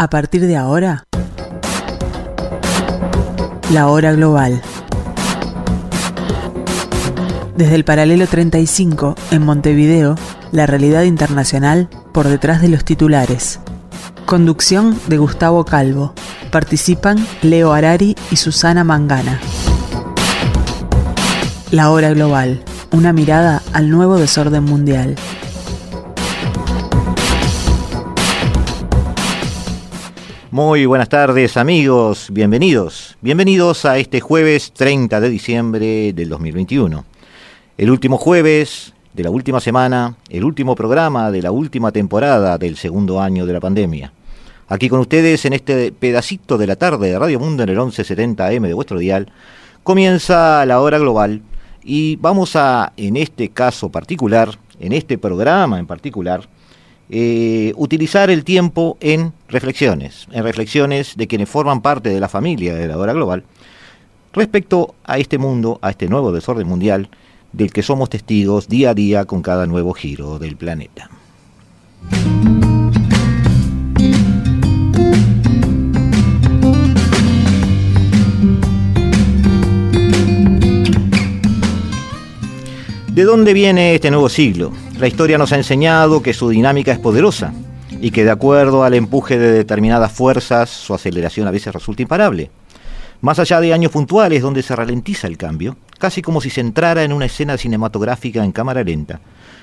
[0.00, 1.04] A partir de ahora,
[3.70, 4.62] la hora global.
[7.54, 10.14] Desde el paralelo 35, en Montevideo,
[10.52, 13.60] la realidad internacional por detrás de los titulares.
[14.24, 16.14] Conducción de Gustavo Calvo.
[16.50, 19.38] Participan Leo Arari y Susana Mangana.
[21.70, 22.62] La hora global.
[22.90, 25.16] Una mirada al nuevo desorden mundial.
[30.62, 33.16] Muy buenas tardes amigos, bienvenidos.
[33.22, 37.02] Bienvenidos a este jueves 30 de diciembre del 2021.
[37.78, 42.76] El último jueves de la última semana, el último programa de la última temporada del
[42.76, 44.12] segundo año de la pandemia.
[44.68, 48.66] Aquí con ustedes en este pedacito de la tarde de Radio Mundo en el 1170M
[48.66, 49.32] de vuestro dial,
[49.82, 51.40] comienza la hora global
[51.82, 56.46] y vamos a, en este caso particular, en este programa en particular,
[57.12, 62.74] eh, utilizar el tiempo en reflexiones, en reflexiones de quienes forman parte de la familia
[62.76, 63.42] de la hora global,
[64.32, 67.08] respecto a este mundo, a este nuevo desorden mundial,
[67.52, 71.10] del que somos testigos día a día con cada nuevo giro del planeta.
[83.12, 84.72] ¿De dónde viene este nuevo siglo?
[85.00, 87.54] La historia nos ha enseñado que su dinámica es poderosa
[88.02, 92.50] y que de acuerdo al empuje de determinadas fuerzas su aceleración a veces resulta imparable.
[93.22, 97.02] Más allá de años puntuales donde se ralentiza el cambio, casi como si se entrara
[97.02, 99.22] en una escena cinematográfica en cámara lenta.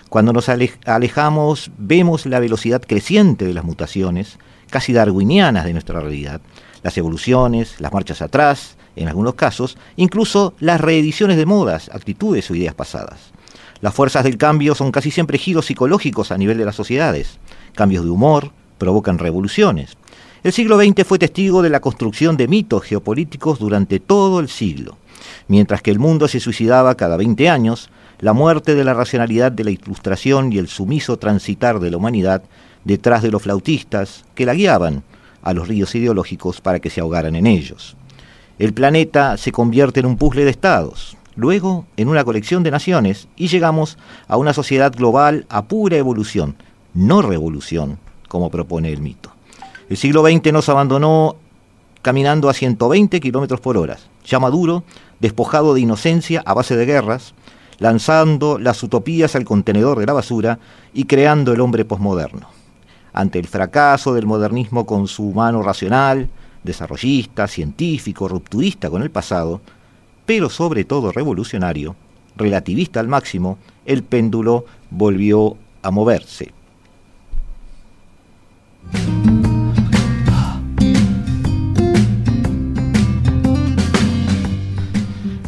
[0.09, 4.39] Cuando nos alejamos vemos la velocidad creciente de las mutaciones,
[4.71, 6.41] casi darwinianas de nuestra realidad,
[6.81, 12.55] las evoluciones, las marchas atrás, en algunos casos, incluso las reediciones de modas, actitudes o
[12.55, 13.36] ideas pasadas.
[13.79, 17.39] Las fuerzas del cambio son casi siempre giros psicológicos a nivel de las sociedades.
[17.75, 19.97] Cambios de humor provocan revoluciones.
[20.43, 24.97] El siglo XX fue testigo de la construcción de mitos geopolíticos durante todo el siglo.
[25.47, 29.63] Mientras que el mundo se suicidaba cada 20 años, la muerte de la racionalidad de
[29.63, 32.43] la ilustración y el sumiso transitar de la humanidad
[32.83, 35.03] detrás de los flautistas que la guiaban
[35.43, 37.95] a los ríos ideológicos para que se ahogaran en ellos.
[38.57, 43.29] El planeta se convierte en un puzzle de estados, luego en una colección de naciones
[43.37, 46.57] y llegamos a una sociedad global a pura evolución,
[46.93, 49.31] no revolución, como propone el mito.
[49.87, 51.37] El siglo XX nos abandonó
[52.01, 54.83] caminando a 120 kilómetros por hora, ya maduro,
[55.19, 57.33] despojado de inocencia a base de guerras,
[57.79, 60.59] lanzando las utopías al contenedor de la basura
[60.93, 62.49] y creando el hombre posmoderno.
[63.13, 66.29] Ante el fracaso del modernismo con su mano racional,
[66.63, 69.61] desarrollista, científico, rupturista con el pasado,
[70.27, 71.95] pero sobre todo revolucionario,
[72.35, 76.51] relativista al máximo, el péndulo volvió a moverse.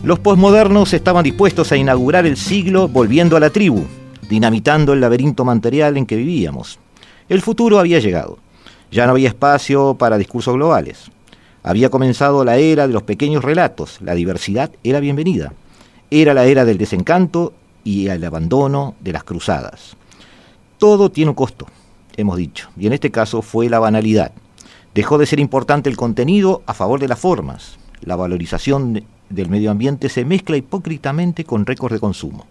[0.02, 3.86] Los posmodernos estaban dispuestos a inaugurar el siglo volviendo a la tribu,
[4.30, 6.80] dinamitando el laberinto material en que vivíamos.
[7.28, 8.40] El futuro había llegado.
[8.92, 11.12] Ya no había espacio para discursos globales.
[11.62, 15.54] Había comenzado la era de los pequeños relatos, la diversidad era bienvenida.
[16.10, 17.54] Era la era del desencanto
[17.84, 19.98] y el abandono de las cruzadas.
[20.78, 21.68] Todo tiene un costo,
[22.16, 24.32] hemos dicho, y en este caso fue la banalidad.
[24.96, 27.78] Dejó de ser importante el contenido a favor de las formas.
[28.02, 32.46] La valorización del medio ambiente se mezcla hipócritamente con récords de consumo.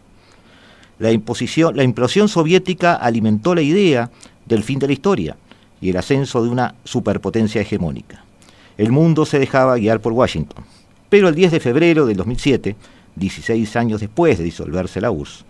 [0.98, 4.10] La, imposición, la implosión soviética alimentó la idea
[4.44, 5.36] del fin de la historia
[5.80, 8.27] y el ascenso de una superpotencia hegemónica
[8.78, 10.64] el mundo se dejaba guiar por Washington.
[11.08, 12.76] Pero el 10 de febrero del 2007,
[13.16, 15.44] 16 años después de disolverse la URSS,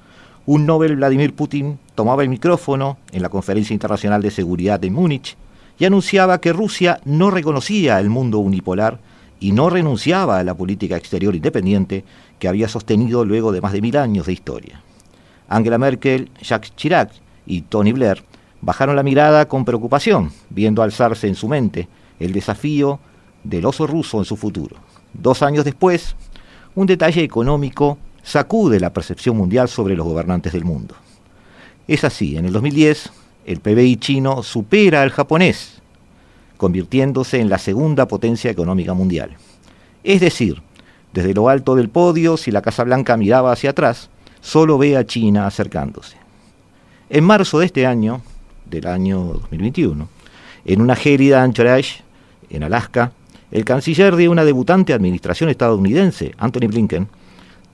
[0.46, 5.36] un Nobel Vladimir Putin tomaba el micrófono en la Conferencia Internacional de Seguridad de Múnich
[5.78, 8.98] y anunciaba que Rusia no reconocía el mundo unipolar
[9.40, 12.04] y no renunciaba a la política exterior independiente
[12.38, 14.80] que había sostenido luego de más de mil años de historia.
[15.48, 17.10] Angela Merkel, Jacques Chirac
[17.46, 18.22] y Tony Blair
[18.62, 23.00] bajaron la mirada con preocupación, viendo alzarse en su mente el desafío
[23.48, 24.76] del oso ruso en su futuro.
[25.14, 26.14] Dos años después,
[26.74, 30.94] un detalle económico sacude la percepción mundial sobre los gobernantes del mundo.
[31.86, 33.10] Es así, en el 2010,
[33.46, 35.80] el PBI chino supera al japonés,
[36.58, 39.36] convirtiéndose en la segunda potencia económica mundial.
[40.04, 40.60] Es decir,
[41.14, 44.10] desde lo alto del podio, si la Casa Blanca miraba hacia atrás,
[44.42, 46.16] solo ve a China acercándose.
[47.08, 48.20] En marzo de este año,
[48.66, 50.06] del año 2021,
[50.66, 52.02] en una gélida Anchorage,
[52.50, 53.12] en Alaska,
[53.50, 57.08] el canciller de una debutante administración estadounidense, Anthony Blinken,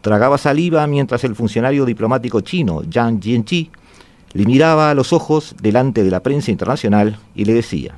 [0.01, 3.71] tragaba saliva mientras el funcionario diplomático chino, Yang Jianqi,
[4.35, 7.97] le miraba a los ojos delante de la prensa internacional y le decía,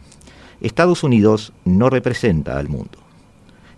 [0.61, 2.99] Estados Unidos no representa al mundo.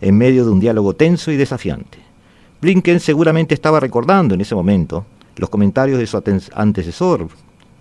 [0.00, 1.98] En medio de un diálogo tenso y desafiante,
[2.60, 5.06] Blinken seguramente estaba recordando en ese momento
[5.36, 6.22] los comentarios de su
[6.54, 7.28] antecesor,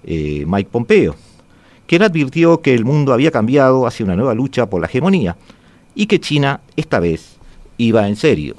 [0.04, 1.16] eh, Mike Pompeo,
[1.88, 5.36] quien advirtió que el mundo había cambiado hacia una nueva lucha por la hegemonía
[5.98, 7.38] y que China esta vez
[7.78, 8.56] iba en serio.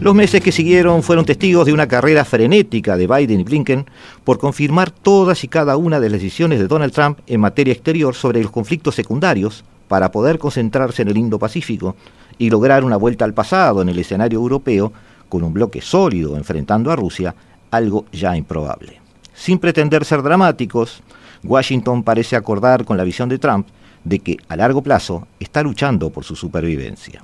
[0.00, 3.86] Los meses que siguieron fueron testigos de una carrera frenética de Biden y Blinken
[4.24, 8.14] por confirmar todas y cada una de las decisiones de Donald Trump en materia exterior
[8.14, 11.96] sobre los conflictos secundarios para poder concentrarse en el Indo-Pacífico
[12.38, 14.92] y lograr una vuelta al pasado en el escenario europeo
[15.28, 17.34] con un bloque sólido enfrentando a Rusia,
[17.76, 19.00] algo ya improbable.
[19.34, 21.02] Sin pretender ser dramáticos,
[21.44, 23.68] Washington parece acordar con la visión de Trump
[24.04, 27.22] de que a largo plazo está luchando por su supervivencia.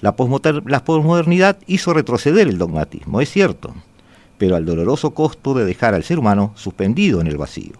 [0.00, 3.74] La posmodernidad hizo retroceder el dogmatismo, es cierto,
[4.38, 7.72] pero al doloroso costo de dejar al ser humano suspendido en el vacío.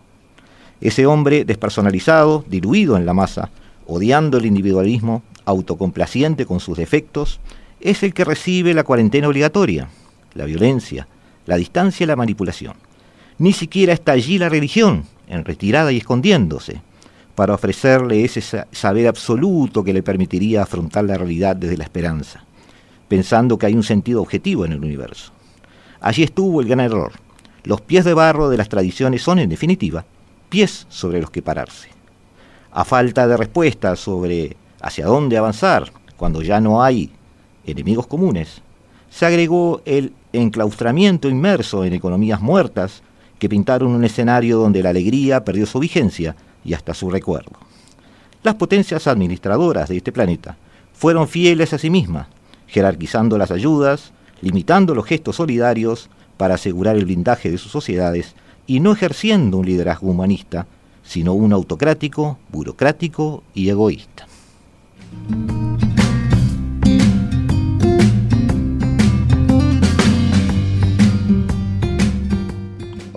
[0.80, 3.50] Ese hombre despersonalizado, diluido en la masa,
[3.86, 7.40] odiando el individualismo, autocomplaciente con sus defectos,
[7.80, 9.88] es el que recibe la cuarentena obligatoria,
[10.34, 11.08] la violencia,
[11.46, 12.74] la distancia y la manipulación.
[13.38, 16.80] Ni siquiera está allí la religión, en retirada y escondiéndose,
[17.34, 22.44] para ofrecerle ese saber absoluto que le permitiría afrontar la realidad desde la esperanza,
[23.08, 25.32] pensando que hay un sentido objetivo en el universo.
[26.00, 27.12] Allí estuvo el gran error.
[27.64, 30.04] Los pies de barro de las tradiciones son, en definitiva,
[30.48, 31.90] pies sobre los que pararse.
[32.72, 37.10] A falta de respuestas sobre hacia dónde avanzar cuando ya no hay
[37.66, 38.62] enemigos comunes,
[39.10, 43.02] se agregó el enclaustramiento inmerso en economías muertas
[43.38, 47.52] que pintaron un escenario donde la alegría perdió su vigencia y hasta su recuerdo.
[48.42, 50.56] Las potencias administradoras de este planeta
[50.92, 52.28] fueron fieles a sí mismas,
[52.66, 58.34] jerarquizando las ayudas, limitando los gestos solidarios para asegurar el blindaje de sus sociedades
[58.66, 60.66] y no ejerciendo un liderazgo humanista,
[61.02, 64.26] sino un autocrático, burocrático y egoísta.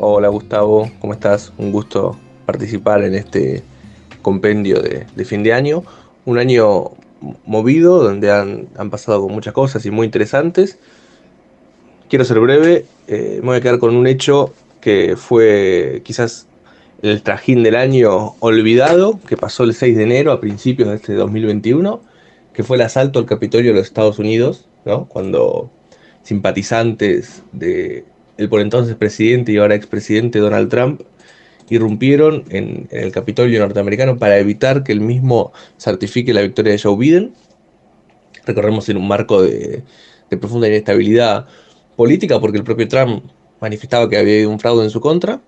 [0.01, 1.51] Hola Gustavo, ¿cómo estás?
[1.57, 3.63] Un gusto participar en este
[4.21, 5.83] compendio de, fin de año.
[6.23, 6.91] Un año
[7.45, 10.79] movido donde han, pasado muchas cosas y muy interesantes.
[12.07, 16.47] Quiero ser breve, eh, me voy a quedar con un hecho que fue quizás
[17.01, 21.13] el trajín del año olvidado, que pasó el 6 de enero a principios de este
[21.13, 22.01] 2021,
[22.53, 25.09] que fue el asalto al Capitolio de los Estados Unidos, ¿no?
[25.09, 25.69] cuando
[26.23, 28.05] simpatizantes de
[28.39, 31.01] el por entonces presidente y ahora expresidente Donald Trump
[31.69, 36.97] irrumpieron en, el Capitolio norteamericano para evitar que el mismo certifique la victoria de Joe
[36.97, 37.33] Biden.
[38.45, 39.83] Recorremos en un marco de,
[40.39, 41.47] profunda inestabilidad
[41.97, 43.25] política porque el propio Trump
[43.59, 45.41] manifestaba que había habido un fraude en su contra.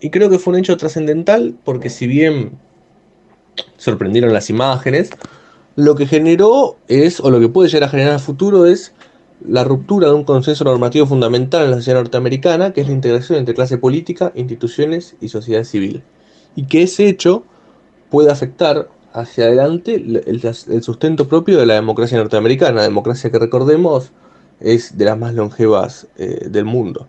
[0.00, 2.52] Y creo que fue un hecho trascendental porque si bien
[3.78, 5.10] sorprendieron las imágenes,
[5.74, 8.94] lo que generó es, o lo que puede llegar a generar a futuro es
[9.46, 13.38] la ruptura de un consenso normativo fundamental en la sociedad norteamericana, que es la integración
[13.38, 16.02] entre clase política, instituciones y sociedad civil.
[16.56, 17.44] Y que ese hecho
[18.10, 24.10] puede afectar hacia adelante el, sustento propio de la democracia norteamericana, democracia que recordemos
[24.60, 27.06] es de las más longevas eh, del mundo.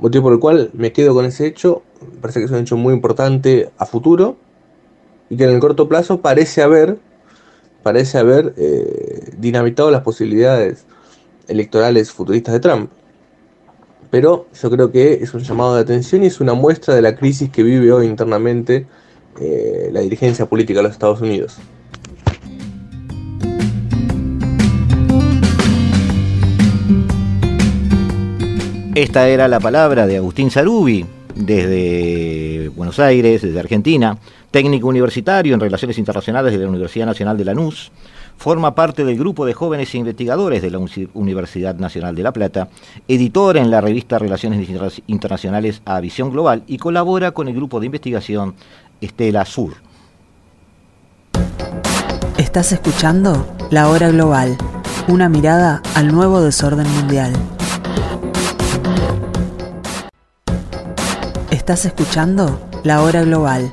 [0.00, 2.76] Motivo por el cual me quedo con ese hecho, me parece que es un hecho
[2.76, 4.36] muy importante a futuro
[5.30, 6.98] y que en el corto plazo parece haber,
[7.82, 10.86] parece haber eh, dinamitado las posibilidades
[11.48, 12.90] electorales futuristas de Trump.
[14.10, 17.16] Pero yo creo que es un llamado de atención y es una muestra de la
[17.16, 18.86] crisis que vive hoy internamente
[19.40, 21.58] eh, la dirigencia política de los Estados Unidos.
[28.94, 34.16] Esta era la palabra de Agustín Sarubi, desde Buenos Aires, desde Argentina,
[34.50, 37.92] técnico universitario en Relaciones Internacionales de la Universidad Nacional de Lanús,
[38.36, 40.78] forma parte del grupo de jóvenes investigadores de la
[41.14, 42.68] Universidad Nacional de La Plata,
[43.08, 44.68] editor en la revista Relaciones
[45.06, 48.54] Internacionales a Visión Global y colabora con el grupo de investigación
[49.00, 49.74] Estela Sur.
[52.38, 54.56] Estás escuchando La Hora Global,
[55.08, 57.32] una mirada al nuevo desorden mundial.
[61.50, 63.70] Estás escuchando La Hora Global,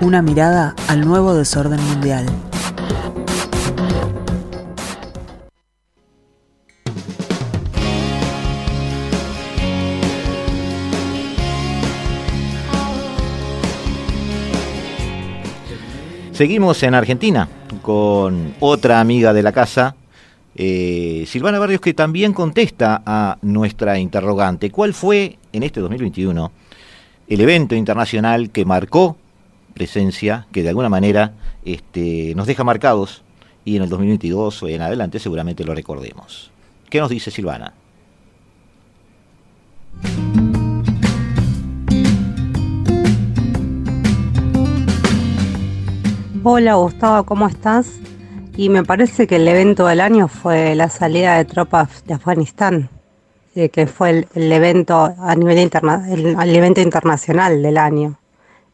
[0.00, 2.26] una mirada al nuevo desorden mundial.
[16.36, 17.48] Seguimos en Argentina
[17.80, 19.96] con otra amiga de la casa,
[20.58, 24.70] Eh, Silvana Barrios que también contesta a nuestra interrogante.
[24.70, 26.50] ¿Cuál fue en este 2021
[27.28, 29.16] el evento internacional que marcó
[29.74, 31.32] presencia, que de alguna manera
[31.64, 33.22] este, nos deja marcados
[33.66, 36.50] y en el 2022 o en adelante seguramente lo recordemos?
[36.90, 37.72] ¿Qué nos dice Silvana?
[46.48, 47.88] Hola Gustavo, ¿cómo estás?
[48.56, 52.88] Y me parece que el evento del año fue la salida de tropas de Afganistán,
[53.56, 55.58] eh, que fue el, evento a nivel
[56.78, 58.20] internacional del año.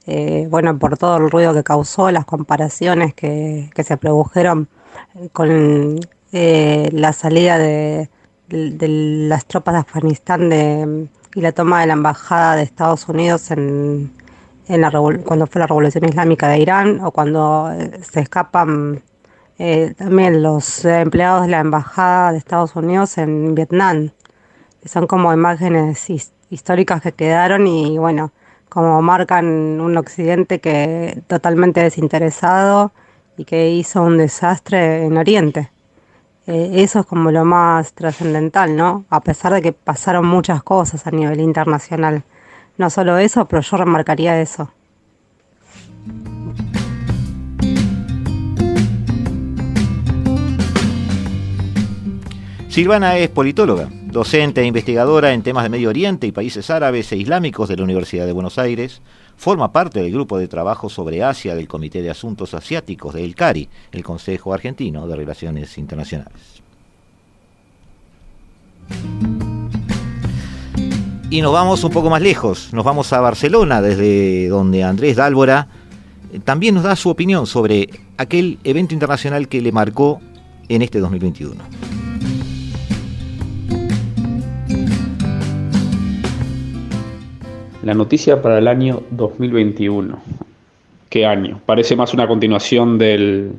[0.07, 4.69] Eh, bueno, por todo el ruido que causó, las comparaciones que, se produjeron
[5.33, 5.99] con
[6.31, 8.11] eh, la salida de,
[8.50, 14.12] las tropas de Afganistán y la toma de la embajada de Estados Unidos en,
[14.69, 14.90] la,
[15.25, 17.71] cuando fue la revolución islámica de Irán o cuando
[18.02, 19.02] se escapan
[19.59, 24.11] eh, también los empleados de la Embajada de Estados Unidos en Vietnam,
[24.85, 26.11] son como imágenes
[26.50, 28.33] históricas que quedaron y bueno,
[28.69, 29.47] como marcan
[29.81, 32.90] un occidente que totalmente desinteresado
[33.37, 35.71] y que hizo un desastre en Oriente.
[36.47, 39.04] Eh, eso es como lo más trascendental, ¿no?
[39.11, 42.25] A pesar de que pasaron muchas cosas a nivel internacional.
[42.79, 44.73] No solo eso, pero yo remarcaría eso.
[52.73, 57.19] Silvana es politóloga, docente e investigadora en temas de Medio Oriente y países árabes e
[57.19, 59.02] islámicos de la Universidad de Buenos Aires.
[59.37, 63.69] Forma parte del grupo de trabajo sobre Asia del Comité de Asuntos Asiáticos del CARI,
[63.93, 66.62] el Consejo Argentino de Relaciones Internacionales.
[71.33, 75.67] Y nos vamos un poco más lejos, nos vamos a Barcelona, desde donde Andrés Dálvora
[76.31, 80.21] eh, también nos da su opinión sobre aquel evento internacional que le marcó
[80.69, 81.55] en este 2021.
[87.83, 90.21] La noticia para el año 2021.
[91.09, 91.62] ¿Qué año?
[91.65, 93.53] Parece más una continuación de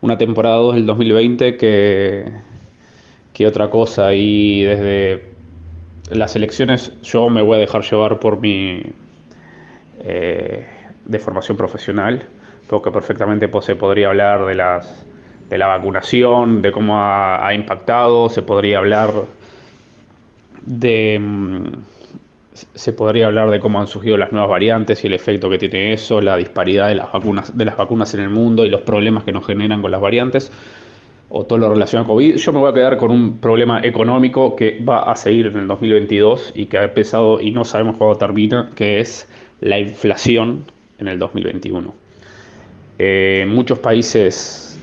[0.00, 2.32] una temporada 2 del 2020 que,
[3.32, 4.14] que otra cosa.
[4.14, 5.33] Y desde
[6.10, 8.82] las elecciones yo me voy a dejar llevar por mi
[10.00, 10.66] eh,
[11.04, 12.22] de formación profesional,
[12.68, 15.06] porque perfectamente pues, se podría hablar de las
[15.48, 19.12] de la vacunación, de cómo ha impactado, se podría hablar
[20.64, 21.72] de mm,
[22.74, 25.92] se podría hablar de cómo han surgido las nuevas variantes y el efecto que tiene
[25.92, 29.24] eso, la disparidad de las vacunas, de las vacunas en el mundo y los problemas
[29.24, 30.52] que nos generan con las variantes,
[31.36, 32.36] o todo lo relacionado con COVID.
[32.36, 35.66] Yo me voy a quedar con un problema económico que va a seguir en el
[35.66, 39.28] 2022 y que ha empezado y no sabemos cuándo termina, que es
[39.60, 40.64] la inflación
[41.00, 41.92] en el 2021.
[43.00, 44.78] Eh, muchos países,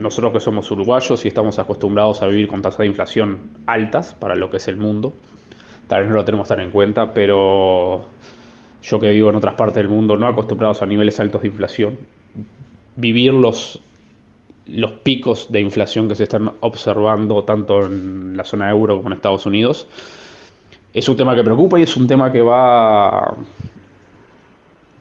[0.00, 4.34] nosotros que somos uruguayos y estamos acostumbrados a vivir con tasas de inflación altas para
[4.34, 5.12] lo que es el mundo,
[5.88, 8.06] tal vez no lo tenemos tan en cuenta, pero
[8.82, 11.98] yo que vivo en otras partes del mundo, no acostumbrados a niveles altos de inflación,
[12.96, 13.34] vivir
[14.66, 19.14] los, picos de inflación que se están observando tanto en la zona euro como en
[19.14, 19.86] Estados Unidos,
[20.92, 23.36] es un tema que preocupa y es un tema que va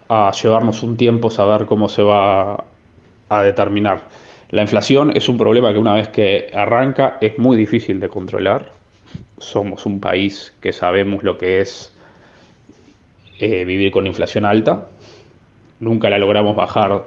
[0.10, 2.64] a llevarnos un tiempo saber cómo se va
[3.30, 4.02] a determinar.
[4.50, 8.72] La inflación es un problema que una vez que arranca es muy difícil de controlar
[9.38, 11.94] somos un país que sabemos lo que es
[13.40, 14.88] eh, vivir con inflación alta.
[15.80, 17.06] Nunca la logramos bajar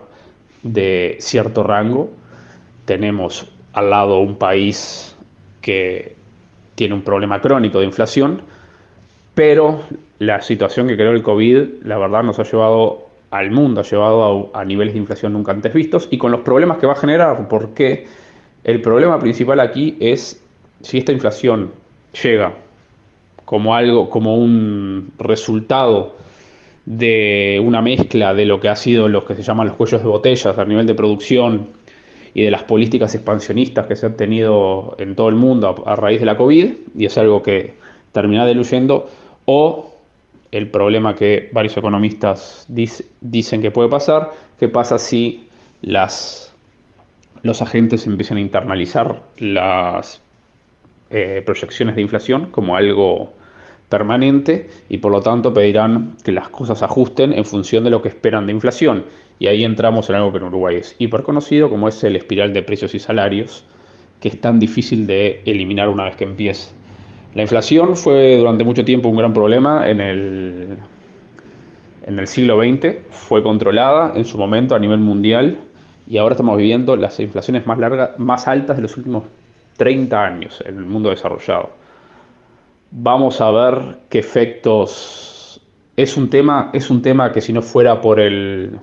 [0.63, 2.11] de cierto rango.
[2.87, 5.15] Tenemos al lado un país
[5.61, 6.17] que
[6.77, 8.41] tiene un problema crónico de inflación,
[9.35, 9.83] pero
[10.19, 14.51] la situación que creó el COVID, la verdad, nos ha llevado al mundo, ha llevado
[14.55, 17.49] a, niveles de inflación nunca antes vistos y con los problemas que va a generar,
[17.49, 18.07] porque
[18.65, 20.43] el problema principal aquí es
[20.81, 21.73] si esta inflación
[22.23, 22.55] llega
[23.45, 26.17] como algo, como un resultado
[26.85, 30.09] de una mezcla de lo que ha sido lo que se llaman los cuellos de
[30.09, 31.69] botellas a nivel de producción
[32.37, 36.21] y de las políticas expansionistas que se han tenido en todo el mundo a, raíz
[36.21, 37.73] de la COVID, y es algo que
[38.13, 39.09] termina diluyendo,
[39.47, 39.95] o
[40.53, 45.49] el problema que varios economistas dicen que puede pasar, que pasa si
[45.81, 50.21] los agentes empiezan a internalizar las
[51.09, 53.33] eh, proyecciones de inflación como algo
[53.89, 58.09] permanente y por lo tanto pedirán que las cosas ajusten en función de lo que
[58.09, 59.05] esperan de inflación.
[59.39, 62.53] Y ahí entramos en algo que en Uruguay es hiper conocido como es el espiral
[62.53, 63.65] de precios y salarios,
[64.21, 66.75] que es tan difícil de eliminar una vez que empiece.
[67.35, 70.79] La inflación fue durante mucho tiempo un gran problema en el,
[72.07, 75.59] en el siglo XX, fue controlada en su momento a nivel mundial
[76.09, 79.25] y ahora estamos viviendo las inflaciones más largas, más altas de los últimos
[79.77, 81.86] 30 años en el mundo desarrollado.
[82.91, 85.61] Vamos a ver qué efectos
[85.97, 88.79] es un tema, es un tema que si no fuera por el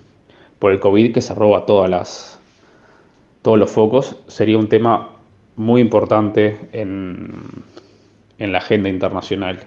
[0.59, 2.39] por el COVID que se roba todas las
[3.41, 5.09] todos los focos, sería un tema
[5.55, 7.31] muy importante en,
[8.39, 9.59] en la agenda internacional.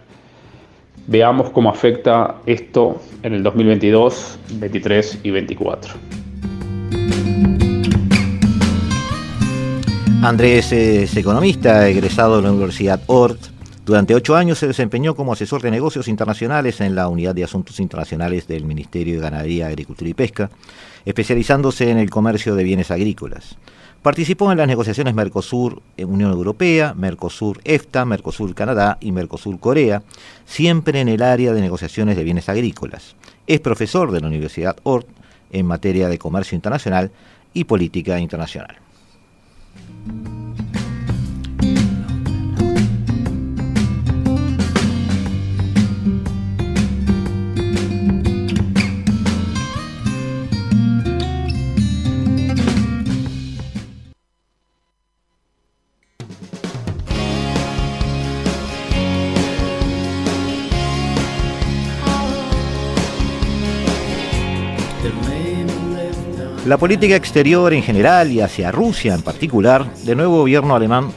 [1.06, 5.94] Veamos cómo afecta esto en el 2022, 23 y 24.
[10.22, 13.55] Andrés es economista, egresado de la Universidad Ort.
[13.86, 17.78] Durante ocho años se desempeñó como asesor de negocios internacionales en la Unidad de Asuntos
[17.78, 20.50] Internacionales del Ministerio de Ganadería, Agricultura y Pesca,
[21.04, 23.56] especializándose en el comercio de bienes agrícolas.
[24.02, 30.02] Participó en las negociaciones Mercosur Unión Europea, Mercosur EFTA, Mercosur Canadá y Mercosur Corea,
[30.46, 33.14] siempre en el área de negociaciones de bienes agrícolas.
[33.46, 35.06] Es profesor de la Universidad Ort
[35.52, 37.12] en materia de comercio internacional
[37.54, 38.78] y política internacional.
[66.66, 71.12] La política exterior en general y hacia Rusia en particular del nuevo gobierno alemán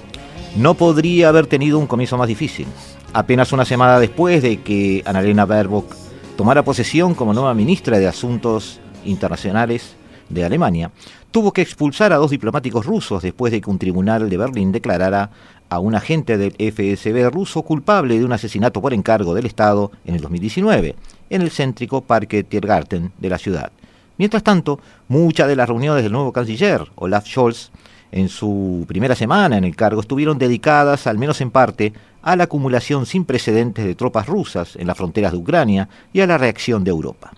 [0.56, 2.68] no podría haber tenido un comienzo más difícil.
[3.14, 5.96] Apenas una semana después de que Annalena Baerbock
[6.38, 9.96] tomara posesión como nueva ministra de Asuntos Internacionales
[10.30, 10.92] de Alemania,
[11.32, 15.32] tuvo que expulsar a dos diplomáticos rusos después de que un tribunal de Berlín declarara
[15.68, 20.14] a un agente del FSB ruso culpable de un asesinato por encargo del Estado en
[20.14, 20.96] el 2019,
[21.32, 23.72] en el céntrico Parque Tiergarten de la ciudad.
[24.20, 27.72] Mientras tanto, muchas de las reuniones del nuevo canciller, Olaf Scholz,
[28.12, 32.44] en su primera semana en el cargo estuvieron dedicadas, al menos en parte, a la
[32.44, 36.84] acumulación sin precedentes de tropas rusas en las fronteras de Ucrania y a la reacción
[36.84, 37.32] de Europa.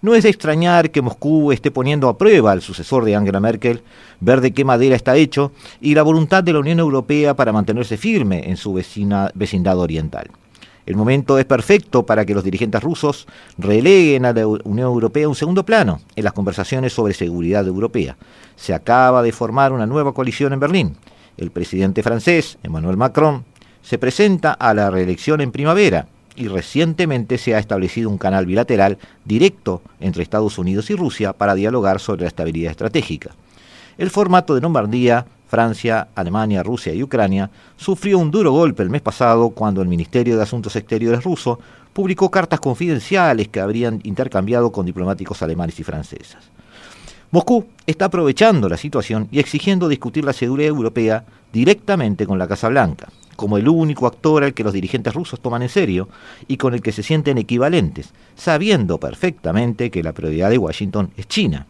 [0.00, 3.82] No es de extrañar que Moscú esté poniendo a prueba al sucesor de Angela Merkel,
[4.20, 7.98] ver de qué madera está hecho y la voluntad de la Unión Europea para mantenerse
[7.98, 10.30] firme en su vecindad oriental.
[10.86, 15.34] El momento es perfecto para que los dirigentes rusos releguen a la Unión Europea un
[15.34, 18.16] segundo plano en las conversaciones sobre seguridad europea.
[18.56, 20.96] Se acaba de formar una nueva coalición en Berlín.
[21.36, 23.44] El presidente francés, Emmanuel Macron,
[23.82, 28.98] se presenta a la reelección en primavera y recientemente se ha establecido un canal bilateral
[29.24, 33.30] directo entre Estados Unidos y Rusia para dialogar sobre la estabilidad estratégica.
[33.96, 39.02] El formato de Normandía Francia, Alemania, Rusia y Ucrania, sufrió un duro golpe el mes
[39.02, 41.60] pasado cuando el Ministerio de Asuntos Exteriores ruso
[41.92, 46.38] publicó cartas confidenciales que habrían intercambiado con diplomáticos alemanes y franceses.
[47.30, 52.68] Moscú está aprovechando la situación y exigiendo discutir la seguridad europea directamente con la Casa
[52.68, 56.08] Blanca, como el único actor al que los dirigentes rusos toman en serio
[56.48, 61.28] y con el que se sienten equivalentes, sabiendo perfectamente que la prioridad de Washington es
[61.28, 61.68] China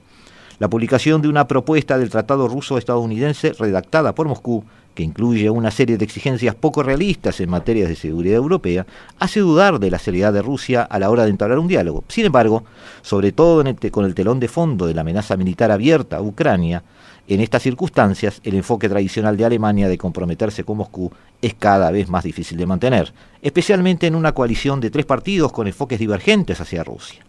[0.58, 4.64] la publicación de una propuesta del Tratado Ruso-Estadounidense redactada por Moscú,
[4.94, 8.86] que incluye una serie de exigencias poco realistas en materia de seguridad europea,
[9.18, 12.04] hace dudar de la seriedad de Rusia a la hora de entablar un diálogo.
[12.08, 12.64] Sin embargo,
[13.02, 16.84] sobre todo con el telón de fondo de la amenaza militar abierta a Ucrania,
[17.26, 22.08] en estas circunstancias, el enfoque tradicional de Alemania de comprometerse con Moscú es cada vez
[22.08, 26.84] más difícil de mantener, especialmente en una coalición de tres partidos con enfoques divergentes hacia
[26.84, 27.24] Rusia.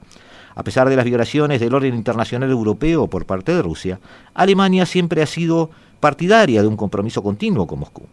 [0.55, 3.99] A pesar de las violaciones del orden internacional europeo por parte de Rusia,
[4.33, 8.03] Alemania siempre ha sido partidaria de un compromiso continuo con Moscú.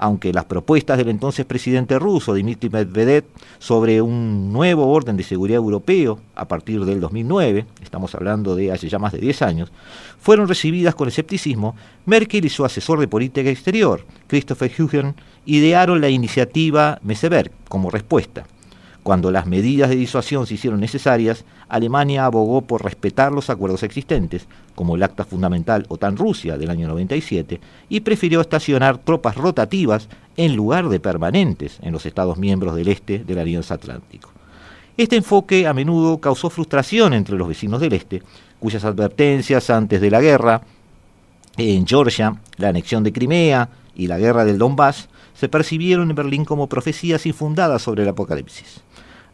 [0.00, 3.24] Aunque las propuestas del entonces presidente ruso Dmitry Medvedev
[3.58, 8.88] sobre un nuevo orden de seguridad europeo a partir del 2009, estamos hablando de hace
[8.88, 9.72] ya más de 10 años,
[10.20, 11.74] fueron recibidas con escepticismo,
[12.06, 18.44] Merkel y su asesor de política exterior, Christopher Hügen, idearon la iniciativa Meseberg como respuesta.
[19.02, 24.46] Cuando las medidas de disuasión se hicieron necesarias, Alemania abogó por respetar los acuerdos existentes,
[24.74, 30.88] como el Acta Fundamental OTAN-Rusia del año 97, y prefirió estacionar tropas rotativas en lugar
[30.88, 34.30] de permanentes en los Estados miembros del este de la Alianza Atlántico.
[34.96, 38.22] Este enfoque a menudo causó frustración entre los vecinos del este,
[38.58, 40.62] cuyas advertencias antes de la guerra
[41.56, 46.44] en Georgia, la anexión de Crimea y la guerra del Donbass se percibieron en Berlín
[46.44, 48.82] como profecías infundadas sobre el apocalipsis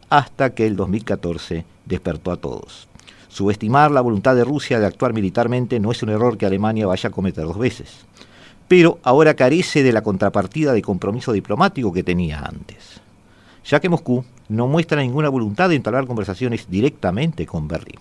[0.09, 2.87] hasta que el 2014 despertó a todos.
[3.27, 7.09] Subestimar la voluntad de Rusia de actuar militarmente no es un error que Alemania vaya
[7.09, 8.05] a cometer dos veces,
[8.67, 13.01] pero ahora carece de la contrapartida de compromiso diplomático que tenía antes,
[13.65, 17.99] ya que Moscú no muestra ninguna voluntad de entablar conversaciones directamente con Berlín.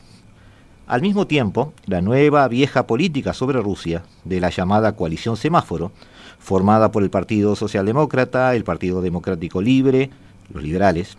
[0.86, 5.92] Al mismo tiempo, la nueva vieja política sobre Rusia, de la llamada coalición semáforo,
[6.38, 10.10] formada por el Partido Socialdemócrata, el Partido Democrático Libre,
[10.52, 11.16] los liberales,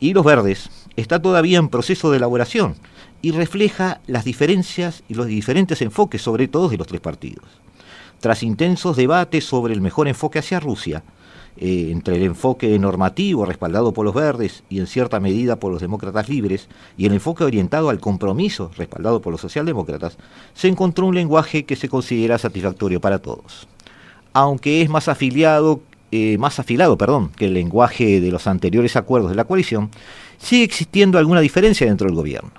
[0.00, 2.74] y los verdes, está todavía en proceso de elaboración
[3.22, 7.44] y refleja las diferencias y los diferentes enfoques, sobre todo de los tres partidos.
[8.20, 11.02] Tras intensos debates sobre el mejor enfoque hacia Rusia,
[11.58, 15.80] eh, entre el enfoque normativo respaldado por los verdes y en cierta medida por los
[15.80, 20.18] demócratas libres, y el enfoque orientado al compromiso respaldado por los socialdemócratas,
[20.54, 23.68] se encontró un lenguaje que se considera satisfactorio para todos.
[24.34, 25.80] Aunque es más afiliado,
[26.12, 29.90] eh, más afilado, perdón, que el lenguaje de los anteriores acuerdos de la coalición,
[30.38, 32.52] sigue existiendo alguna diferencia dentro del gobierno.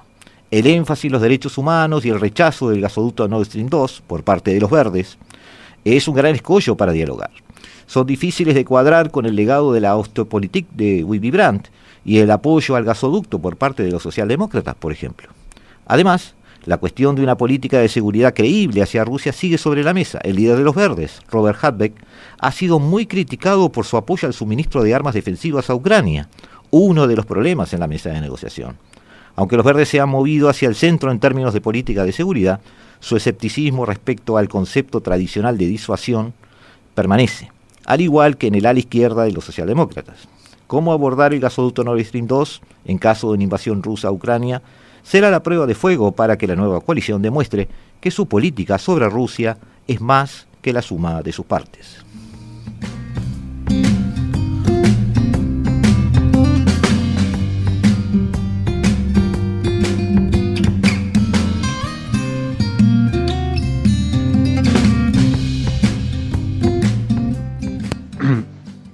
[0.49, 4.23] El énfasis en los derechos humanos y el rechazo del gasoducto Nord Stream 2 por
[4.23, 5.17] parte de los verdes
[5.83, 7.31] es un gran escollo para dialogar
[7.87, 11.69] son difíciles de cuadrar con el legado de la Osteopolitik de Willy Brandt
[12.05, 15.29] y el apoyo al gasoducto por parte de los socialdemócratas, por ejemplo.
[15.87, 16.35] Además,
[16.67, 20.19] la cuestión de una política de seguridad creíble hacia Rusia sigue sobre la mesa.
[20.21, 21.93] El líder de los verdes, Robert Hadbeck,
[22.37, 26.29] ha sido muy criticado por su apoyo al suministro de armas defensivas a Ucrania,
[26.69, 28.77] uno de los problemas en la mesa de negociación.
[29.35, 32.59] Aunque los verdes se han movido hacia el centro en términos de política de seguridad,
[32.99, 36.33] su escepticismo respecto al concepto tradicional de disuasión
[36.93, 37.49] permanece
[37.87, 40.27] al igual que en el ala izquierda de los socialdemócratas.
[40.67, 44.61] Cómo abordar el gasoducto Nord Stream 2 en caso de una invasión rusa a Ucrania
[45.03, 47.67] será la prueba de fuego para que la nueva coalición demuestre
[47.99, 49.57] que su política sobre Rusia
[49.87, 52.06] es más que la suma de sus partes.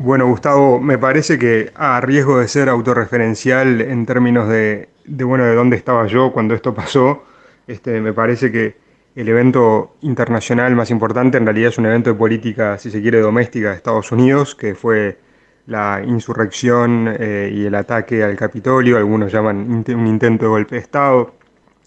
[0.03, 5.55] Bueno, Gustavo, me parece que a riesgo de ser autorreferencial en términos de, bueno, de
[5.55, 7.23] dónde estaba yo cuando esto pasó,
[7.67, 8.75] este, me parece que
[9.15, 13.21] el evento internacional más importante en realidad es un evento de política, si se quiere,
[13.21, 15.19] doméstica de Estados Unidos, que fue
[15.67, 20.81] la insurrección eh, y el ataque al Capitolio, algunos llaman un intento de golpe de
[20.81, 21.33] Estado,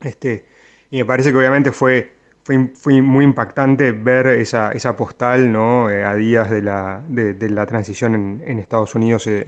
[0.00, 0.46] este,
[0.90, 2.15] y me parece que obviamente fue
[2.46, 5.46] fue, muy impactante ver esa, esa postal.
[5.90, 9.44] Eh, a días de la, transición en, Estados Unidos eh,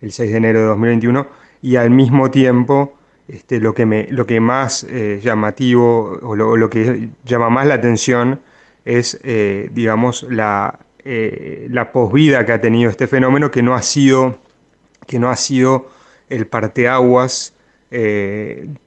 [0.00, 1.26] el 6 de enero de 2021
[1.60, 2.94] y al mismo tiempo
[3.28, 8.40] este, lo, que más eh, llamativo o lo, que llama más la atención
[8.84, 9.18] es
[9.72, 14.38] digamos la, la posvida que ha tenido este fenómeno que no ha sido,
[15.06, 15.88] que no ha sido
[16.28, 17.54] el parteaguas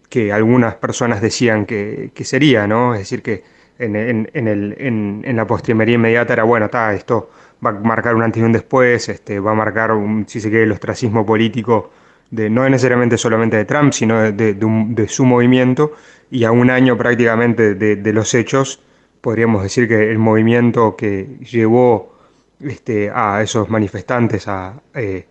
[0.09, 2.93] que algunas personas decían que, sería, ¿no?
[2.93, 3.43] Es decir, que
[3.79, 7.29] en, el, en, la postrimería inmediata era, bueno, está, esto
[7.65, 10.49] va a marcar un antes y un después, este, va a marcar, un, si se
[10.49, 11.91] quiere, el ostracismo político,
[12.31, 15.93] de, no necesariamente solamente de Trump, sino de, su movimiento,
[16.31, 18.81] y a un año prácticamente de, los hechos,
[19.21, 22.15] podríamos decir que el movimiento que llevó
[22.61, 24.81] este, a esos manifestantes a...
[24.93, 25.27] Eh,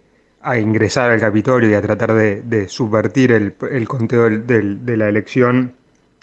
[0.47, 5.75] a ingresar al Capitolio y a tratar de, subvertir el, conteo de la elección,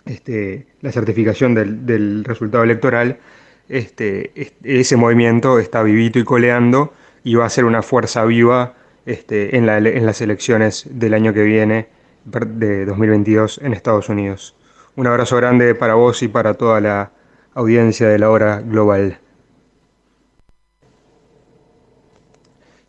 [0.06, 3.20] este, la certificación del, resultado electoral,
[3.68, 4.32] este,
[4.64, 6.94] ese movimiento está vivito y coleando
[7.26, 11.44] y va a ser una fuerza viva este, en, en las elecciones del año que
[11.44, 11.88] viene,
[12.24, 14.56] de 2022, en Estados Unidos.
[14.96, 17.12] Un abrazo grande para vos y para toda la
[17.56, 19.20] audiencia de la hora global.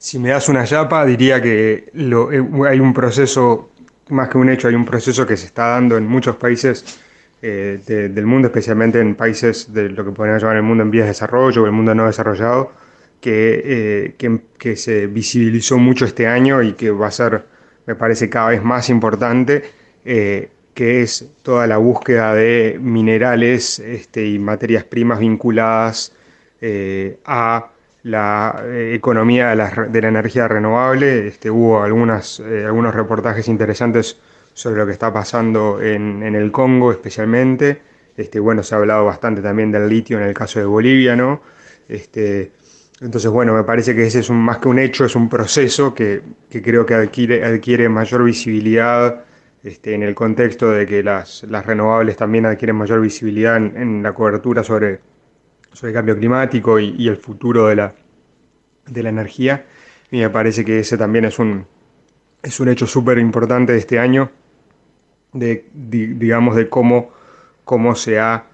[0.04, 3.70] Si me das una yapa, diría que eh, hay un proceso,
[4.10, 7.00] más que un hecho, hay un proceso que se está dando en muchos países
[7.40, 11.04] eh, del mundo, especialmente en países de lo que podríamos llamar el mundo en vías
[11.06, 12.72] de desarrollo o el mundo no desarrollado,
[13.18, 17.42] que, eh, se visibilizó mucho este año y que va a ser,
[17.86, 19.62] me parece, cada vez más importante,
[20.04, 26.12] que es toda la búsqueda de minerales este, y materias primas vinculadas
[27.24, 27.70] a
[28.04, 31.26] la eh, economía de la, energía renovable.
[31.26, 34.18] Este, hubo algunas, eh, algunos reportajes interesantes
[34.52, 37.80] sobre lo que está pasando en, el Congo especialmente.
[38.16, 41.42] Este, bueno, se ha hablado bastante también del litio en el caso de Bolivia, ¿no?
[41.88, 42.52] Este,
[43.00, 45.94] entonces, bueno, me parece que ese es un, más que un hecho, es un proceso
[45.94, 49.24] que, creo que adquiere, adquiere mayor visibilidad
[49.64, 54.12] este, en el contexto de que las, las renovables también adquieren mayor visibilidad en la
[54.12, 55.00] cobertura sobre
[55.74, 57.94] sobre el cambio climático y, el futuro de la,
[58.86, 59.66] de la energía.
[60.10, 61.66] Y me parece que ese también es un,
[62.42, 64.30] es un hecho súper importante de este año,
[65.32, 67.10] de, digamos, de cómo,
[67.64, 68.46] cómo se ha,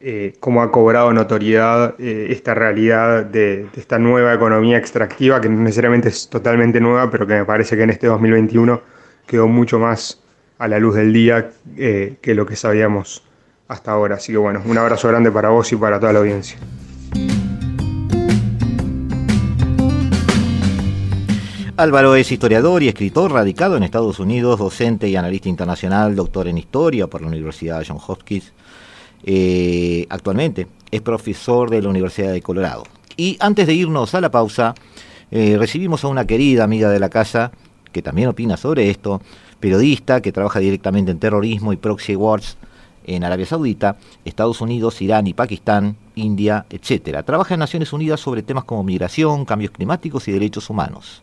[0.00, 5.60] eh, cómo ha cobrado notoriedad eh, esta realidad de, esta nueva economía extractiva, que no
[5.60, 8.80] necesariamente es totalmente nueva, pero que me parece que en este 2021
[9.26, 10.22] quedó mucho más
[10.58, 13.22] a la luz del día eh, que lo que sabíamos
[13.68, 14.16] hasta ahora.
[14.16, 16.58] Así que bueno, un abrazo grande para vos y para toda la audiencia.
[21.76, 26.58] Álvaro es historiador y escritor radicado en Estados Unidos, docente y analista internacional, doctor en
[26.58, 28.52] historia por la Universidad John Hopkins.
[29.24, 32.84] Eh, actualmente es profesor de la Universidad de Colorado.
[33.16, 34.74] Y antes de irnos a la pausa,
[35.30, 37.52] eh, recibimos a una querida amiga de la casa
[37.90, 39.22] que también opina sobre esto,
[39.58, 42.58] periodista que trabaja directamente en terrorismo y proxy wars
[43.06, 47.24] en Arabia Saudita, Estados Unidos, Irán y Pakistán, India, etc.
[47.24, 51.22] Trabaja en Naciones Unidas sobre temas como migración, cambios climáticos y derechos humanos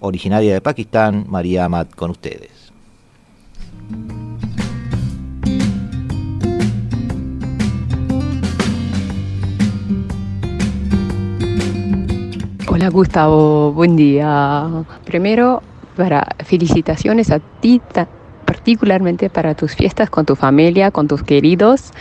[0.00, 2.72] originaria de Pakistán, María Ahmad, con ustedes.
[12.68, 14.84] Hola Gustavo, buen día.
[15.04, 15.62] Primero,
[15.96, 17.80] para felicitaciones a ti,
[18.44, 21.92] particularmente para tus fiestas con tu familia, con tus queridos.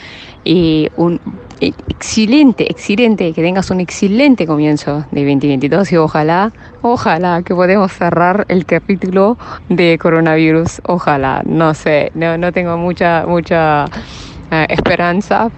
[0.43, 1.19] Y un
[1.61, 6.51] excelente, excelente, que tengas un excelente comienzo de 2022 y ojalá,
[6.81, 9.37] ojalá que podamos cerrar el capítulo
[9.69, 10.81] de coronavirus.
[10.85, 13.85] Ojalá, no sé, no, no tengo mucha, mucha
[14.51, 15.49] eh, esperanza.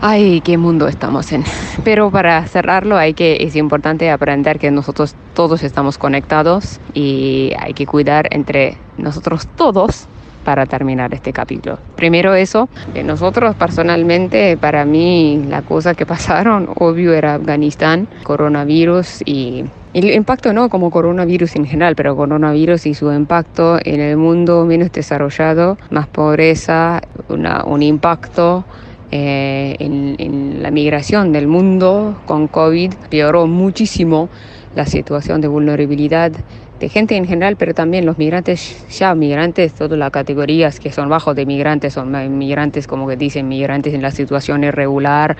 [0.00, 1.44] Ay, qué mundo estamos en.
[1.84, 7.72] Pero para cerrarlo hay que, es importante aprender que nosotros todos estamos conectados y hay
[7.74, 10.08] que cuidar entre nosotros todos
[10.44, 11.78] para terminar este capítulo.
[11.96, 12.68] Primero eso,
[13.04, 20.52] nosotros personalmente, para mí la cosa que pasaron, obvio era Afganistán, coronavirus y el impacto
[20.54, 25.76] no como coronavirus en general, pero coronavirus y su impacto en el mundo menos desarrollado,
[25.90, 28.64] más pobreza, un impacto
[29.10, 34.30] eh, en, en la migración del mundo con COVID, peoró muchísimo
[34.74, 36.32] la situación de vulnerabilidad
[36.82, 41.08] de gente en general, pero también los migrantes, ya migrantes, todas las categorías que son
[41.08, 45.36] bajos de migrantes, son migrantes como que dicen, migrantes en la situación irregular,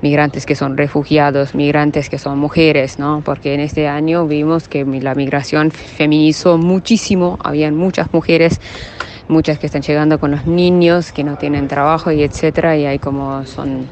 [0.00, 3.20] migrantes que son refugiados, migrantes que son mujeres, ¿no?
[3.24, 8.60] Porque en este año vimos que la migración feminizó muchísimo, habían muchas mujeres
[9.28, 13.00] muchas que están llegando con los niños que no tienen trabajo y etcétera y hay
[13.00, 13.88] como son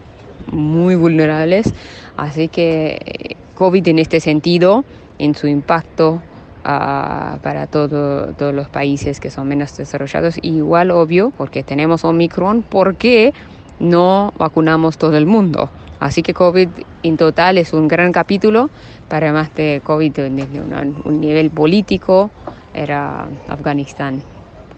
[0.47, 1.75] muy vulnerables
[2.17, 4.85] así que eh, COVID en este sentido
[5.19, 6.23] en su impacto
[6.65, 10.37] para todos los países que son menos desarrollados.
[10.43, 13.35] igual obvio, porque tenemos Omicron, ¿por qué
[13.79, 15.71] no vacunamos todo el mundo?
[16.01, 16.69] Así que COVID
[17.03, 18.71] en total es un gran capítulo,
[19.09, 22.31] para más de COVID desde un, nivel político,
[22.73, 24.23] era Afganistán.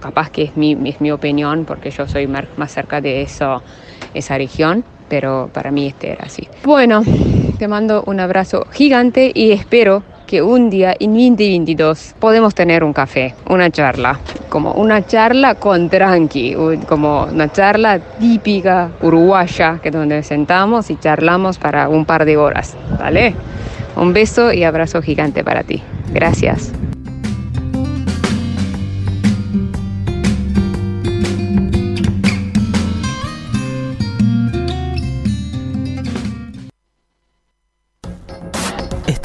[0.00, 3.62] Capaz que es mi, es mi opinión, porque yo soy más cerca de eso,
[4.12, 6.48] esa región, pero para mí este era así.
[6.64, 7.02] Bueno,
[7.58, 12.92] te mando un abrazo gigante y espero que un día en 2022 podemos tener un
[12.92, 16.56] café, una charla, como una charla con tranqui,
[16.88, 22.36] como una charla típica uruguaya, que es donde sentamos y charlamos para un par de
[22.36, 23.34] horas, ¿vale?
[23.96, 25.82] Un beso y abrazo gigante para ti.
[26.12, 26.72] Gracias.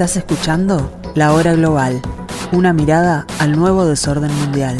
[0.02, 2.02] Estás escuchando La Hora Global,
[2.52, 4.76] una mirada al nuevo desorden mundial.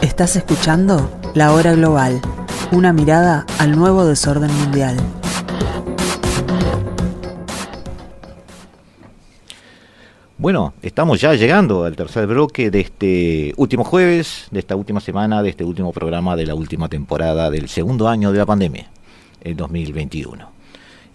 [0.00, 2.20] Estás escuchando La Hora Global,
[2.72, 4.96] una mirada al nuevo desorden mundial.
[10.36, 15.44] Bueno, estamos ya llegando al tercer bloque de este último jueves, de esta última semana,
[15.44, 18.90] de este último programa de la última temporada del segundo año de la pandemia,
[19.42, 20.57] el 2021.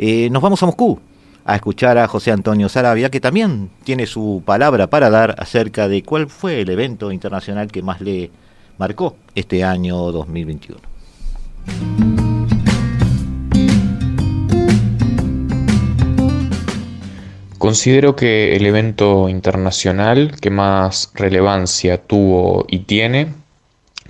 [0.06, 1.00] Eh, nos vamos a Moscú
[1.46, 6.04] a escuchar a José Antonio Sarabia, que también tiene su palabra para dar acerca de
[6.04, 8.30] cuál fue el evento internacional que más le
[8.78, 10.82] marcó este año 2021.
[17.58, 23.34] Considero que el evento internacional que más relevancia tuvo y tiene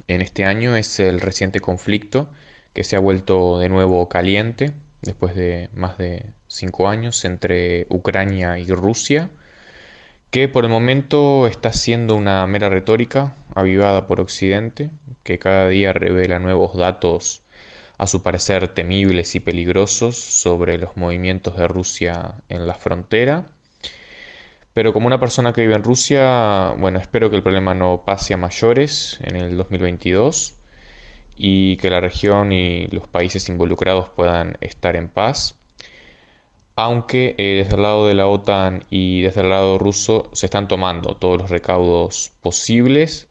[0.08, 2.32] en este año es el reciente conflicto
[2.74, 8.58] que se ha vuelto de nuevo caliente después de más de cinco años entre Ucrania
[8.58, 9.30] y Rusia,
[10.32, 14.89] que por el momento está siendo una mera retórica avivada por Occidente,
[15.24, 17.44] que cada día revela nuevos datos
[17.98, 23.46] a su parecer temibles y peligrosos sobre los movimientos de Rusia en la frontera.
[24.74, 28.34] Pero como una persona que vive en Rusia, bueno, espero que el problema no pase
[28.34, 30.56] a mayores en el 2022
[31.36, 35.58] y que la región y los países involucrados puedan estar en paz.
[36.76, 40.67] aunque eh, desde el lado de la OTAN y desde el lado ruso se están
[40.67, 43.30] tomando todos los recaudos posibles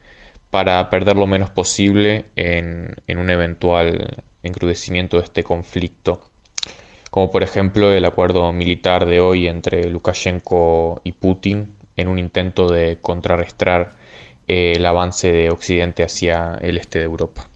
[0.50, 6.30] para perder lo menos posible en, en un eventual encrudecimiento de este conflicto,
[7.10, 12.68] como por ejemplo el acuerdo militar de hoy entre Lukashenko y Putin en un intento
[12.70, 13.92] de contrarrestar
[14.46, 17.48] eh, el avance de Occidente hacia el este de Europa.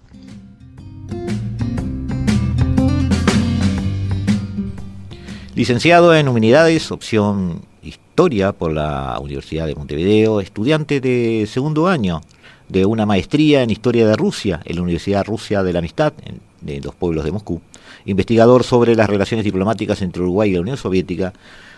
[5.57, 12.21] Licenciado en Humanidades, opción Historia por la Universidad de Montevideo, estudiante de segundo año
[12.69, 16.13] de una maestría en Historia de Rusia en la Universidad Rusia de la Amistad,
[16.61, 17.61] de los pueblos de Moscú,
[18.05, 21.33] investigador sobre las relaciones diplomáticas entre Uruguay y la Unión Soviética,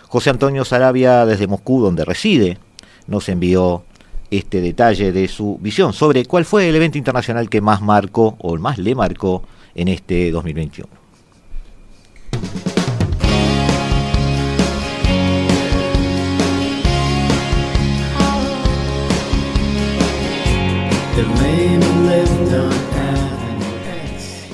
[0.07, 2.57] José Antonio Sarabia desde Moscú, donde reside,
[3.07, 3.83] nos envió
[4.31, 8.57] este detalle de su visión sobre cuál fue el evento internacional que más marcó o
[8.57, 9.43] más le marcó
[9.75, 10.99] en este 2021.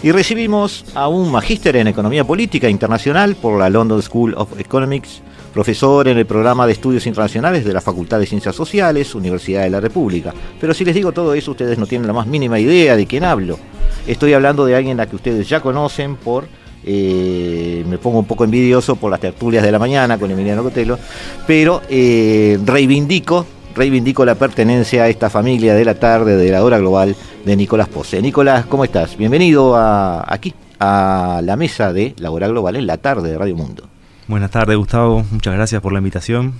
[0.06, 5.24] Y recibimos a un magíster en Economía Política Internacional por la London School of Economics,
[5.56, 9.70] profesor en el programa de Estudios Internacionales de la Facultad de Ciencias Sociales, Universidad de
[9.70, 10.34] la República.
[10.60, 13.24] Pero si les digo todo eso, ustedes no tienen la más mínima idea de quién
[13.24, 13.58] hablo.
[14.06, 16.46] Estoy hablando de alguien a que ustedes ya conocen por
[16.84, 21.00] eh, me pongo un poco envidioso por las tertulias de la mañana con Emiliano Cotelo,
[21.48, 26.80] pero eh, reivindico reivindico la pertenencia a esta familia de la tarde de la hora
[26.80, 27.16] global
[27.46, 28.22] de Nicolás Pose.
[28.22, 29.16] Nicolás, ¿cómo estás?
[29.16, 33.56] Bienvenido a, aquí, a la mesa de la hora global en la tarde de Radio
[33.56, 33.95] Mundo.
[34.28, 35.24] Buenas tardes, Gustavo.
[35.30, 36.54] Muchas gracias por la invitación.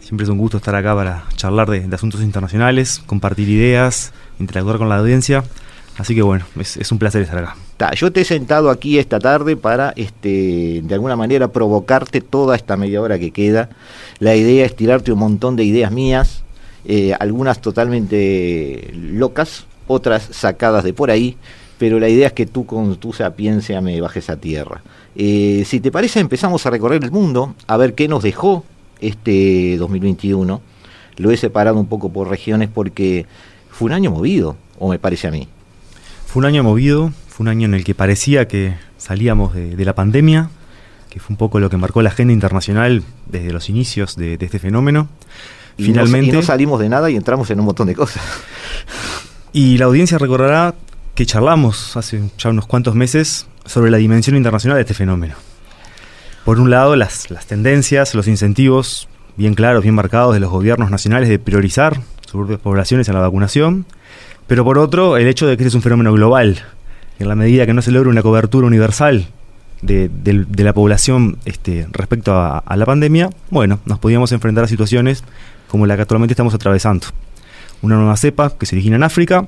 [0.00, 4.90] Siempre es un gusto estar acá para charlar de, asuntos internacionales, compartir ideas, interactuar con
[4.90, 5.42] la audiencia.
[5.96, 7.94] Así que bueno, es, un placer estar acá.
[7.94, 12.76] yo te he sentado aquí esta tarde para, este, de alguna manera, provocarte toda esta
[12.76, 13.70] media hora que queda.
[14.18, 16.42] La idea es tirarte un montón de ideas mías,
[16.84, 21.38] eh, algunas totalmente locas, otras sacadas de por ahí,
[21.78, 24.82] pero la idea es que tú con tu sapiencia me bajes a tierra.
[25.16, 28.64] Eh, si te parece, empezamos a recorrer el mundo, a ver qué nos dejó
[29.00, 30.60] este 2021.
[31.16, 33.26] Lo he separado un poco por regiones porque
[33.70, 35.48] fue un año movido, o me parece a mí.
[36.26, 39.94] Fue un año movido, fue un año en el que parecía que salíamos de, la
[39.94, 40.50] pandemia,
[41.08, 44.58] que fue un poco lo que marcó la agenda internacional desde los inicios de este
[44.58, 45.08] fenómeno.
[45.78, 46.32] Finalmente.
[46.32, 48.22] No, salimos de nada y entramos en un montón de cosas.
[49.52, 50.74] Y la audiencia recordará
[51.14, 55.34] que charlamos hace ya unos cuantos meses sobre la dimensión internacional de este fenómeno.
[56.44, 60.90] Por un lado, las, las tendencias, los incentivos bien claros, bien marcados de los gobiernos
[60.90, 63.86] nacionales de priorizar sus propias poblaciones en la vacunación,
[64.46, 66.62] pero por otro, el hecho de que este es un fenómeno global.
[67.18, 69.26] En la medida que no se logra una cobertura universal
[69.82, 70.10] de,
[70.56, 75.24] la población este, respecto a, a, la pandemia, bueno, nos podíamos enfrentar a situaciones
[75.68, 77.06] como la que actualmente estamos atravesando.
[77.82, 79.46] Una nueva cepa que se origina en África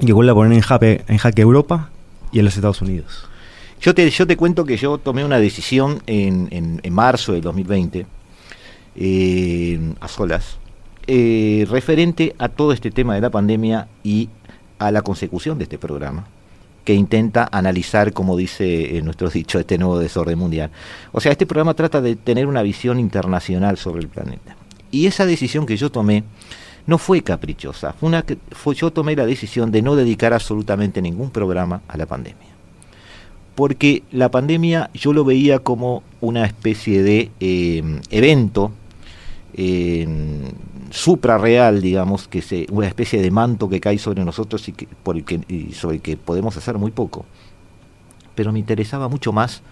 [0.00, 1.90] y que vuelve a poner en jaque, en jaque Europa
[2.32, 3.28] y en los Estados Unidos.
[3.84, 8.06] Yo te, yo te cuento que yo tomé una decisión en, en, marzo del 2020,
[8.96, 10.56] eh, a solas,
[11.06, 14.30] eh, referente a todo este tema de la pandemia y
[14.78, 16.26] a la consecución de este programa
[16.82, 20.70] que intenta analizar, como dice nuestro dicho, este nuevo desorden mundial.
[21.12, 24.56] O sea, este programa trata de tener una visión internacional sobre el planeta.
[24.92, 26.24] Y esa decisión que yo tomé
[26.86, 31.28] no fue caprichosa, fue una, fue, yo tomé la decisión de no dedicar absolutamente ningún
[31.30, 32.53] programa a la pandemia.
[33.54, 38.72] Porque la pandemia yo lo veía como una especie de em, evento
[39.54, 40.08] eh,
[40.90, 45.22] suprarreal, digamos, que se, una especie de manto que cae sobre nosotros y, que, por
[45.24, 47.24] que, y sobre el que podemos hacer muy poco.
[48.34, 49.62] Pero me interesaba mucho más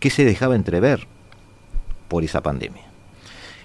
[0.00, 1.06] qué se dejaba entrever
[2.08, 2.88] por esa pandemia.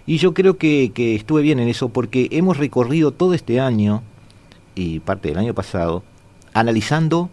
[0.05, 4.03] Y yo creo que, estuve bien en eso porque hemos recorrido todo este año
[4.75, 6.03] y parte del año pasado
[6.53, 7.29] analizando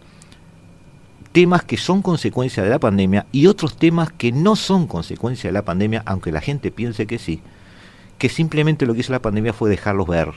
[1.31, 5.53] temas que son consecuencia de la pandemia y otros temas que no son consecuencia de
[5.53, 7.41] la pandemia, aunque la gente piense que sí,
[8.17, 10.29] que simplemente lo que hizo la pandemia fue dejarlos ver,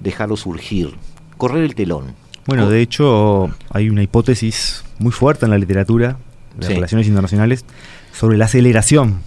[0.00, 0.94] dejarlos surgir,
[1.36, 2.14] correr el telón.
[2.46, 6.18] Bueno, de hecho hay una hipótesis muy fuerte en la literatura
[6.56, 7.64] de relaciones internacionales
[8.12, 9.20] sobre la aceleración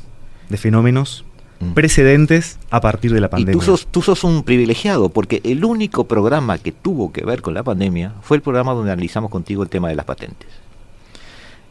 [0.50, 1.26] de fenómenos
[1.60, 1.72] Mm.
[1.72, 3.54] precedentes a partir de la pandemia.
[3.56, 7.42] Y tú sos, tú sos un privilegiado, porque el único programa que tuvo que ver
[7.42, 10.48] con la pandemia fue el programa donde analizamos contigo el tema de las patentes.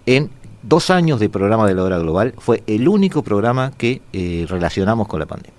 [0.07, 0.31] En
[0.63, 5.09] dos años de programa de la hora global fue el único programa que eh, relacionamos
[5.09, 5.53] con la pandemia.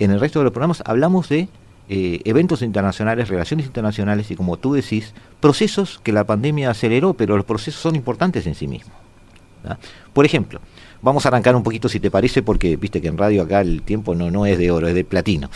[0.00, 1.48] En el resto de los programas hablamos de
[1.88, 7.36] eh, eventos internacionales, relaciones internacionales y, como tú decís, procesos que la pandemia aceleró, pero
[7.36, 8.96] los procesos son importantes en sí mismos.
[10.12, 10.60] Por ejemplo,
[11.00, 13.82] vamos a arrancar un poquito si te parece, porque viste que en radio acá el
[13.82, 15.50] tiempo no, no es de oro, es de platino.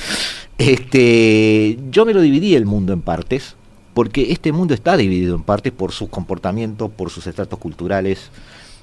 [0.58, 3.56] Este, yo me lo dividí el mundo en partes,
[3.96, 8.28] porque este mundo está dividido en partes por sus comportamientos, por sus estratos culturales,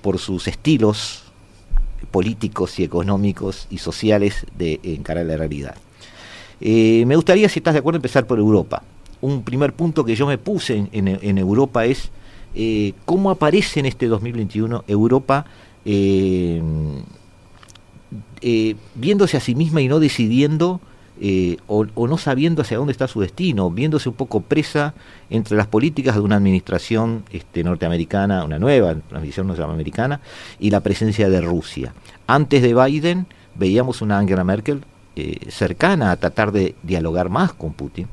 [0.01, 1.22] por sus estilos
[2.09, 5.76] políticos y económicos y sociales de encarar la realidad.
[6.59, 8.82] Eh, me gustaría, si estás de acuerdo, empezar por Europa.
[9.22, 12.09] Un primer punto que yo me puse en, Europa es
[12.55, 15.45] eh, cómo aparece en este 2021 Europa
[15.86, 16.59] eh,
[18.95, 20.82] viéndose a sí misma y no decidiendo
[21.68, 24.93] o, no sabiendo hacia dónde está su destino, viéndose un poco presa
[25.30, 30.22] entre las políticas de una administración este, norteamericana, una nueva administración norteamericana,
[30.59, 31.93] y la presencia de Rusia.
[32.28, 34.82] Antes de Biden veíamos una Angela Merkel
[35.16, 38.07] eh, cercana a tratar de dialogar más con Putin.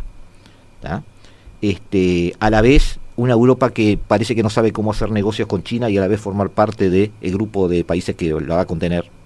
[1.62, 5.62] Este, a la vez, una Europa que parece que no sabe cómo hacer negocios con
[5.62, 8.66] China y a la vez formar parte del grupo de países que la va a
[8.66, 9.19] contener.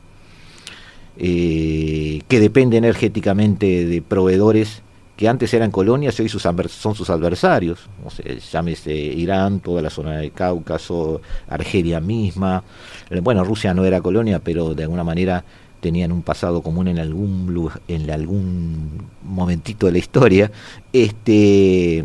[1.16, 4.82] Eh, que depende energéticamente de proveedores
[5.16, 7.88] que antes eran colonias y hoy sus son sus adversarios.
[8.04, 8.10] O
[8.52, 12.64] llámese Irán, toda la zona del Cáucaso, Argelia misma.
[13.10, 15.44] Eh, bueno, Rusia no era colonia, pero de alguna manera
[15.80, 20.50] tenían un pasado común en algún en algún momentito de la historia.
[20.92, 22.04] Este,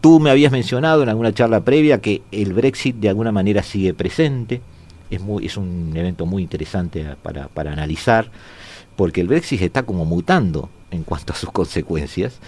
[0.00, 3.94] tú me habías mencionado en alguna charla previa que el Brexit de alguna manera sigue
[3.94, 4.60] presente.
[5.10, 8.30] Es, muy, es un evento muy interesante para, para analizar,
[8.96, 12.38] porque el Brexit está como mutando en cuanto a sus consecuencias.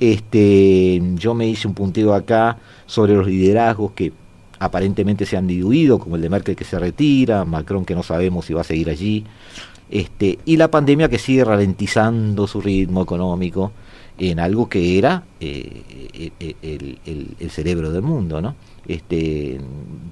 [0.00, 4.12] Este, yo me hice un punteo acá sobre los liderazgos que
[4.58, 8.46] aparentemente se han diluido, como el de Merkel que se retira, Macron que no sabemos
[8.46, 9.24] si va a seguir allí,
[9.90, 13.72] este, y la pandemia que sigue ralentizando su ritmo económico
[14.18, 16.96] en algo que era eh, eh,
[17.40, 18.54] el, cerebro del mundo, ¿no?
[18.86, 19.60] Este,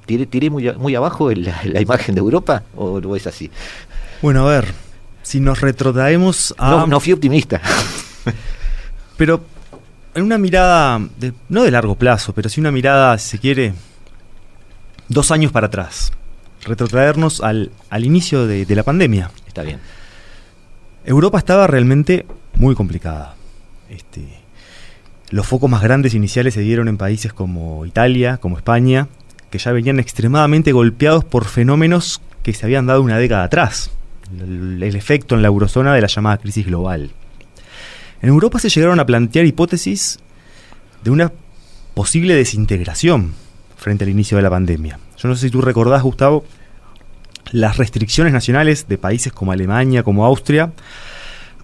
[0.06, 3.50] ¿Tiré, muy, muy abajo la, imagen de Europa o no es así?
[4.22, 4.72] Bueno, a ver,
[5.22, 6.70] si nos retrotraemos a...
[6.70, 7.60] No, no fui optimista.
[9.16, 9.42] pero
[10.14, 11.00] en una mirada,
[11.48, 13.74] no de largo plazo, pero sí una mirada, si se quiere,
[15.08, 16.12] dos años para atrás.
[16.64, 19.80] Retrotraernos al, al inicio de la pandemia está bien.
[21.06, 23.36] Europa estaba realmente muy complicada.
[23.88, 24.20] Este,
[25.30, 29.08] los focos más grandes iniciales se dieron en países como Italia, como España,
[29.50, 33.90] que ya venían extremadamente golpeados por fenómenos que se habían dado una década atrás.
[34.38, 37.10] El, efecto en la eurozona de la llamada crisis global.
[38.22, 40.18] En Europa se llegaron a plantear hipótesis
[41.04, 41.32] de una
[41.94, 43.34] posible desintegración
[43.76, 44.98] frente al inicio de la pandemia.
[45.16, 46.44] Yo no sé si tú recordás, Gustavo,
[47.52, 50.72] las restricciones nacionales de países como Alemania, como Austria,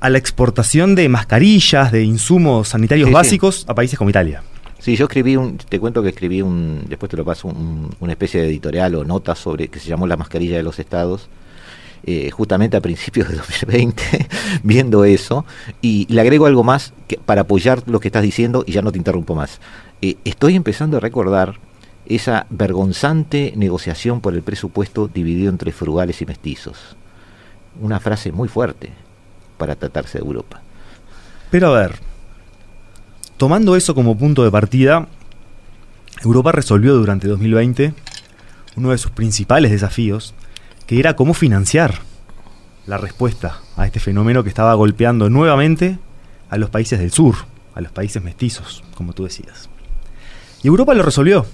[0.02, 4.42] a la exportación de mascarillas, de insumos sanitarios básicos a países como Italia.
[4.80, 8.40] Sí, yo escribí un, te cuento que escribí un, después te lo paso, una especie
[8.40, 11.28] de editorial o nota sobre, que se llamó La mascarilla de los estados,
[12.04, 14.02] eh, justamente a principios de 2020,
[14.64, 15.44] viendo eso,
[15.80, 18.90] y le agrego algo más que, para apoyar lo que estás diciendo y ya no
[18.90, 19.60] te interrumpo más.
[20.00, 21.60] Eh, estoy empezando a recordar
[22.06, 26.96] esa vergonzante negociación por el presupuesto dividido entre frugales y mestizos.
[27.80, 28.90] Una frase muy fuerte
[29.62, 30.60] para tratarse de Europa.
[31.52, 32.00] Pero a ver,
[33.36, 35.06] tomando eso como punto de partida,
[36.24, 37.94] Europa resolvió durante 2020
[38.74, 40.34] uno de sus principales desafíos,
[40.88, 42.00] que era cómo financiar
[42.86, 46.00] la respuesta a este fenómeno que estaba golpeando nuevamente
[46.50, 47.36] a los países del sur,
[47.76, 49.68] a los países mestizos, como tú decías.
[50.64, 51.46] Y Europa lo resolvió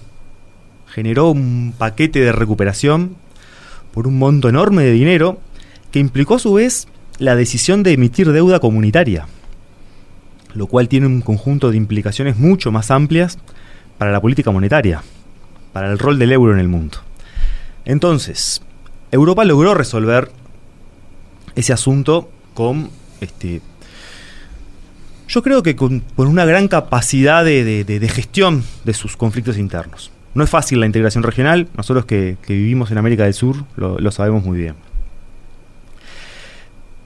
[0.89, 3.17] generó un paquete de recuperación
[3.93, 5.39] por un monto enorme de dinero
[5.91, 6.89] que implicó a su vez
[7.19, 9.27] la decisión de emitir deuda comunitaria,
[10.55, 13.39] lo cual tiene un conjunto de implicaciones mucho más amplias
[13.99, 15.03] para la política monetaria,
[15.73, 16.99] para el rol del euro en el mundo.
[17.85, 18.63] Entonces,
[19.11, 20.31] Europa logró resolver
[21.55, 22.91] ese asunto con
[23.21, 23.61] este
[25.27, 30.11] yo creo que con, una gran capacidad de gestión de sus conflictos internos.
[30.35, 34.45] No es fácil la integración regional, nosotros que, vivimos en América del Sur lo, sabemos
[34.45, 34.75] muy bien.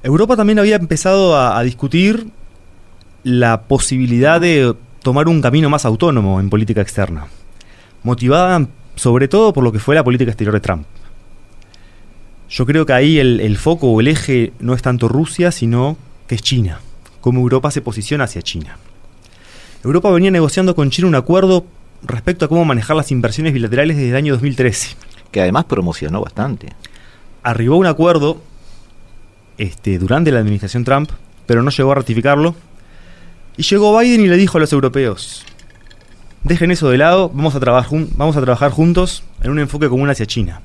[0.02, 2.28] Europa también había empezado a, discutir
[3.22, 7.28] la posibilidad de tomar un camino más autónomo en política externa,
[8.02, 10.86] motivada sobre todo por lo que fue la política exterior de Trump.
[12.50, 15.96] Yo creo que ahí el, el, foco o el eje no es tanto Rusia, sino
[16.26, 16.80] que es China,
[17.20, 18.76] cómo Europa se posiciona hacia China.
[19.84, 21.64] Europa venía negociando con China un acuerdo
[22.02, 24.96] respecto a cómo manejar las inversiones bilaterales desde el año 2013.
[25.30, 26.68] Que además promocionó bastante.
[27.42, 28.42] Arribó un acuerdo
[29.62, 31.10] este, durante la administración Trump,
[31.46, 32.54] pero no llegó a ratificarlo.
[33.56, 35.44] Y llegó Biden y le dijo a los europeos,
[36.42, 40.10] dejen eso de lado, vamos a, trabajar vamos a trabajar juntos en un enfoque común
[40.10, 40.62] hacia China.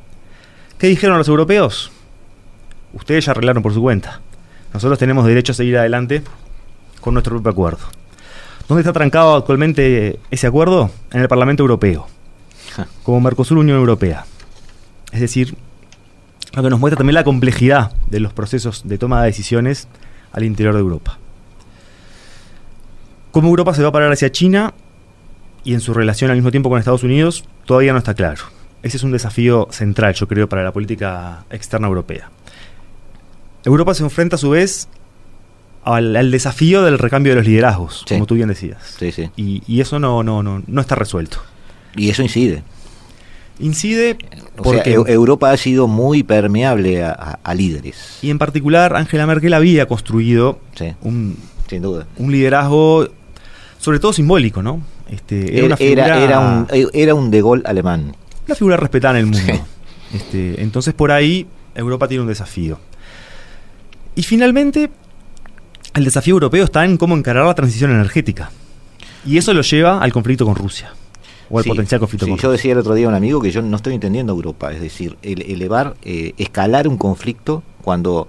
[0.77, 1.91] ¿Qué dijeron los europeos?
[2.93, 4.21] Ustedes ya arreglaron por su cuenta.
[4.73, 6.23] Nosotros tenemos derecho a seguir adelante
[7.01, 7.85] con nuestro propio acuerdo.
[8.67, 10.89] ¿Dónde está trancado actualmente ese acuerdo?
[11.11, 12.07] En el Parlamento Europeo,
[13.03, 14.25] como Mercosur Unión Europea.
[15.11, 15.55] Es decir,
[16.57, 19.87] lo que nos muestra también la complejidad de los procesos de toma de decisiones
[20.31, 21.19] al interior de Europa.
[23.31, 24.73] Cómo Europa se va a parar hacia China
[25.63, 28.41] y en su relación al mismo tiempo con Estados Unidos todavía no está claro.
[28.81, 32.31] Ese es un desafío central, yo creo, para la política externa europea.
[33.63, 34.87] Europa se enfrenta a su vez
[35.83, 38.95] al, desafío del recambio de los liderazgos, como tú bien decías.
[38.97, 39.29] Sí, sí.
[39.35, 41.37] Y, eso no, no, no, no está resuelto.
[41.95, 42.63] Y eso incide.
[43.59, 44.17] Incide
[44.55, 48.19] porque Europa ha sido muy permeable a, líderes.
[48.21, 50.59] Y en particular Angela Merkel había construido
[51.01, 51.37] un,
[51.67, 52.05] sin duda.
[52.17, 53.07] un liderazgo,
[53.79, 54.81] sobre todo simbólico, ¿no?
[55.09, 58.15] Este, era, era, un, era un de gol alemán.
[58.45, 59.65] Una figura respetada en el mundo.
[60.13, 62.79] Este, entonces por ahí Europa tiene un desafío.
[64.15, 64.89] Y finalmente,
[65.93, 68.51] el desafío europeo está en cómo encarar la transición energética.
[69.25, 70.93] Y eso lo lleva al conflicto con Rusia.
[71.49, 73.61] O al potencial conflicto con Yo decía el otro día a un amigo que yo
[73.61, 74.71] no estoy entendiendo Europa.
[74.71, 78.27] Es decir, elevar, eh, escalar un conflicto cuando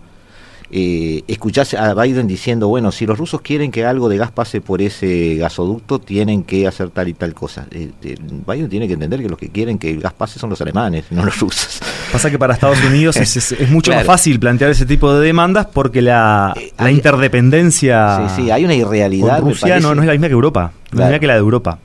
[0.71, 4.61] eh, escuchás a Biden diciendo, bueno, si los rusos quieren que algo de gas pase
[4.61, 7.67] por ese gasoducto, tienen que hacer tal y tal cosa.
[7.71, 10.51] Eh, eh, Biden tiene que entender que los que quieren que el gas pase son
[10.51, 11.81] los alemanes, no los rusos.
[12.13, 16.03] Pasa que para Estados Unidos es, mucho más fácil plantear ese tipo de demandas porque
[16.03, 20.33] la, la interdependencia sí, sí, hay una irrealidad, con Rusia no, es la misma que
[20.35, 21.79] Europa, no es la misma que la de Europa.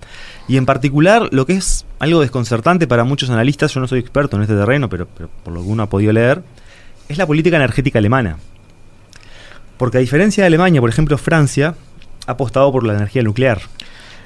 [0.47, 4.35] Y en particular, lo que es algo desconcertante para muchos analistas, yo no soy experto
[4.35, 6.43] en este terreno, pero, pero por lo que uno ha podido leer,
[7.07, 8.37] es la política energética alemana.
[9.77, 11.75] Porque a diferencia de Alemania, por ejemplo, Francia
[12.27, 13.61] ha apostado por la energía nuclear.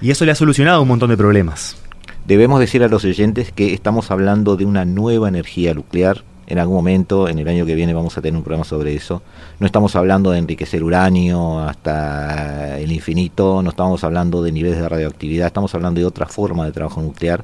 [0.02, 1.78] Y eso le ha solucionado un montón de problemas.
[2.26, 6.24] Debemos decir a los oyentes que estamos hablando de una nueva energía nuclear.
[6.48, 9.22] En algún momento, en el año que viene, vamos a tener un programa sobre eso.
[9.60, 14.88] No estamos hablando de enriquecer uranio hasta el infinito, no estamos hablando de niveles de
[14.88, 17.44] radioactividad, estamos hablando de otra forma de trabajo nuclear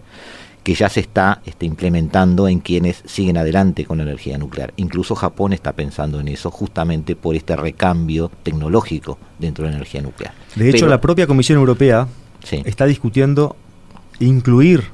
[0.63, 4.73] que ya se está este, implementando en quienes siguen adelante con la energía nuclear.
[4.77, 10.01] Incluso Japón está pensando en eso justamente por este recambio tecnológico dentro de la energía
[10.01, 10.33] nuclear.
[10.55, 12.07] De hecho, la propia Comisión Europea
[12.63, 13.57] está discutiendo
[14.19, 14.85] incluir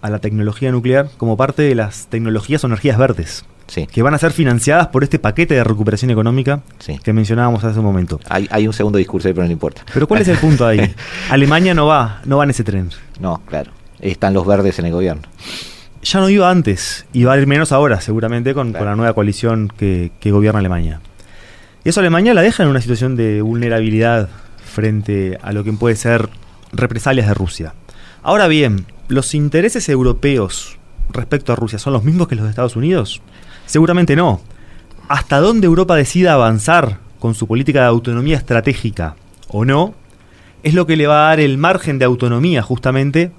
[0.00, 3.44] a la tecnología nuclear como parte de las tecnologías o energías verdes.
[3.90, 6.62] Que van a ser financiadas por este paquete de recuperación económica
[7.02, 8.18] que mencionábamos hace un momento.
[8.28, 9.82] Hay, hay, un segundo discurso ahí, pero no importa.
[9.92, 10.94] Pero ¿cuál es el punto ahí?
[11.30, 12.90] Alemania no va, no va en ese tren.
[13.20, 15.22] No, claro están los verdes en el gobierno.
[16.02, 19.68] Ya no iba antes, y va a ir menos ahora, seguramente, con, la nueva coalición
[19.76, 21.00] que, gobierna Alemania.
[21.84, 24.28] Y eso Alemania la deja en una situación de vulnerabilidad
[24.64, 26.28] frente a lo que puede ser
[26.72, 27.74] represalias de Rusia.
[28.22, 30.78] Ahora bien, ¿los intereses europeos
[31.10, 33.22] respecto a Rusia son los mismos que los de Estados Unidos?
[33.68, 34.40] Seguramente no.
[35.08, 39.14] ¿Hasta dónde Europa decida avanzar con su política de autonomía estratégica
[39.48, 39.94] o no?
[40.62, 43.30] Es lo que le va a dar el margen de autonomía justamente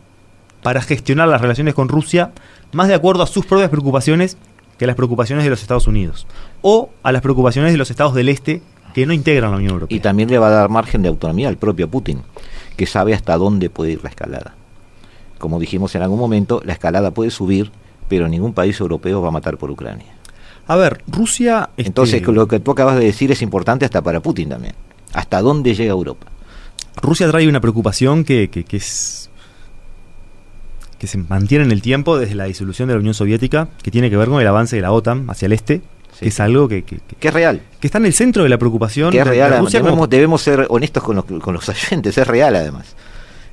[0.62, 2.32] para gestionar las relaciones con Rusia
[2.74, 4.38] más de acuerdo a sus propias preocupaciones
[4.78, 6.28] que a las preocupaciones de los Estados Unidos
[6.62, 8.62] o a las preocupaciones de los estados del este
[8.94, 9.98] que no integran la Unión Europea.
[9.98, 12.22] Y también le va a dar margen de autonomía al propio Putin,
[12.78, 14.54] que sabe hasta dónde puede ir la escalada.
[15.40, 17.72] Como dijimos en algún momento, la escalada puede subir,
[18.08, 20.19] pero ningún país europeo va a matar por Ucrania.
[20.70, 21.72] A ver, Rusia...
[21.78, 24.76] Este, Entonces, lo que tú acabas de decir es importante hasta para Putin también.
[25.14, 26.28] ¿Hasta dónde llega Europa?
[27.02, 29.30] Rusia trae una preocupación que, que es
[31.00, 34.12] que se mantiene en el tiempo desde la disolución de la Unión Soviética, que tiene
[34.12, 35.82] que ver con el avance de la OTAN hacia el este,
[36.20, 37.62] que es algo que, que, es real.
[37.80, 39.12] Que está en el centro de la preocupación.
[39.12, 42.96] Que es real, Rusia debemos, ser honestos con los, con los oyentes, es real además.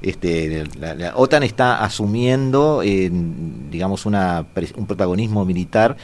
[0.03, 4.45] Este, la, OTAN está asumiendo, digamos, una,
[4.75, 5.97] un protagonismo militar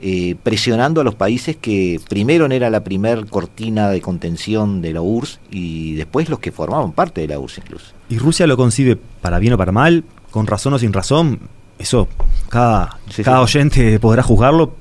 [0.00, 5.00] eh, presionando a los países que primero era la primer cortina de contención de la
[5.00, 7.86] URSS y después los que formaban parte de la URSS incluso.
[8.08, 11.40] Y Rusia lo concibe para bien o para mal, con razón o sin razón,
[11.78, 12.08] eso
[12.48, 14.74] cada, cada oyente podrá juzgarlo,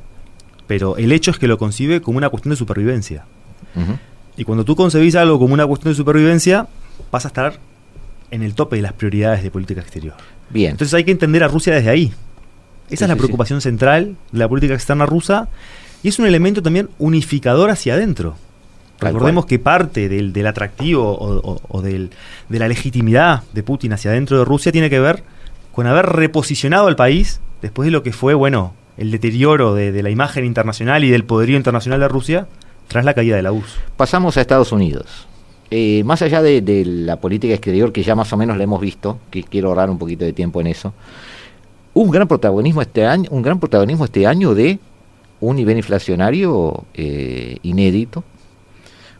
[0.67, 3.25] pero el hecho es que lo concibe como una cuestión de supervivencia.
[4.37, 6.67] Y cuando tú concebís algo como una cuestión de supervivencia,
[7.11, 7.59] vas a estar
[8.31, 10.15] en el tope de las prioridades de política exterior.
[10.49, 10.71] Bien.
[10.71, 12.13] Entonces hay que entender a Rusia desde ahí.
[12.89, 15.47] Esa es la preocupación central de la política externa rusa
[16.03, 18.35] y es un elemento también unificador hacia adentro.
[18.99, 22.11] Recordemos que parte del, del atractivo o, o del,
[22.47, 25.23] de la legitimidad de Putin hacia adentro de Rusia tiene que ver
[25.73, 30.09] con haber reposicionado al país después de lo que fue, bueno, el deterioro de, la
[30.09, 32.47] imagen internacional y del poderío internacional de Rusia
[32.87, 33.79] tras la caída de la URSS.
[33.97, 35.27] Pasamos a Estados Unidos.
[35.71, 39.19] Eh, más allá de, la política exterior que ya más o menos la hemos visto,
[39.31, 40.93] que quiero ahorrar un poquito de tiempo en eso,
[41.95, 44.79] un gran protagonismo este año, un gran protagonismo este año de
[45.39, 48.23] un nivel inflacionario eh, inédito.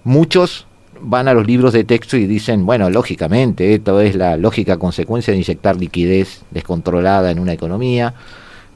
[0.03, 0.67] Muchos
[0.99, 5.31] van a los libros de texto y dicen, bueno, lógicamente, esto es la lógica consecuencia
[5.31, 8.13] de inyectar liquidez descontrolada en una economía.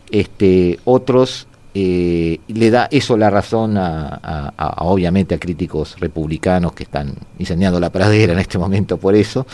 [0.10, 7.16] Este, otros eh, le da eso la razón a, obviamente a críticos republicanos que están
[7.38, 9.46] incendiando la pradera en este momento por eso.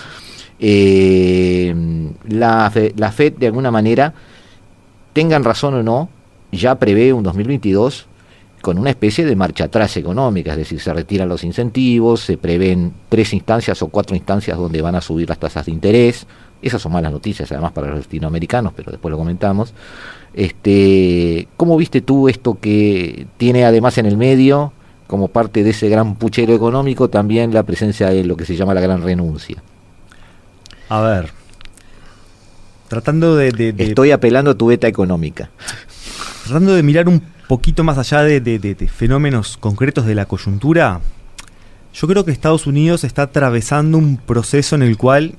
[0.60, 1.74] Eh,
[2.28, 4.14] la, la FED de alguna manera,
[5.16, 6.09] tengan razón o no,
[6.51, 8.05] ya prevé un 2022
[8.61, 12.91] con una especie de marcha atrás económica, es decir, se retiran los incentivos, se prevén
[13.07, 16.28] tres instancias o cuatro instancias donde van a subir las tasas de interés,
[16.61, 19.74] esas son malas noticias además para los latinoamericanos, pero después lo comentamos.
[20.34, 24.74] Este, ¿Cómo viste tú esto que tiene además en el medio,
[25.07, 28.74] como parte de ese gran puchero económico, también la presencia de lo que se llama
[28.74, 29.63] la gran renuncia?
[30.89, 31.32] A ver,
[32.88, 33.74] tratando de...
[33.78, 35.50] Estoy apelando a tu beta económica.
[36.44, 41.02] Tratando de mirar un poquito más allá de, fenómenos concretos de la coyuntura,
[41.94, 45.36] yo creo que Estados Unidos está atravesando un proceso en el cual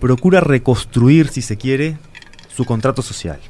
[0.00, 1.96] procura reconstruir, si se quiere,
[2.54, 3.40] su contrato social.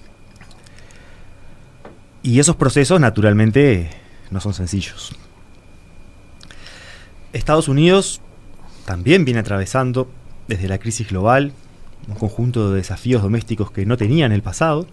[2.23, 3.91] Y esos procesos, naturalmente,
[4.31, 5.13] no son sencillos.
[7.33, 8.21] Estados Unidos
[8.85, 10.11] también viene atravesando,
[10.47, 11.53] desde la crisis global,
[12.09, 14.87] un conjunto de desafíos domésticos que no tenía en el pasado,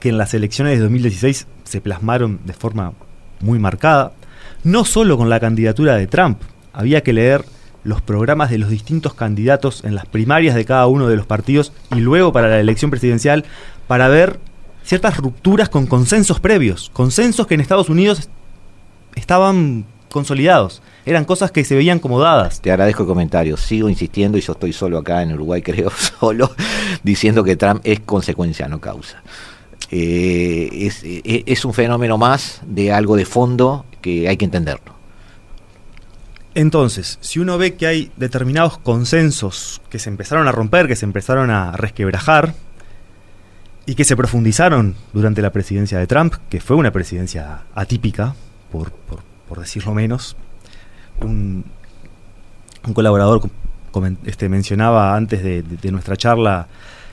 [0.00, 2.92] que en las elecciones de 2016 se plasmaron de forma
[3.40, 4.12] muy marcada,
[4.64, 6.40] no solo con la candidatura de Trump,
[6.72, 7.44] había que leer
[7.84, 11.72] los programas de los distintos candidatos en las primarias de cada uno de los partidos
[11.94, 13.44] y luego para la elección presidencial
[13.86, 14.38] para ver
[14.82, 18.28] ciertas rupturas con consensos previos, consensos que en Estados Unidos
[19.14, 22.60] estaban consolidados, eran cosas que se veían como dadas.
[22.60, 26.50] Te agradezco el comentario, sigo insistiendo y yo estoy solo acá en Uruguay, creo, solo,
[27.02, 29.22] diciendo que Trump es consecuencia, no causa.
[29.90, 34.98] Eh, es, eh, es un fenómeno más de algo de fondo que hay que entenderlo.
[36.54, 41.04] Entonces, si uno ve que hay determinados consensos que se empezaron a romper, que se
[41.04, 42.54] empezaron a resquebrajar
[43.86, 48.34] y que se profundizaron durante la presidencia de Trump, que fue una presidencia atípica,
[48.70, 48.92] por,
[49.60, 50.36] decirlo menos,
[51.22, 51.64] un,
[52.94, 53.50] colaborador
[54.24, 56.68] este, mencionaba antes de nuestra charla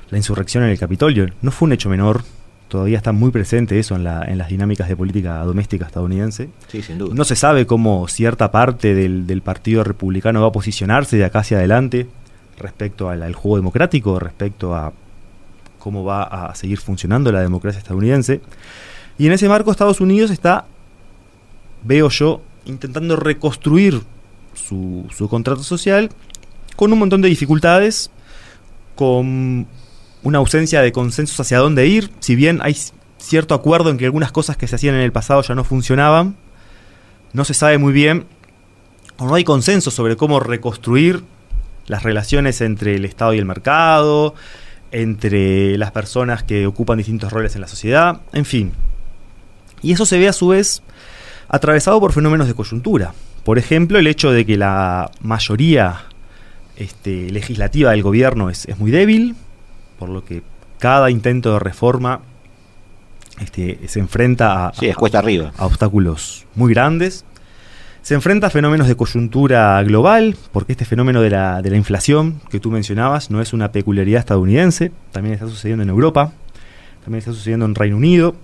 [0.09, 1.27] la insurrección en el Capitolio.
[1.41, 2.23] No fue un hecho menor,
[2.67, 6.49] todavía está muy presente eso en, las dinámicas de política doméstica estadounidense.
[6.67, 7.13] Sí, sin duda.
[7.13, 11.57] No se sabe cómo cierta parte del, Partido Republicano va a posicionarse de acá hacia
[11.57, 12.07] adelante
[12.57, 14.93] respecto al, juego democrático, respecto a
[15.79, 18.41] cómo va a seguir funcionando la democracia estadounidense.
[19.17, 20.65] Y en ese marco Estados Unidos está,
[21.83, 24.01] veo yo, intentando reconstruir
[24.53, 26.09] su, su contrato social
[26.75, 28.11] con un montón de dificultades,
[28.95, 29.67] con
[30.23, 32.75] una ausencia de consensos hacia dónde ir, si bien hay
[33.17, 36.35] cierto acuerdo en que algunas cosas que se hacían en el pasado ya no funcionaban,
[37.33, 38.25] no se sabe muy bien,
[39.17, 41.23] o no hay consenso sobre cómo reconstruir
[41.87, 44.35] las relaciones entre el Estado y el mercado,
[44.91, 48.71] entre las personas que ocupan distintos roles en la sociedad, en fin.
[49.81, 50.81] Y eso se ve a su vez
[51.55, 53.13] atravesado por fenómenos de coyuntura.
[53.43, 56.05] Por ejemplo, el hecho de que la mayoría
[56.75, 59.35] este, legislativa del gobierno es, es muy débil,
[59.99, 60.43] por lo que
[60.79, 62.21] cada intento de reforma
[63.39, 64.73] este, se enfrenta a,
[65.13, 65.51] arriba.
[65.57, 67.25] a obstáculos muy grandes.
[68.01, 72.39] Se enfrenta a fenómenos de coyuntura global, porque este fenómeno de la, de la inflación
[72.51, 76.31] que tú mencionabas no es una peculiaridad estadounidense, también está sucediendo en Europa,
[77.03, 78.35] también está sucediendo en Reino Unido,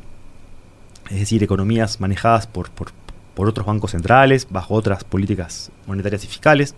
[1.11, 2.91] es decir, economías manejadas por, por,
[3.33, 6.75] por otros bancos centrales, bajo otras políticas monetarias y fiscales.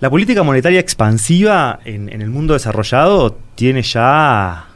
[0.00, 4.66] La política monetaria expansiva en, el mundo desarrollado tiene ya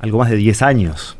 [0.00, 1.16] algo más de 10 años.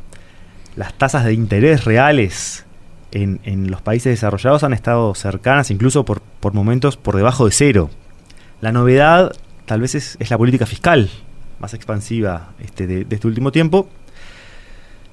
[0.77, 2.65] Las tasas de interés reales
[3.11, 6.21] en, los países desarrollados han estado cercanas, incluso por,
[6.53, 7.89] momentos por debajo de cero.
[8.61, 9.33] La novedad
[9.65, 11.09] tal vez es, la política fiscal
[11.59, 13.89] más expansiva este, de, de este último tiempo,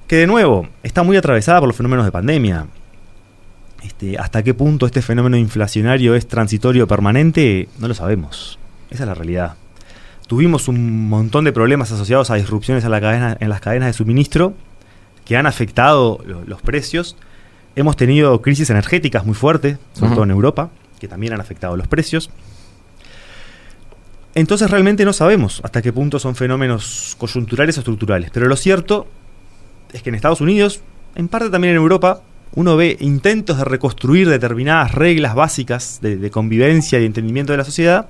[0.06, 2.66] que de nuevo está muy atravesada por los fenómenos de pandemia.
[3.82, 8.58] Este, hasta qué punto este fenómeno inflacionario es transitorio o permanente, no lo sabemos.
[8.90, 9.54] Esa es la realidad.
[10.28, 13.92] Tuvimos un montón de problemas asociados a disrupciones en, la cadena, en las cadenas de
[13.92, 14.54] suministro
[15.24, 17.16] que han afectado los precios.
[17.74, 20.70] Hemos tenido crisis energéticas muy fuertes, sobre todo en Europa,
[21.00, 22.30] que también han afectado los precios.
[24.34, 28.30] Entonces realmente no sabemos hasta qué punto son fenómenos coyunturales o estructurales.
[28.30, 29.06] Pero lo cierto
[29.92, 30.80] es que en Estados Unidos,
[31.14, 32.22] en parte también en Europa,
[32.54, 38.08] uno ve intentos de reconstruir determinadas reglas básicas de, convivencia y entendimiento de la sociedad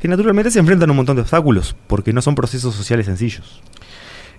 [0.00, 3.62] que naturalmente se enfrentan a un montón de obstáculos, porque no son procesos sociales sencillos.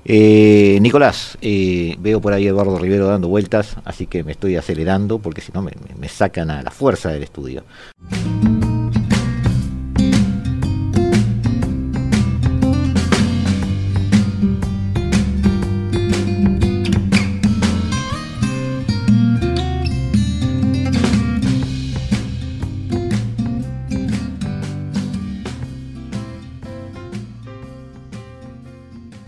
[0.08, 5.18] Eh, Nicolás, eh, veo por ahí Eduardo Rivero dando vueltas, así que me estoy acelerando
[5.18, 7.64] porque si no me, me sacan a la fuerza del estudio.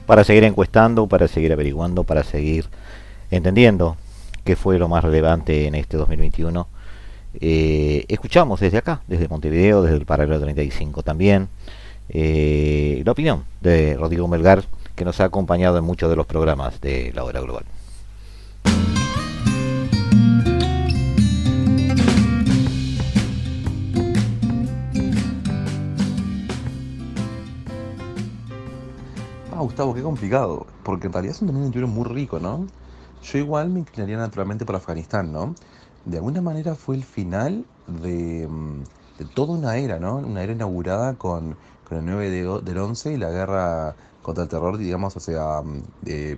[0.08, 2.66] Para seguir encuestando, para seguir averiguando, para seguir
[3.30, 3.98] entendiendo
[4.44, 6.68] qué fue lo más relevante en este 2021.
[7.40, 11.50] Eh, escuchamos desde acá, desde Montevideo, desde el paralelo 35 también,
[12.10, 14.64] eh, la opinión de Rodrigo Melgar,
[14.96, 17.66] que nos ha acompañado en muchos de los programas de la hora global.
[29.62, 32.68] Gustavo, qué complicado, porque en realidad es un 2021 muy rico, ¿no?
[33.24, 35.56] Yo igual me inclinaría naturalmente por Afganistán, ¿no?
[36.06, 38.84] De alguna manera fue el final de, mm,
[39.34, 40.18] toda una era, ¿no?
[40.18, 41.56] Una era inaugurada con,
[41.90, 42.30] el 9
[42.62, 46.38] del 11 y la guerra contra el terror, digamos, o sea, mm, eh,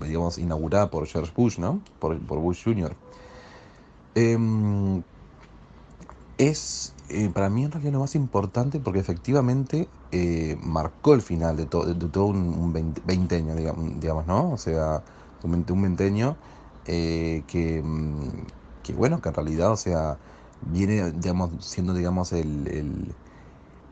[0.00, 1.80] digamos, inaugurada por George Bush, ¿no?
[2.00, 2.94] Por, por Bush Jr.
[4.14, 5.02] Em,
[6.38, 11.56] es eh, para mí en realidad lo más importante porque efectivamente eh, marcó el final
[11.56, 12.72] de, todo de, todo un,
[13.04, 14.52] veinteño, digamos, ¿no?
[14.52, 15.02] O sea,
[15.42, 16.36] un, un veinteño
[16.86, 18.46] eh, que, mm,
[18.82, 20.18] que, bueno, que en realidad, o sea,
[20.62, 23.14] viene, digamos, siendo, digamos, el, el,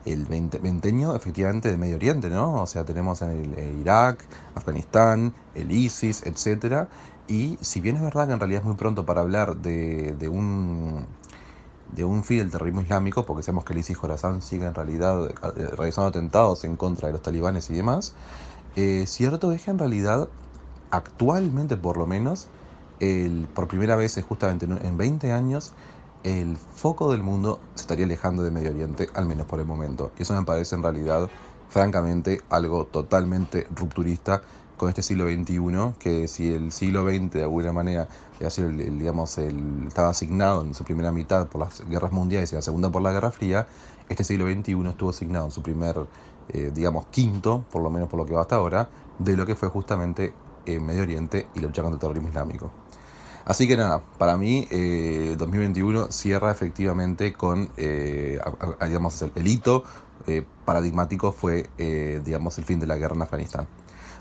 [0.05, 2.63] el veinteño efectivamente de Medio Oriente, ¿no?
[2.63, 4.25] O sea, tenemos en el, Irak,
[4.55, 6.89] Afganistán, el ISIS, etcétera.
[7.29, 10.29] Y si bien es verdad que en realidad es muy pronto para hablar de, de
[10.29, 11.07] un
[11.93, 15.27] de un fin del terrorismo islámico, porque sabemos que el ISIS Khorasan sigue en realidad
[15.31, 18.15] eh, realizando atentados en contra de los talibanes y demás,
[18.77, 20.29] eh, cierto es que en realidad,
[20.91, 22.49] actualmente por lo menos,
[23.01, 25.73] el, por primera vez justamente en 20 años,
[26.23, 30.13] el foco del mundo se estaría alejando de Medio Oriente, al menos por el momento.
[30.19, 31.29] Y eso me parece en realidad,
[31.69, 34.43] francamente, algo totalmente rupturista
[34.83, 38.09] con este siglo XXI, que si el siglo XX de alguna manera
[38.41, 42.91] digamos, el, estaba asignado en su primera mitad por las guerras mundiales y la segunda
[42.91, 43.69] por la Guerra Fría,
[44.09, 46.05] este siglo XXI estuvo asignado en su primer,
[46.49, 48.89] eh, digamos, quinto, por lo menos por lo que va hasta ahora,
[49.21, 50.35] de lo que fue justamente
[50.67, 52.73] en eh, Medio Oriente y la lucha contra el terrorismo islámico.
[53.45, 58.41] Así que nada, para mí eh, 2021 cierra efectivamente con, eh,
[58.85, 59.85] digamos, el, hito
[60.65, 61.71] paradigmático fue,
[62.25, 63.69] digamos, el fin de la guerra en Afganistán.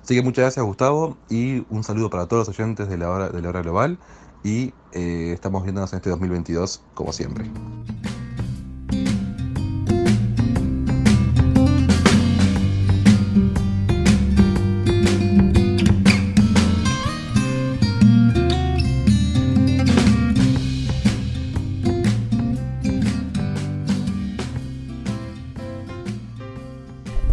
[0.04, 3.30] Así que muchas gracias Gustavo y un saludo para todos los oyentes de la hora,
[3.30, 3.97] de la hora global
[4.43, 7.49] y eh, estamos viéndonos en este 2022 como siempre.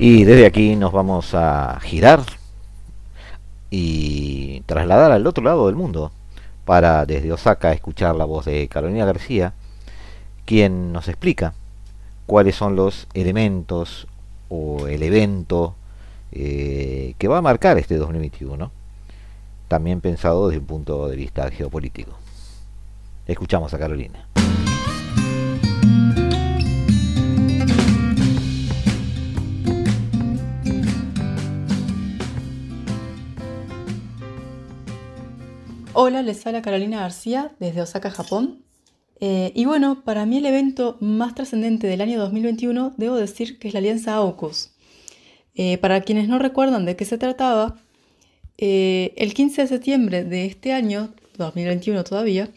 [0.01, 2.38] Y desde aquí nos vamos a girar
[3.71, 6.13] y trasladar al otro lado del mundo
[6.65, 9.55] para desde Osaka escuchar la voz de Carolina García,
[10.45, 11.55] quien nos explica
[12.27, 14.07] cuáles son los elementos
[14.51, 15.75] o el evento
[16.31, 18.71] eh, que va a marcar este 2021,
[19.67, 22.13] también pensado desde un punto de vista geopolítico.
[23.27, 24.28] Escuchamos a Carolina.
[36.01, 38.63] Hola, les habla Carolina García desde Osaka, Japón.
[39.19, 43.67] Eh, y bueno, para mí el evento más trascendente del año 2021 debo decir que
[43.67, 44.71] es la alianza AUKUS.
[45.57, 47.83] Eh, para quienes no recuerdan de qué se trataba,
[48.59, 52.49] eh, el 15 de septiembre de este año, 2021 todavía,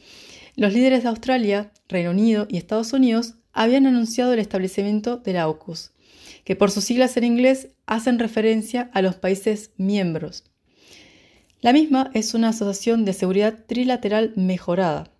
[0.55, 5.41] los líderes de Australia, Reino Unido y Estados Unidos habían anunciado el establecimiento de la
[5.41, 5.89] AUKUS,
[6.43, 10.50] que por sus siglas en inglés hacen referencia a los países miembros.
[11.61, 15.11] La misma es una asociación de seguridad trilateral mejorada.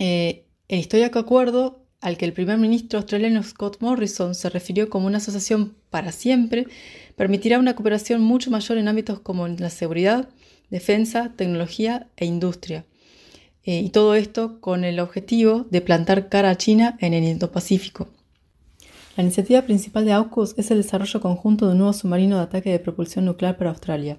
[0.00, 5.06] Eh, el histórico acuerdo al que el primer ministro australiano Scott Morrison se refirió como
[5.06, 6.66] una asociación para siempre,
[7.14, 10.28] permitirá una cooperación mucho mayor en ámbitos como la seguridad,
[10.68, 12.84] defensa, tecnología e industria.
[13.64, 18.08] Eh, y todo esto con el objetivo de plantar cara a China en el Indo-Pacífico.
[19.16, 22.70] La iniciativa principal de AUKUS es el desarrollo conjunto de un nuevo submarino de ataque
[22.70, 24.18] de propulsión nuclear para Australia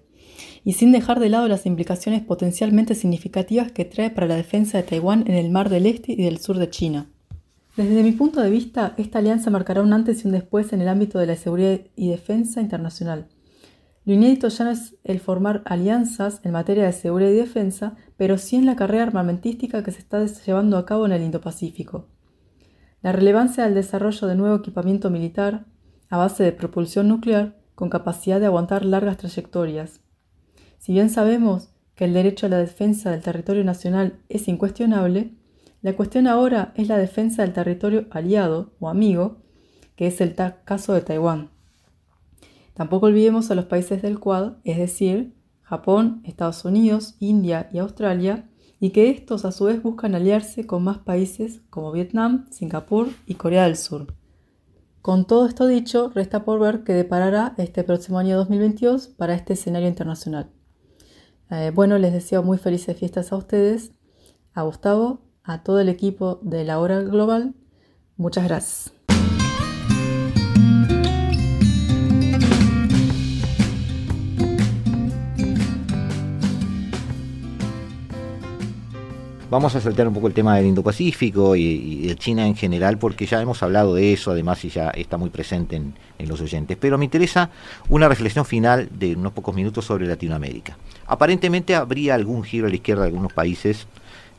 [0.64, 4.84] y sin dejar de lado las implicaciones potencialmente significativas que trae para la defensa de
[4.84, 7.08] Taiwán en el mar del este y del sur de China.
[7.76, 10.88] Desde mi punto de vista, esta alianza marcará un antes y un después en el
[10.88, 13.28] ámbito de la seguridad y defensa internacional.
[14.06, 18.38] Lo inédito ya no es el formar alianzas en materia de seguridad y defensa, pero
[18.38, 22.10] sí en la carrera armamentística que se está llevando a cabo en el Indo-Pacífico.
[23.02, 25.66] La relevancia del desarrollo de nuevo equipamiento militar
[26.10, 30.02] a base de propulsión nuclear con capacidad de aguantar largas trayectorias.
[30.84, 35.34] Si bien sabemos que el derecho a la defensa del territorio nacional es incuestionable,
[35.82, 39.38] la cuestión ahora es la defensa del territorio aliado o amigo,
[39.96, 41.52] que es el caso de Taiwán.
[42.74, 48.50] Tampoco olvidemos a los países del Quad, es decir, Japón, Estados Unidos, India y Australia,
[48.82, 53.36] y que estos a su vez buscan aliarse con más países como Vietnam, Singapur y
[53.36, 54.14] Corea del Sur.
[55.02, 59.54] Con todo esto dicho, resta por ver qué deparará este próximo año 2022 para este
[59.54, 60.50] escenario internacional.
[61.52, 63.92] Eh, bueno, les deseo muy felices fiestas a ustedes,
[64.54, 67.54] a Gustavo, a todo el equipo de la hora global.
[68.18, 69.03] Muchas gracias.
[79.54, 83.28] Vamos a saltar un poco el tema del Indo-Pacífico y, de China en general, porque
[83.28, 85.94] ya hemos hablado de eso, además, y ya está muy presente en,
[86.28, 86.76] los oyentes.
[86.76, 87.52] Pero me interesa
[87.88, 90.76] una reflexión final de unos pocos minutos sobre Latinoamérica.
[91.06, 93.86] Aparentemente habría algún giro a la izquierda de algunos países,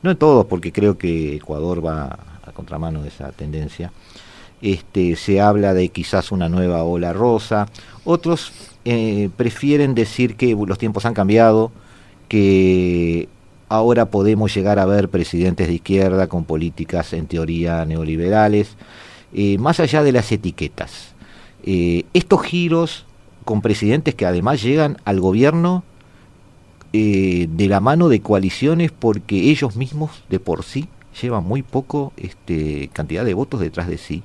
[0.03, 3.93] no en todos, porque creo que Ecuador va a contramano de esa tendencia.
[4.61, 7.69] Este, se habla de quizás una nueva ola rosa.
[8.03, 8.51] Otros
[8.83, 11.71] eh, prefieren decir que los tiempos han cambiado,
[12.27, 13.29] que
[13.69, 18.75] ahora podemos llegar a ver presidentes de izquierda con políticas en teoría neoliberales,
[19.33, 21.13] eh, más allá de las etiquetas.
[21.63, 23.05] Eh, estos giros
[23.43, 25.83] con presidentes que además llegan al gobierno
[26.93, 30.87] eh, de la mano de coaliciones porque ellos mismos de por sí
[31.21, 34.23] llevan muy poco este, cantidad de votos detrás de sí,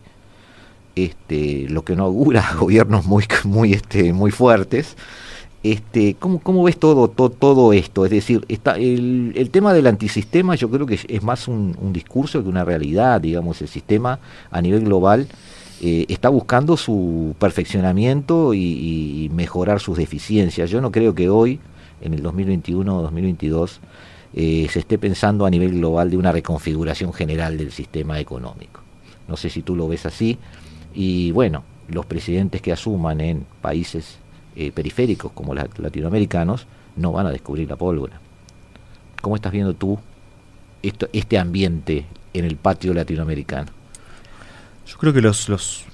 [0.96, 4.96] este, lo que no augura gobiernos muy, muy, este, muy fuertes.
[5.62, 8.06] Este, ¿cómo, ¿Cómo ves todo, todo, esto?
[8.06, 12.42] Es decir, está el, el, tema del antisistema yo creo que es, más un, discurso
[12.42, 15.28] que una realidad, digamos, el sistema a nivel global
[15.82, 20.70] eh, está buscando su perfeccionamiento y, mejorar sus deficiencias.
[20.70, 21.60] Yo no creo que hoy,
[22.00, 23.80] en el 2021 o 2022,
[24.32, 28.80] eh, se esté pensando a nivel global de una reconfiguración general del sistema económico.
[29.28, 30.38] No sé si tú lo ves así.
[30.94, 34.19] Y bueno, los presidentes que asuman en países
[34.56, 38.20] eh, periféricos como los latinoamericanos no van a descubrir la pólvora.
[39.20, 39.98] ¿Cómo estás viendo tú
[40.82, 43.68] esto, este ambiente en el patio latinoamericano?
[44.86, 45.84] Yo creo que los, los,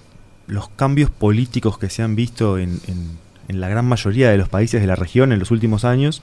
[0.47, 4.81] los cambios políticos que se han visto en, en, la gran mayoría de los países
[4.81, 6.23] de la región en los últimos años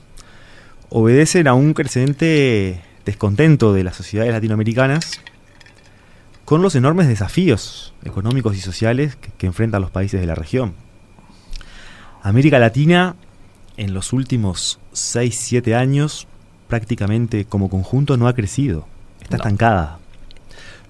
[0.90, 5.20] obedecen a un creciente descontento de las sociedades latinoamericanas
[6.44, 10.74] con los enormes desafíos económicos y sociales que enfrentan los países de la región.
[12.24, 13.16] América Latina
[13.76, 16.26] en los últimos 6-7 años
[16.68, 18.86] prácticamente como conjunto no ha crecido,
[19.20, 19.98] está estancada.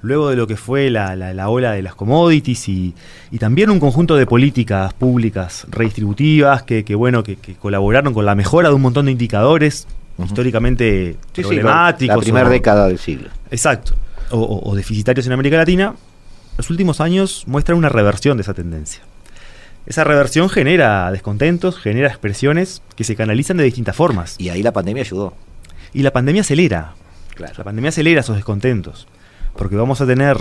[0.01, 2.95] Luego de lo que fue la, la, ola de las commodities y,
[3.41, 8.77] también un conjunto de políticas públicas redistributivas que, bueno que, colaboraron con la mejora de
[8.77, 9.89] un montón de indicadores
[10.25, 12.17] históricamente problemáticos.
[12.17, 13.31] la primera década del siglo.
[13.51, 13.95] Exacto.
[14.31, 15.97] o deficitarios en América Latina,
[16.59, 19.03] los últimos años muestran una reversión de esa tendencia.
[19.87, 24.37] Esa reversión genera descontentos, genera expresiones que se canalizan de distintas formas.
[24.39, 25.35] Y ahí la pandemia ayudó.
[25.93, 26.95] Y la pandemia acelera.
[27.35, 27.55] Claro.
[27.59, 29.07] La pandemia acelera esos descontentos.
[29.57, 30.39] Porque vamos a tener,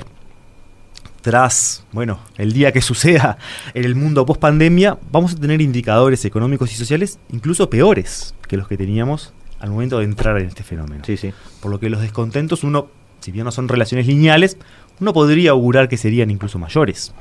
[1.21, 3.37] tras, bueno, el día que suceda
[3.73, 8.57] en el mundo post pandemia, vamos a tener indicadores económicos y sociales incluso peores que
[8.57, 11.03] los que teníamos al momento de entrar en este fenómeno.
[11.05, 11.33] Sí, sí.
[11.61, 12.87] Por lo que los descontentos, uno,
[13.19, 14.57] si bien no son relaciones lineales,
[14.99, 17.13] uno podría augurar que serían incluso mayores.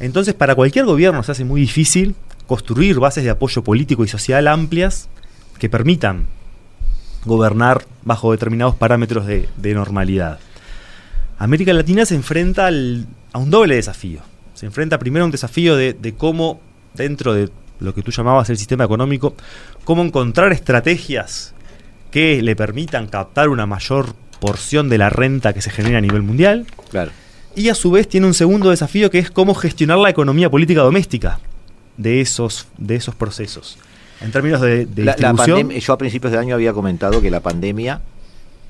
[0.00, 2.14] Entonces, para cualquier gobierno se hace muy difícil
[2.46, 5.08] construir bases de apoyo político y social amplias
[5.58, 6.26] que permitan
[7.24, 10.38] gobernar bajo determinados parámetros de, normalidad.
[11.38, 14.20] América Latina se enfrenta a un doble desafío.
[14.54, 16.60] Se enfrenta primero a un desafío de, de cómo,
[16.94, 19.34] dentro de lo que tú llamabas el sistema económico,
[19.84, 21.54] cómo encontrar estrategias
[22.10, 26.22] que le permitan captar una mayor porción de la renta que se genera a nivel
[26.22, 26.66] mundial.
[26.90, 27.10] Claro
[27.54, 30.82] y a su vez tiene un segundo desafío que es cómo gestionar la economía política
[30.82, 31.40] doméstica
[31.96, 33.78] de esos, de esos procesos.
[34.20, 35.70] En términos de, distribución...
[35.70, 38.00] yo a principios de año había comentado que la pandemia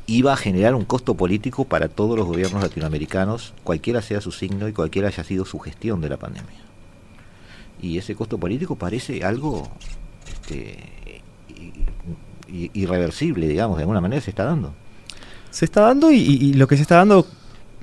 [0.06, 4.68] iba a generar un costo político para todos los gobiernos latinoamericanos, cualquiera sea su signo
[4.68, 6.60] y cualquiera haya sido su gestión de la pandemia.
[7.80, 9.70] Y ese costo político parece algo
[10.30, 11.22] este,
[12.48, 14.72] irreversible, digamos, de alguna manera se está dando.
[15.50, 17.26] Se está dando y lo que se está dando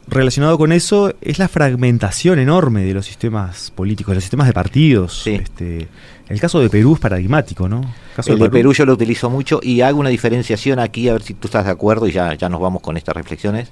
[0.08, 4.54] relacionado con eso es la fragmentación enorme de los sistemas políticos, de los sistemas de
[4.54, 5.26] partidos.
[5.26, 5.88] Este,
[6.30, 7.82] el caso de Perú es paradigmático, ¿no?
[8.26, 8.74] el de Perú.
[8.74, 11.72] yo lo utilizo mucho y hago una diferenciación aquí, a ver si tú estás de
[11.72, 13.72] acuerdo y ya, ya nos vamos con estas reflexiones.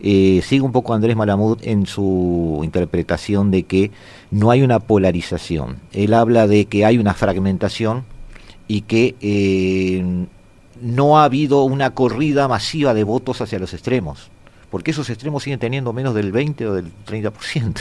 [0.00, 3.90] Eh, sigo un poco Andrés Malamud en su interpretación de que
[4.30, 5.76] no hay una polarización.
[5.92, 8.04] Él habla de que hay una fragmentación
[8.66, 10.26] y que eh,
[10.80, 14.30] no ha habido una corrida masiva de votos hacia los extremos
[14.74, 17.76] porque esos extremos siguen teniendo menos del 20 o del 30%.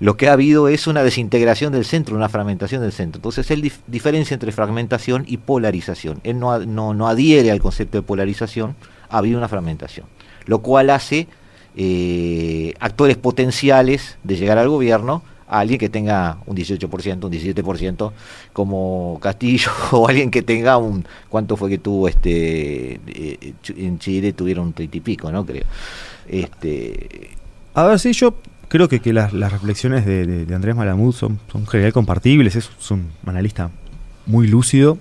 [0.00, 3.18] Lo que ha habido es una desintegración del centro, una fragmentación del centro.
[3.18, 6.20] Entonces él diferencia entre fragmentación y polarización.
[6.24, 8.74] Él no, no, adhiere al concepto de polarización,
[9.10, 10.06] ha habido una fragmentación,
[10.46, 11.28] lo cual hace
[11.76, 18.12] eh, actores potenciales de llegar al gobierno a alguien que tenga un 18%, un 17%
[18.52, 24.32] como Castillo o alguien que tenga un ¿cuánto fue que tuvo este eh, en Chile
[24.32, 25.44] tuvieron un 30 y pico, ¿no?
[25.44, 25.64] Creo.
[26.28, 27.30] Este...
[27.74, 28.34] A ver, sí, yo
[28.68, 33.70] creo que, que las, reflexiones de, Andrés Malamud son, son general compartibles, es, un analista
[34.26, 34.98] muy lúcido.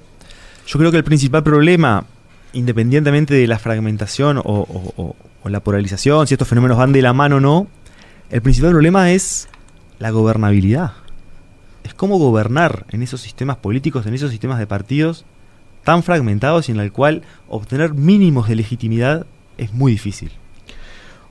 [0.67, 2.05] Yo creo que el principal problema,
[2.53, 5.15] independientemente de la fragmentación o,
[5.45, 7.67] la polarización, si estos fenómenos van de la mano o no,
[8.29, 9.49] el principal problema es
[10.03, 10.91] la gobernabilidad.
[11.85, 15.23] Es cómo gobernar en esos sistemas políticos, en esos sistemas de partidos
[15.85, 19.25] tan fragmentados y en el cual obtener mínimos de legitimidad
[19.57, 20.31] es muy difícil.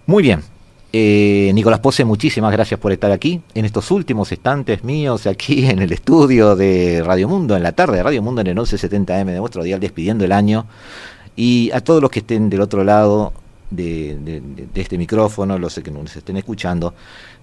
[0.06, 0.40] Muy bien.
[0.90, 5.80] Eh, Nicolás Pose, muchísimas gracias por estar aquí en estos últimos instantes míos aquí en
[5.80, 9.38] el estudio de Radio Mundo, en la tarde de Radio Mundo en el 1170M de
[9.38, 10.64] nuestro día, despidiendo el año.
[11.36, 13.34] Y a todos los que estén del otro lado
[13.76, 16.94] de, este micrófono, los que nos estén escuchando,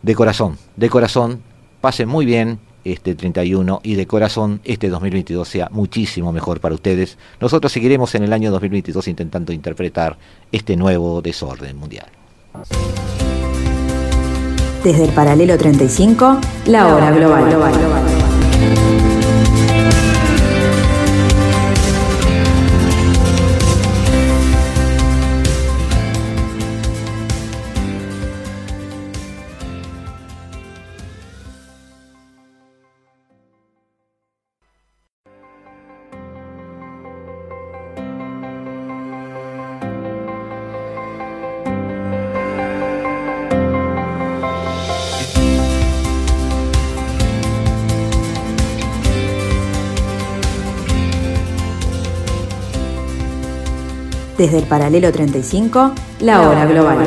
[0.01, 1.41] de corazón, de corazón,
[1.81, 7.17] pasen muy bien este 31 y de corazón este 2022 sea muchísimo mejor para ustedes.
[7.39, 10.17] Nosotros seguiremos en el año 2022 intentando interpretar
[10.51, 12.07] este nuevo desorden mundial.
[14.83, 18.98] Desde el paralelo 35, la hora global.
[54.39, 56.97] Desde el paralelo 35, la hora global.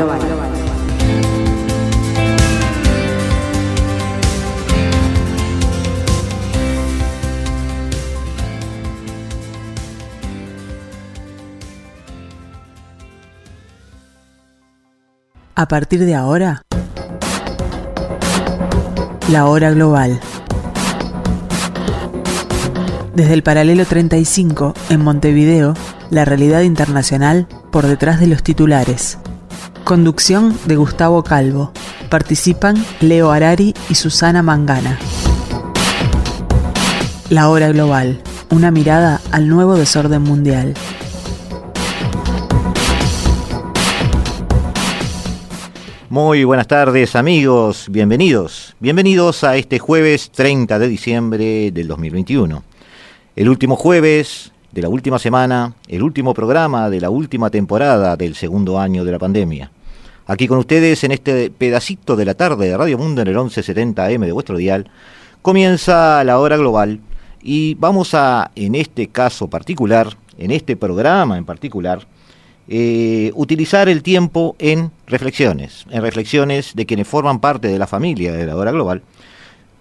[15.55, 16.61] A partir de ahora,
[19.31, 20.21] la hora global.
[23.15, 25.73] Desde el paralelo 35, en Montevideo,
[26.13, 29.17] la realidad internacional por detrás de los titulares.
[29.83, 31.73] Conducción de Gustavo Calvo.
[32.11, 34.99] Participan Leo Arari y Susana Mangana.
[37.31, 38.21] La hora global.
[38.51, 40.75] Una mirada al nuevo desorden mundial.
[46.11, 48.77] Muy buenas tardes amigos, bienvenidos.
[48.81, 52.63] Bienvenidos a este jueves 30 de diciembre del 2021.
[53.35, 58.35] El último jueves de la última semana, el último programa de la última temporada del
[58.35, 59.71] segundo año de la pandemia.
[60.27, 64.25] Aquí con ustedes en este pedacito de la tarde de Radio Mundo en el 1170M
[64.25, 64.91] de vuestro dial,
[65.43, 67.01] comienza la hora global
[67.43, 72.07] y vamos a, en este caso particular, en este programa en particular,
[72.69, 78.33] eh, utilizar el tiempo en reflexiones, en reflexiones de quienes forman parte de la familia
[78.33, 79.03] de la hora global,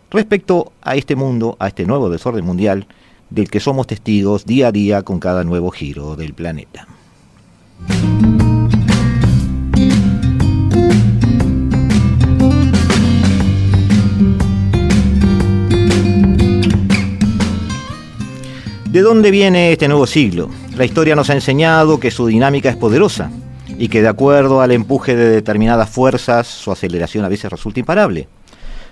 [0.09, 2.87] respecto a este mundo, a este nuevo desorden mundial,
[3.31, 6.87] del que somos testigos día a día con cada nuevo giro del planeta.
[18.91, 20.49] ¿De dónde viene este nuevo siglo?
[20.75, 23.31] La historia nos ha enseñado que su dinámica es poderosa
[23.77, 28.27] y que de acuerdo al empuje de determinadas fuerzas su aceleración a veces resulta imparable.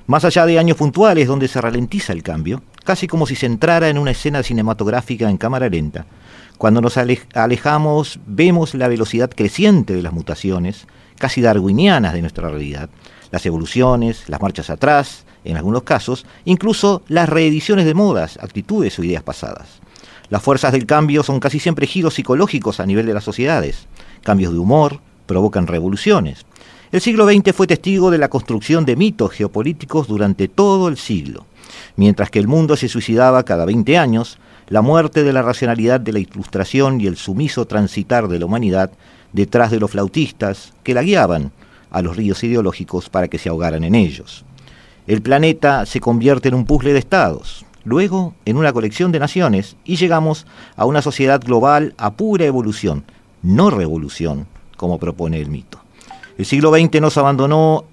[0.10, 3.90] Más allá de años puntuales donde se ralentiza el cambio, casi como si se entrara
[3.90, 6.08] en una escena cinematográfica en cámara lenta.
[6.58, 10.88] Cuando nos alejamos vemos la velocidad creciente de las mutaciones,
[11.20, 12.90] casi darwinianas de nuestra realidad,
[13.30, 19.04] las evoluciones, las marchas atrás, en algunos casos, incluso las reediciones de modas, actitudes o
[19.04, 19.80] ideas pasadas.
[20.30, 23.86] Las fuerzas del cambio son casi siempre giros psicológicos a nivel de las sociedades.
[24.24, 26.48] Cambios de humor provocan revoluciones.
[26.92, 31.46] El siglo XX fue testigo de la construcción de mitos geopolíticos durante todo el siglo.
[31.98, 36.14] Mientras que el mundo se suicidaba cada 20 años, la muerte de la racionalidad de
[36.14, 38.90] la ilustración y el sumiso transitar de la humanidad
[39.34, 41.52] detrás de los flautistas que la guiaban
[41.92, 44.44] a los ríos ideológicos para que se ahogaran en ellos.
[45.06, 49.76] El planeta se convierte en un puzzle de estados, luego en una colección de naciones
[49.86, 53.04] y llegamos a una sociedad global a pura evolución,
[53.44, 55.79] no revolución, como propone el mito.
[56.40, 57.84] El siglo XX nos abandonó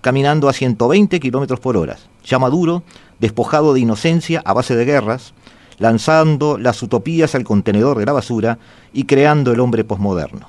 [0.00, 2.84] caminando a 120 kilómetros por hora, ya maduro,
[3.18, 5.34] despojado de inocencia a base de guerras,
[5.78, 8.60] lanzando las utopías al contenedor de la basura
[8.92, 10.46] y creando el hombre posmoderno.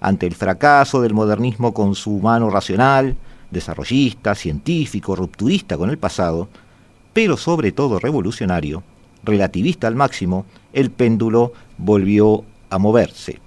[0.00, 3.16] Ante el fracaso del modernismo con su mano racional,
[3.50, 6.48] desarrollista, científico, rupturista con el pasado,
[7.12, 8.84] pero sobre todo revolucionario,
[9.24, 13.40] relativista al máximo, el péndulo volvió a moverse.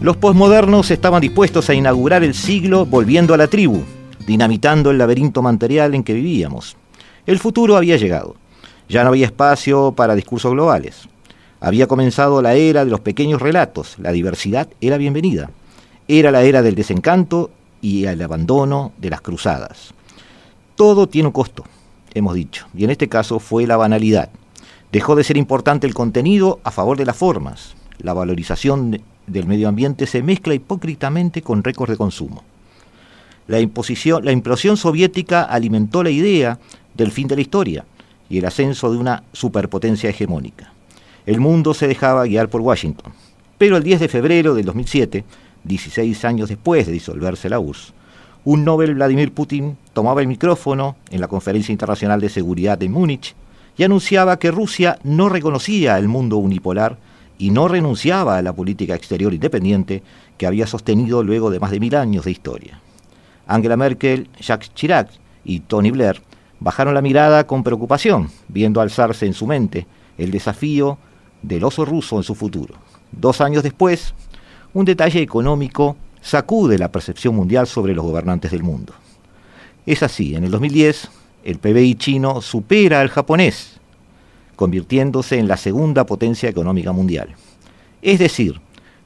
[0.00, 3.82] Los posmodernos estaban dispuestos a inaugurar el siglo volviendo a la tribu,
[4.26, 6.78] dinamitando el laberinto material en que vivíamos.
[7.26, 8.34] El futuro había llegado.
[8.88, 11.06] Ya no había espacio para discursos globales.
[11.60, 13.96] Había comenzado la era de los pequeños relatos.
[13.98, 15.50] La diversidad era bienvenida.
[16.08, 17.50] Era la era del desencanto
[17.82, 19.92] y el abandono de las cruzadas.
[20.76, 21.66] Todo tiene un costo,
[22.14, 24.30] hemos dicho, y en este caso fue la banalidad.
[24.92, 27.74] Dejó de ser importante el contenido a favor de las formas.
[27.98, 32.42] La valorización del medio ambiente se mezcla hipócritamente con récords de consumo.
[33.46, 36.58] La, imposición, la implosión soviética alimentó la idea
[36.94, 37.84] del fin de la historia
[38.28, 40.72] y el ascenso de una superpotencia hegemónica.
[41.26, 43.12] El mundo se dejaba guiar por Washington.
[43.58, 45.24] Pero el 10 de febrero del 2007,
[45.64, 47.92] 16 años después de disolverse la URSS,
[48.44, 53.34] un Nobel Vladimir Putin tomaba el micrófono en la Conferencia Internacional de Seguridad de Múnich
[53.76, 56.96] y anunciaba que Rusia no reconocía el mundo unipolar
[57.40, 60.02] y no renunciaba a la política exterior independiente
[60.36, 62.82] que había sostenido luego de más de mil años de historia.
[63.46, 65.08] Angela Merkel, Jacques Chirac
[65.42, 66.20] y Tony Blair
[66.60, 69.86] bajaron la mirada con preocupación, viendo alzarse en su mente
[70.18, 70.98] el desafío
[71.40, 72.74] del oso ruso en su futuro.
[73.10, 74.12] Dos años después,
[74.74, 78.92] un detalle económico sacude la percepción mundial sobre los gobernantes del mundo.
[79.86, 81.08] Es así, en el 2010,
[81.44, 83.79] el PBI chino supera al japonés,
[84.60, 87.30] convirtiéndose en la segunda potencia económica mundial.
[88.02, 88.60] Es decir,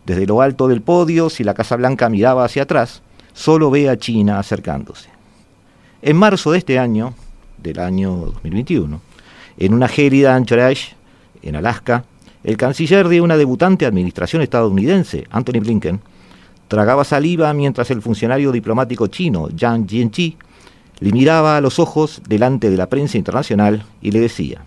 [0.05, 3.03] desde lo alto del podio, si la Casa Blanca miraba hacia atrás,
[3.35, 5.11] solo ve a China acercándose.
[6.03, 7.15] En marzo de este año,
[7.57, 9.01] del año 2021,
[9.59, 10.97] en una gélida Anchorage,
[11.41, 12.05] en Alaska,
[12.43, 16.01] el canciller de una debutante administración estadounidense, Anthony Blinken,
[16.67, 20.37] tragaba saliva mientras el funcionario diplomático chino, Yang Jianqi,
[20.99, 24.65] le miraba a los ojos delante de la prensa internacional y le decía,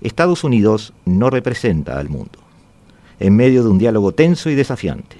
[0.00, 2.38] Estados Unidos no representa al mundo.
[3.18, 5.16] En medio de un diálogo tenso y desafiante.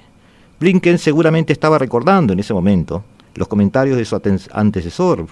[0.59, 3.05] Blinken seguramente estaba recordando en ese momento
[3.35, 4.21] los comentarios de su
[4.53, 5.27] antecesor,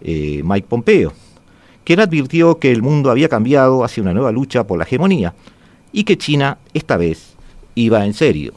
[0.00, 1.12] eh, Mike Pompeo,
[1.84, 5.34] quien advirtió que el mundo había cambiado hacia una nueva lucha por la hegemonía
[5.92, 7.34] y que China esta vez
[7.74, 8.52] iba en serio.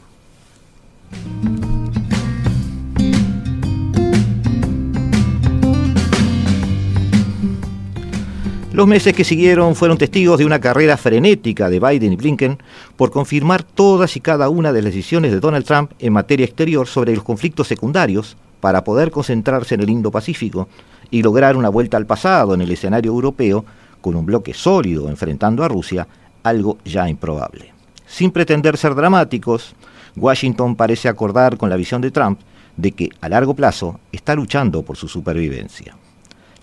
[8.72, 12.56] Los meses que siguieron fueron testigos de una carrera frenética de Biden y Blinken
[12.96, 16.86] por confirmar todas y cada una de las decisiones de Donald Trump en materia exterior
[16.86, 20.68] sobre los conflictos secundarios para poder concentrarse en el Indo-Pacífico
[21.10, 23.62] y lograr una vuelta al pasado en el escenario europeo
[24.00, 26.08] con un bloque sólido enfrentando a Rusia,
[26.42, 27.74] algo ya improbable.
[28.06, 29.74] Sin pretender ser dramáticos,
[30.16, 32.40] Washington parece acordar con la visión de Trump
[32.78, 35.94] de que a largo plazo está luchando por su supervivencia.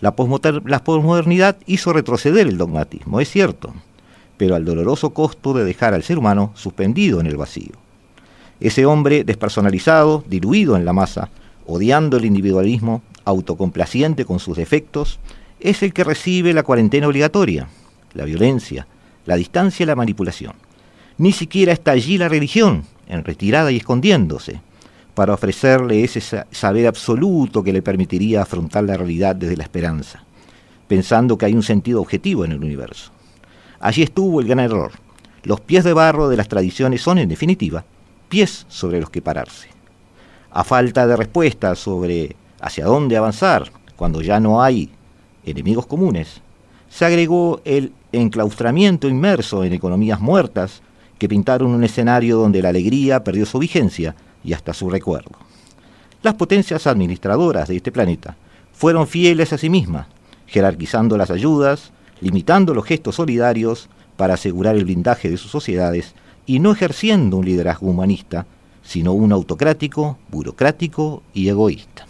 [0.02, 3.74] La, posmodernidad hizo retroceder el dogmatismo, es cierto,
[4.38, 7.74] pero al doloroso costo de dejar al ser humano suspendido en el vacío.
[8.62, 11.30] Ese hombre despersonalizado, diluido en la masa,
[11.66, 15.20] odiando el individualismo, autocomplaciente con sus defectos,
[15.60, 17.68] es el que recibe la cuarentena obligatoria,
[18.14, 18.88] la violencia,
[19.26, 20.54] la distancia y la manipulación.
[21.18, 24.62] Ni siquiera está allí la religión, en retirada y escondiéndose,
[25.20, 30.24] para ofrecerle ese saber absoluto que le permitiría afrontar la realidad desde la esperanza,
[30.88, 33.12] pensando que hay un sentido objetivo en el universo.
[33.82, 34.94] Allí estuvo el gran error.
[35.44, 37.84] Los pies de barro de las tradiciones son, en definitiva,
[38.30, 39.68] pies sobre los que pararse.
[40.52, 44.90] A falta de respuesta sobre hacia dónde avanzar cuando ya no hay
[45.44, 46.40] enemigos comunes,
[46.88, 50.82] se agregó el enclaustramiento inmerso en economías muertas
[51.18, 55.32] que pintaron un escenario donde la alegría perdió su vigencia y hasta su recuerdo.
[56.22, 58.36] Las potencias administradoras de este planeta
[58.74, 60.07] fueron fieles a sí mismas,
[60.48, 61.91] jerarquizando las ayudas,
[62.22, 66.14] limitando los gestos solidarios, para asegurar el blindaje de sus sociedades
[66.45, 68.45] y no ejerciendo un liderazgo humanista,
[68.84, 72.06] sino un autocrático, burocrático y egoísta.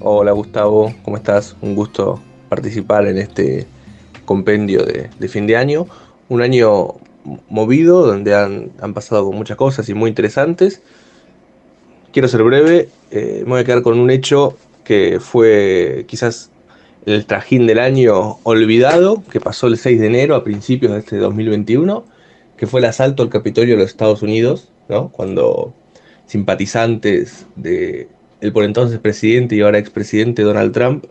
[0.00, 1.56] Hola Gustavo, ¿cómo estás?
[1.60, 3.66] Un gusto participar en este
[4.24, 5.86] compendio de, fin de año.
[6.28, 6.94] Un año
[7.48, 10.82] movido donde han, pasado muchas cosas y muy interesantes.
[12.12, 16.50] Quiero ser breve, eh, me voy a quedar con un hecho que fue quizás
[17.04, 21.16] el trajín del año olvidado, que pasó el 6 de enero a principios de este
[21.18, 22.04] 2021,
[22.56, 25.10] que fue el asalto al Capitolio de los Estados Unidos, ¿no?
[25.10, 25.72] cuando
[26.26, 28.08] simpatizantes de
[28.52, 31.06] por entonces presidente y ahora expresidente Donald Trump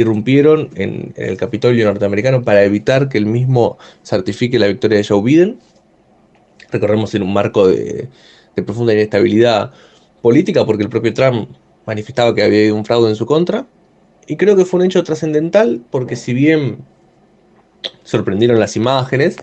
[0.00, 5.22] irrumpieron en, el Capitolio norteamericano para evitar que el mismo certifique la victoria de Joe
[5.22, 5.58] Biden.
[6.70, 8.08] Recorremos en un marco de,
[8.64, 9.72] profunda inestabilidad
[10.20, 11.48] política porque el propio Trump
[11.86, 13.66] manifestaba que había habido un fraude en su contra.
[14.26, 16.78] Y creo que fue un hecho trascendental porque si bien
[18.04, 19.36] sorprendieron las imágenes,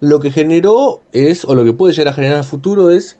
[0.00, 3.18] lo que generó es, o lo que puede llegar a generar a futuro es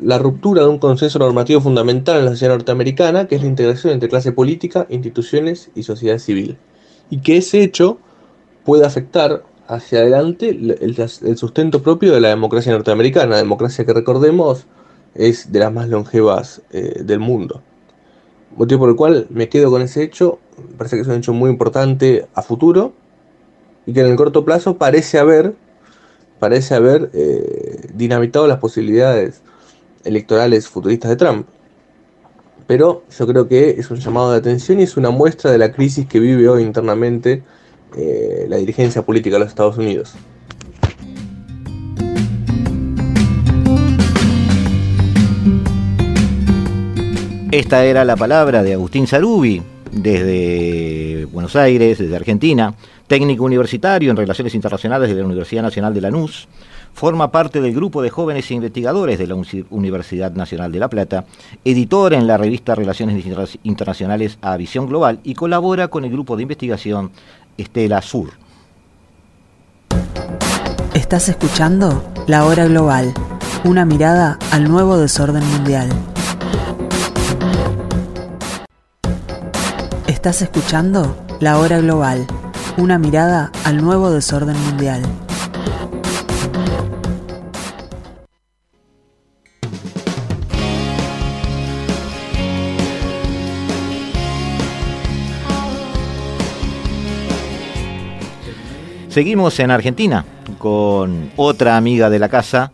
[0.00, 3.92] la ruptura de un consenso normativo fundamental en la sociedad norteamericana, que es la integración
[3.92, 6.58] entre clase política, instituciones y sociedad civil.
[7.10, 7.98] Y que ese hecho
[8.64, 14.66] puede afectar hacia adelante el, sustento propio de la democracia norteamericana, democracia que recordemos
[15.14, 17.62] es de las más longevas eh, del mundo.
[18.56, 20.38] Motivo por el cual me quedo con ese hecho,
[20.78, 22.92] parece que es un hecho muy importante a futuro
[23.86, 25.54] y que en el corto plazo parece haber,
[26.38, 29.42] parece haber eh, dinamitado las posibilidades
[30.06, 31.46] electorales futuristas de Trump.
[32.66, 35.72] Pero yo creo que es un llamado de atención y es una muestra de la
[35.72, 37.42] crisis que vive hoy internamente
[37.96, 40.14] eh, la dirigencia política de los Estados Unidos.
[47.52, 49.62] Esta era la palabra de Agustín Sarubi
[49.92, 52.74] desde Buenos Aires, desde Argentina,
[53.06, 56.48] técnico universitario en Relaciones Internacionales de la Universidad Nacional de Lanús,
[56.96, 59.36] Forma parte del grupo de jóvenes investigadores de la
[59.68, 61.26] Universidad Nacional de La Plata,
[61.62, 63.22] editor en la revista Relaciones
[63.64, 67.10] Internacionales a Visión Global y colabora con el grupo de investigación
[67.58, 68.30] Estela Sur.
[70.94, 73.12] Estás escuchando La Hora Global,
[73.64, 75.90] una mirada al nuevo desorden mundial.
[80.06, 82.26] Estás escuchando La Hora Global,
[82.78, 85.02] una mirada al nuevo desorden mundial.
[99.16, 100.26] Seguimos en Argentina
[100.58, 102.72] con otra amiga de la casa,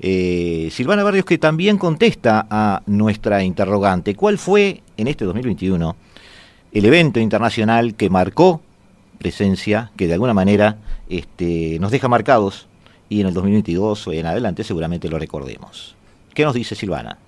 [0.00, 4.14] eh, Silvana Barrios, que también contesta a nuestra interrogante.
[4.14, 5.94] ¿Cuál fue en este 2021
[6.72, 8.62] el evento internacional que marcó
[9.18, 10.78] presencia, que de alguna manera
[11.10, 12.66] este, nos deja marcados
[13.10, 15.96] y en el 2022 o en adelante seguramente lo recordemos?
[16.32, 17.18] ¿Qué nos dice Silvana?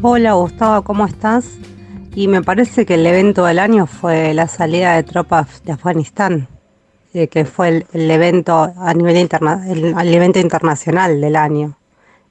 [0.00, 1.58] Hola Gustavo, ¿cómo estás?
[2.14, 6.46] Y me parece que el evento del año fue la salida de tropas de Afganistán,
[7.14, 9.16] eh, que fue el, evento a nivel
[10.36, 11.76] internacional del año.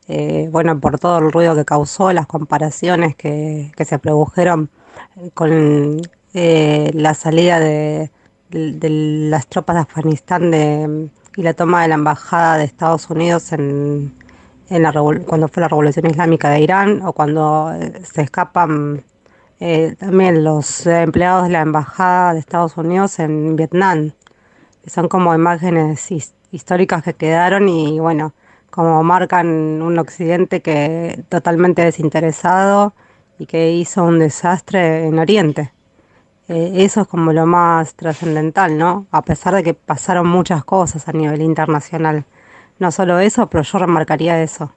[0.07, 4.69] Eh, bueno, por todo el ruido que causó, las comparaciones que, se produjeron
[5.33, 5.99] con
[6.33, 8.11] eh, la salida de,
[8.49, 14.13] las tropas de Afganistán y la toma de la embajada de Estados Unidos en,
[15.25, 19.03] cuando fue la revolución islámica de Irán o cuando eh, se escapan
[19.59, 24.11] eh, también los empleados de la embajada de Estados Unidos en Vietnam.
[24.85, 26.11] son como imágenes
[26.51, 28.33] históricas que quedaron y bueno,
[28.69, 29.47] como marcan
[29.81, 32.93] un occidente que totalmente desinteresado
[33.39, 35.71] y que hizo un desastre en Oriente.
[36.47, 39.07] Eh, eso es como lo más trascendental, ¿no?
[39.11, 42.25] A pesar de que pasaron muchas cosas a nivel internacional.
[42.79, 44.71] No solo eso, pero yo remarcaría eso.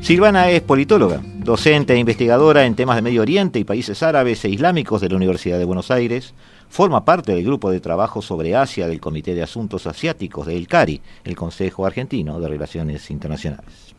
[0.00, 4.48] Silvana es politóloga, docente e investigadora en temas de Medio Oriente y países árabes e
[4.48, 6.32] islámicos de la Universidad de Buenos Aires.
[6.70, 11.02] Forma parte del grupo de trabajo sobre Asia del Comité de Asuntos Asiáticos del CARI,
[11.24, 13.97] el Consejo Argentino de Relaciones Internacionales.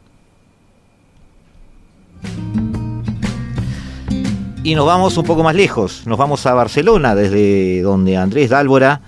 [4.61, 8.99] Y nos vamos un poco más lejos, nos vamos a Barcelona, desde donde Andrés Dálvora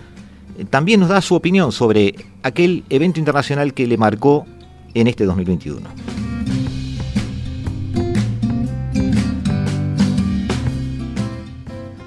[0.57, 4.45] eh, también nos da su opinión sobre aquel evento internacional que le marcó
[4.93, 5.89] en este 2021.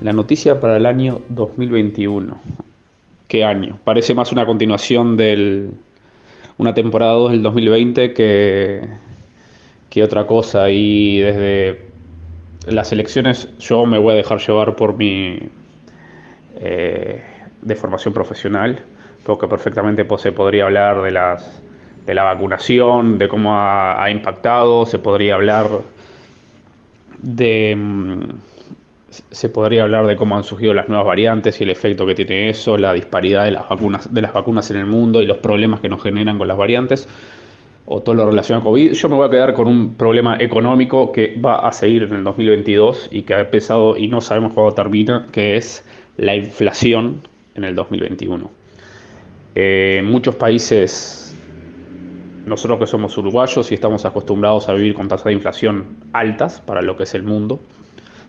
[0.00, 2.38] La noticia para el año 2021.
[3.28, 3.78] ¿Qué año?
[3.84, 5.68] Parece más una continuación de
[6.56, 8.88] una temporada 2 del 2020 que,
[9.90, 10.70] que otra cosa.
[10.70, 11.83] Y desde
[12.66, 15.38] las elecciones yo me voy a dejar llevar por mi
[16.56, 17.22] eh,
[17.62, 18.80] de formación profesional,
[19.24, 21.60] porque perfectamente pues, se podría hablar de las
[22.06, 25.66] de la vacunación, de cómo ha, impactado, se podría hablar
[27.18, 28.20] de mm,
[29.08, 32.50] se podría hablar de cómo han surgido las nuevas variantes y el efecto que tiene
[32.50, 35.80] eso, la disparidad de las vacunas de las vacunas en el mundo y los problemas
[35.80, 37.08] que nos generan con las variantes
[37.86, 38.92] o todo lo relacionado con COVID.
[38.92, 42.24] Yo me voy a quedar con un problema económico que va a seguir en el
[42.24, 45.84] 2022 y que ha empezado y no sabemos cuándo termina, que es
[46.16, 47.20] la inflación
[47.54, 48.50] en el 2021.
[49.54, 51.36] Eh, muchos países,
[52.46, 56.82] nosotros que somos uruguayos y estamos acostumbrados a vivir con tasas de inflación altas para
[56.82, 57.60] lo que es el mundo,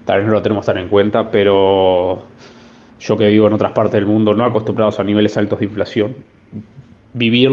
[0.06, 2.24] tal vez no lo tenemos tan en cuenta, pero
[3.00, 6.16] yo que vivo en otras partes del mundo, no acostumbrados a niveles altos de inflación,
[7.14, 7.50] vivir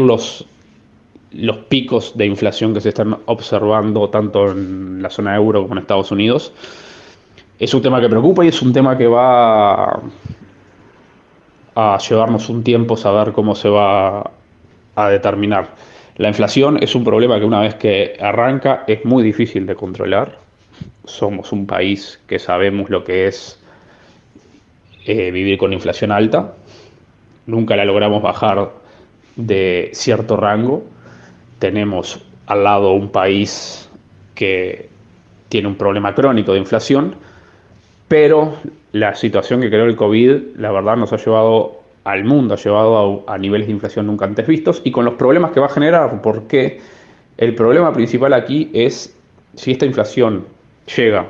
[1.33, 5.79] los, picos de inflación que se están observando tanto en la zona euro como en
[5.79, 6.53] Estados Unidos,
[7.59, 10.01] es un tema que preocupa y es un tema que va
[11.75, 14.31] a llevarnos un tiempo saber cómo se va
[14.95, 15.75] a determinar.
[16.17, 20.37] La inflación es un problema que una vez que arranca es muy difícil de controlar.
[21.05, 23.59] Somos un país que sabemos lo que es
[25.05, 26.53] eh, vivir con inflación alta.
[27.47, 28.71] Nunca la logramos bajar
[29.35, 30.83] de cierto rango.
[31.63, 33.89] Tenemos al lado un país
[34.35, 34.89] que
[35.47, 37.15] tiene un problema crónico de inflación
[38.09, 38.57] pero
[38.91, 43.23] la situación que creó el COVID, la verdad, nos ha llevado al mundo, ha llevado
[43.25, 46.21] a, niveles de inflación nunca antes vistos y con los problemas que va a generar,
[46.21, 46.79] porque
[47.37, 49.17] el problema principal aquí es
[49.55, 50.45] si esta inflación
[50.95, 51.27] llega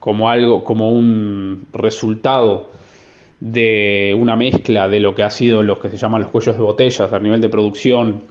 [0.00, 2.70] como algo, como un resultado
[3.38, 6.62] de una mezcla de lo que ha sido los que se llaman los cuellos de
[6.62, 8.22] botellas a nivel de producción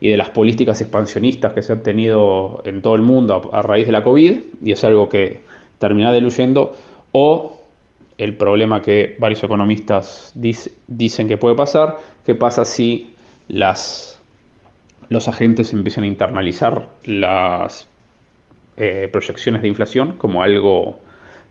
[0.00, 3.86] y de las políticas expansionistas que se han tenido en todo el mundo a, raíz
[3.86, 5.40] de la COVID, y es algo que
[5.78, 6.76] termina diluyendo,
[7.12, 7.60] o
[8.18, 13.14] el problema que varios economistas dicen que puede pasar, qué pasa si
[13.48, 14.20] las,
[15.08, 17.88] los agentes empiezan a internalizar las
[18.76, 21.00] eh, proyecciones de inflación como algo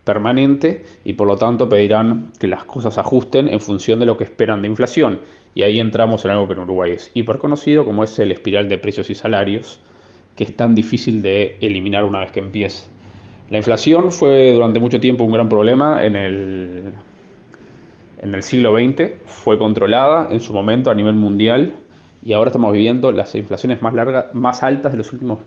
[0.06, 4.24] permanente y por lo tanto pedirán que las cosas ajusten en función de lo que
[4.24, 5.20] esperan de inflación.
[5.54, 8.70] Y ahí entramos en algo que en Uruguay es hiper conocido como es el espiral
[8.70, 9.82] de precios y salarios,
[10.38, 12.88] que es tan difícil de eliminar una vez que empieza.
[13.50, 16.94] La inflación fue durante mucho tiempo un gran problema en el,
[18.22, 21.74] en el siglo XX, fue controlada en su momento a nivel mundial
[22.24, 25.40] y ahora estamos viviendo las inflaciones más, largas, más altas de los últimos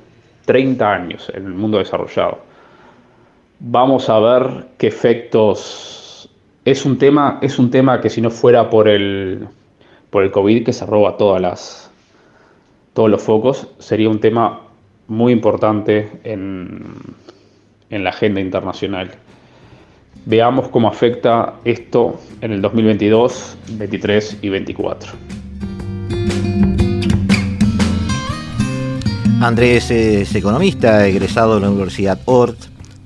[0.47, 2.48] 30 años en el mundo desarrollado.
[3.61, 6.31] Vamos a ver qué efectos...
[6.65, 9.49] Es un tema, es un tema que si no fuera por el,
[10.11, 11.91] por el COVID que se roba todas las,
[12.93, 14.61] todos los focos, sería un tema
[15.07, 16.85] muy importante en
[17.91, 19.11] en la agenda internacional.
[20.27, 25.13] Veamos cómo afecta esto en el 2022, 23 y 24.
[29.41, 32.59] Andrés es economista, egresado de la Universidad Ort.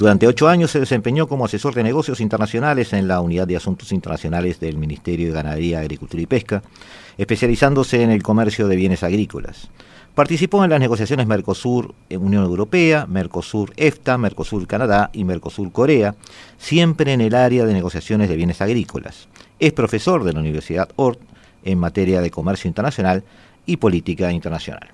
[0.02, 3.92] Durante ocho años se desempeñó como asesor de negocios internacionales en la Unidad de Asuntos
[3.92, 6.60] Internacionales del Ministerio de Ganadería, Agricultura y Pesca,
[7.16, 9.70] especializándose en el comercio de bienes agrícolas.
[10.16, 16.16] Participó en las negociaciones Mercosur Unión Europea, Mercosur EFTA, Mercosur Canadá y Mercosur Corea,
[16.58, 19.28] siempre en el área de negociaciones de bienes agrícolas.
[19.60, 21.20] Es profesor de la Universidad Ort
[21.62, 23.22] en materia de comercio internacional
[23.66, 24.88] y política internacional.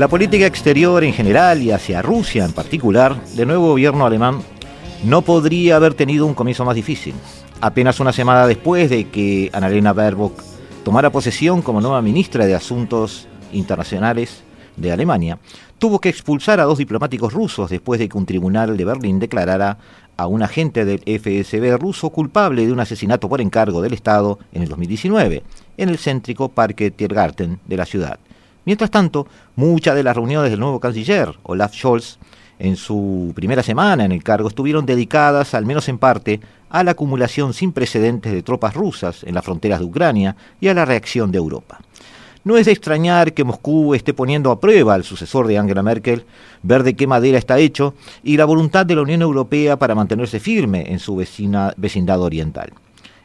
[0.00, 4.40] La política exterior en general y hacia Rusia en particular del nuevo gobierno alemán
[5.04, 7.12] no podría haber tenido un comienzo más difícil.
[7.60, 10.42] Apenas una semana después de que Annalena Baerbock
[10.84, 14.42] tomara posesión como nueva ministra de Asuntos Internacionales
[14.78, 15.38] de Alemania,
[15.76, 19.76] tuvo que expulsar a dos diplomáticos rusos después de que un tribunal de Berlín declarara
[20.16, 24.62] a un agente del FSB ruso culpable de un asesinato por encargo del Estado en
[24.62, 25.42] el 2019
[25.76, 28.18] en el céntrico Parque Tiergarten de la ciudad.
[28.64, 29.26] Mientras tanto,
[29.56, 32.18] muchas de las reuniones del nuevo canciller, Olaf Scholz,
[32.58, 36.90] en su primera semana en el cargo estuvieron dedicadas, al menos en parte, a la
[36.90, 41.32] acumulación sin precedentes de tropas rusas en las fronteras de Ucrania y a la reacción
[41.32, 41.80] de Europa.
[42.44, 46.24] No es de extrañar que Moscú esté poniendo a prueba al sucesor de Angela Merkel,
[46.62, 50.38] ver de qué madera está hecho y la voluntad de la Unión Europea para mantenerse
[50.38, 52.72] firme en su vecindad oriental.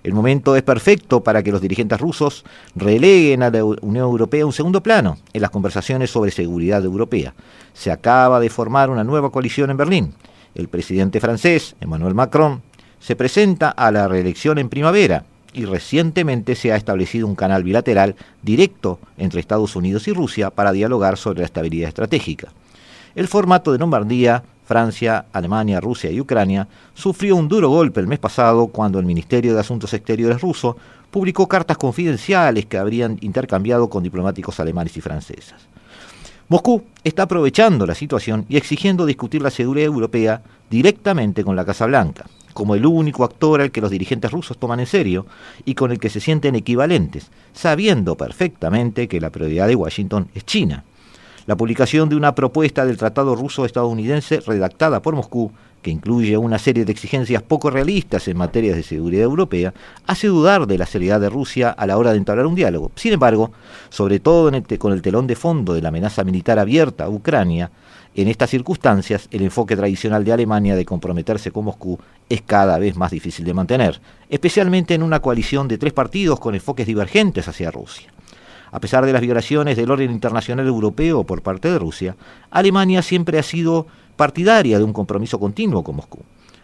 [0.06, 2.46] El momento es perfecto para que los dirigentes rusos
[2.76, 7.34] releguen a la Unión Europea a un segundo plano en las conversaciones sobre seguridad europea.
[7.74, 10.14] Se acaba de formar una nueva coalición en Berlín.
[10.54, 12.62] El presidente francés, Emmanuel Macron,
[13.00, 18.16] se presenta a la reelección en primavera y recientemente se ha establecido un canal bilateral
[18.44, 22.50] directo entre Estados Unidos y Rusia para dialogar sobre la estabilidad estratégica.
[23.16, 28.20] El formato de Lombardía, Francia, Alemania, Rusia y Ucrania sufrió un duro golpe el mes
[28.20, 30.76] pasado cuando el Ministerio de Asuntos Exteriores ruso
[31.12, 35.56] publicó cartas confidenciales que habrían intercambiado con diplomáticos alemanes y franceses.
[36.48, 41.86] Moscú está aprovechando la situación y exigiendo discutir la seguridad europea directamente con la Casa
[41.86, 42.26] Blanca
[42.56, 45.28] como el único actor al que los dirigentes rusos toman en serio
[45.66, 50.46] y con el que se sienten equivalentes, sabiendo perfectamente que la prioridad de Washington es
[50.46, 50.86] China.
[51.48, 55.52] La publicación de una propuesta del Tratado Ruso-Estadounidense redactada por Moscú,
[55.84, 59.72] que incluye una serie de exigencias poco realistas en materia de seguridad europea,
[60.08, 62.92] hace dudar de la seriedad de Rusia a la hora de entablar un diálogo.
[62.96, 63.52] Sin embargo,
[63.90, 67.70] sobre todo con el telón de fondo de la amenaza militar abierta a Ucrania,
[68.16, 72.96] en estas circunstancias, el enfoque tradicional de Alemania de comprometerse con Moscú es cada vez
[72.96, 77.70] más difícil de mantener, especialmente en una coalición de tres partidos con enfoques divergentes hacia
[77.70, 78.15] Rusia.
[78.76, 82.18] A pesar de las violaciones del orden internacional europeo por parte de Rusia,
[82.52, 83.88] Alemania siempre ha sido
[84.18, 86.20] partidaria de un compromiso continuo con Moscú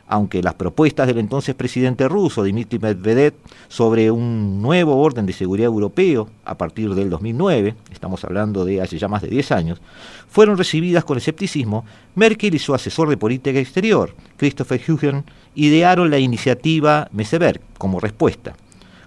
[0.08, 3.34] aunque las propuestas del entonces presidente ruso Dmitry Medvedev
[3.70, 8.98] sobre un nuevo orden de seguridad europeo a partir del 2009, estamos hablando de hace
[8.98, 9.82] ya más de 10 años,
[10.28, 11.86] fueron recibidas con escepticismo,
[12.16, 15.24] Merkel y su asesor de política exterior, Christopher Hügen,
[15.56, 18.54] idearon la iniciativa Meseberg como respuesta.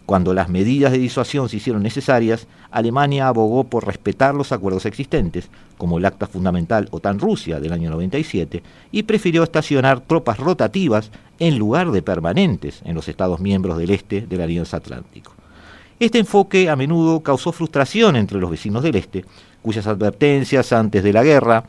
[0.07, 5.49] Cuando las medidas de disuasión se hicieron necesarias, Alemania abogó por respetar los acuerdos existentes,
[5.79, 8.63] como el Acta Fundamental OTAN-Rusia del año 97,
[8.93, 14.21] y prefirió estacionar tropas rotativas en lugar de permanentes en los Estados miembros del este
[14.21, 15.33] de la Alianza Atlántico.
[15.99, 19.25] Este enfoque a menudo causó frustración entre los vecinos del este,
[19.63, 21.65] cuyas advertencias antes de la guerra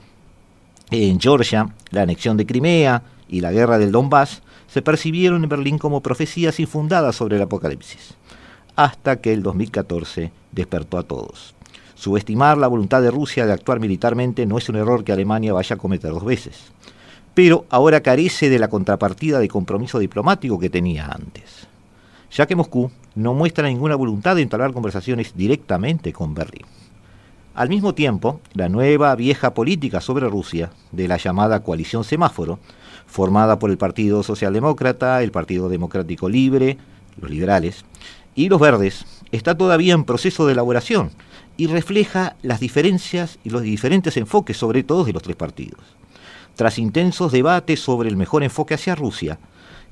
[0.92, 5.78] en Georgia, la anexión de Crimea y la guerra del Donbass se percibieron en Berlín
[5.78, 8.16] como profecías infundadas sobre el apocalipsis
[8.76, 11.56] hasta que el 2014 despertó a todos.
[11.96, 15.76] Subestimar la voluntad de Rusia de actuar militarmente no es un error que Alemania vaya
[15.76, 16.72] a cometer dos veces,
[17.34, 21.68] pero ahora carece de la contrapartida de compromiso diplomático que tenía antes,
[22.32, 26.66] ya que Moscú no muestra ninguna voluntad de entablar conversaciones directamente con Berlín.
[27.54, 32.60] Al mismo tiempo, la nueva vieja política sobre Rusia, de la llamada coalición semáforo,
[33.16, 36.78] formada por el Partido Socialdemócrata, el Partido Democrático Libre,
[37.22, 37.86] los liberales,
[38.36, 41.12] y los verdes está todavía en proceso de elaboración
[41.56, 45.80] y refleja las diferencias y los diferentes enfoques, sobre todo de los tres partidos.
[46.56, 49.40] Tras intensos debates sobre el mejor enfoque hacia Rusia,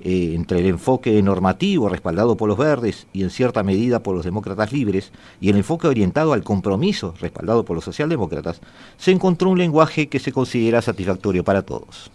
[0.02, 4.26] eh, entre el enfoque normativo respaldado por los verdes y en cierta medida por los
[4.26, 8.60] demócratas libres, y el enfoque orientado al compromiso respaldado por los socialdemócratas,
[8.98, 12.12] se encontró un lenguaje que se considera satisfactorio para todos.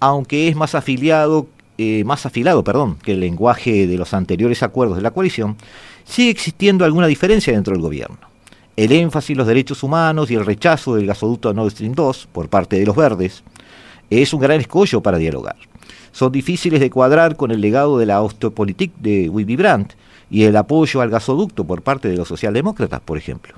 [0.00, 1.46] Aunque es más afiliado
[1.78, 5.56] eh, más afilado perdón, que el lenguaje de los anteriores acuerdos de la coalición,
[6.04, 8.16] sigue existiendo alguna diferencia dentro del gobierno.
[8.76, 12.48] El énfasis en los derechos humanos y el rechazo del gasoducto Nord Stream 2 por
[12.48, 13.42] parte de los verdes
[14.08, 15.56] es un gran escollo para dialogar.
[16.12, 19.92] Son difíciles de cuadrar con el legado de la Ostpolitik de Willy Brandt
[20.30, 23.54] y el apoyo al gasoducto por parte de los socialdemócratas, por ejemplo.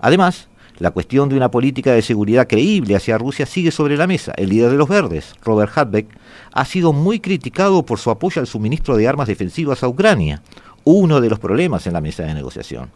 [0.00, 0.48] Además,
[0.78, 4.32] la cuestión de una política de seguridad creíble hacia Rusia sigue sobre la mesa.
[4.36, 6.08] El líder de los verdes, Robert Hadbeck,
[6.52, 10.42] ha sido muy criticado por su apoyo al suministro de armas defensivas a Ucrania,
[10.84, 12.90] uno de los problemas en la mesa de negociación.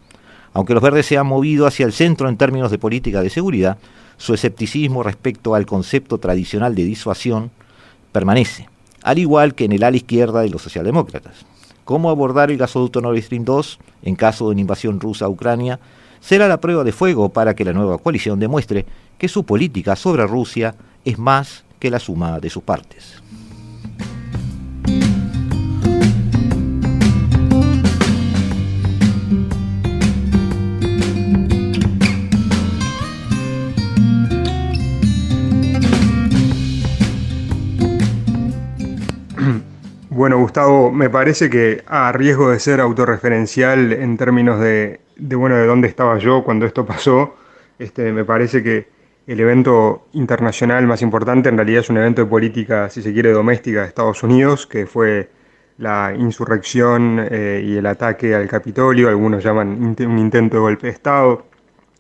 [0.53, 3.79] Aunque los verdes se han movido hacia el centro en términos de política de seguridad,
[4.17, 7.51] su escepticismo respecto al concepto tradicional de disuasión
[8.11, 8.69] permanece,
[9.03, 11.47] al igual que en el ala izquierda de los socialdemócratas.
[11.85, 15.79] ¿Cómo abordar el gasoducto Nord Stream 2 en caso de una invasión rusa a Ucrania?
[16.21, 18.87] Será la prueba de fuego para que la nueva coalición demuestre
[19.19, 20.75] que su política sobre Rusia
[21.05, 23.23] es más que la suma de sus partes.
[40.19, 45.67] Bueno, Gustavo, me parece que a riesgo de ser autorreferencial en términos de, bueno, de
[45.67, 47.37] dónde estaba yo cuando esto pasó,
[47.79, 48.89] este, me parece que
[49.27, 53.31] el evento internacional más importante en realidad es un evento de política, si se quiere,
[53.31, 55.29] doméstica de Estados Unidos, que fue
[55.77, 60.93] la insurrección eh, y el ataque al Capitolio, algunos llaman un intento de golpe de
[60.93, 61.45] Estado.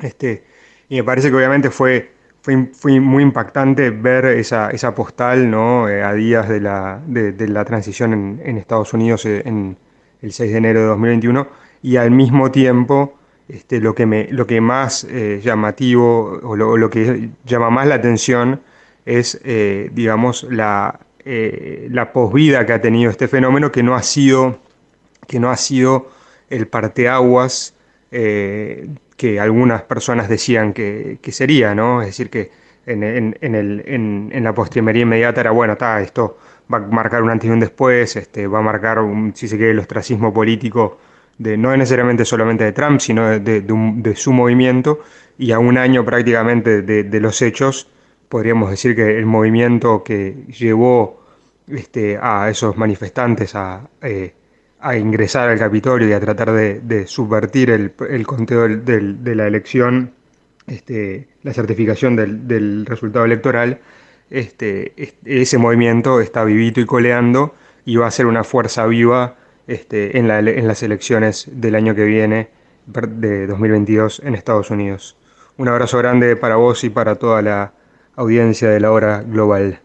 [0.01, 0.45] Este,
[0.89, 5.89] y me parece que obviamente fue, fue, muy impactante ver esa, esa postal ¿no?
[5.89, 9.77] Eh, a días de la, de, la transición en, Estados Unidos eh, en
[10.23, 13.15] el 6 de enero de 2021 y al mismo tiempo
[13.49, 15.07] este, lo, que me, lo que más
[15.43, 18.61] llamativo o lo, lo, que llama más la atención
[19.07, 19.41] es,
[19.95, 21.01] digamos, la,
[21.31, 24.61] eh, la posvida que ha tenido este fenómeno, que no ha sido,
[25.27, 26.11] que no ha sido
[26.49, 27.75] el parteaguas
[28.11, 32.01] eh, que algunas personas decían que, sería, ¿no?
[32.01, 32.51] Es decir, que
[32.87, 33.03] en,
[33.43, 36.39] en, la postrimería inmediata era, bueno, está, esto
[36.73, 39.59] va a marcar un antes y un después, este, va a marcar, un, si se
[39.59, 40.99] quiere, el ostracismo político,
[41.39, 45.01] de, no necesariamente solamente de Trump, sino de, su movimiento,
[45.39, 47.89] y a un año prácticamente de, los hechos,
[48.29, 51.23] podríamos decir que el movimiento que llevó
[51.69, 53.55] este, a esos manifestantes
[54.03, 54.35] eh,
[54.81, 60.13] a, ingresar al Capitolio y a tratar de, subvertir el, conteo de la elección,
[60.67, 63.81] este, la certificación del, resultado electoral,
[64.31, 64.93] este,
[65.25, 67.55] ese movimiento está vivito y coleando
[67.87, 69.37] y va a ser una fuerza viva
[69.69, 72.49] este, en, las elecciones del año que viene,
[72.87, 75.17] de 2022, en Estados Unidos.
[75.59, 77.73] Un abrazo grande para vos y para toda la
[78.17, 79.81] audiencia de la hora global.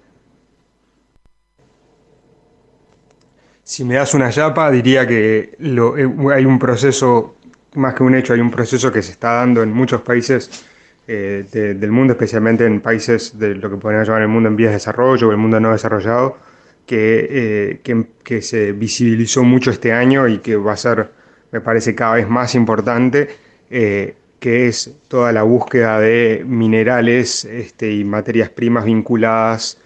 [3.64, 7.36] Si me das una chapa, diría que eh, hay un proceso,
[7.76, 10.66] más que un hecho, hay un proceso que se está dando en muchos países
[11.08, 14.70] eh, del mundo, especialmente en países de lo que podríamos llamar el mundo en vías
[14.70, 16.38] de desarrollo o el mundo no desarrollado,
[16.86, 21.12] que, eh, que, se visibilizó mucho este año y que va a ser,
[21.52, 23.30] me parece, cada vez más importante,
[23.70, 29.80] que es toda la búsqueda de minerales este, y materias primas vinculadas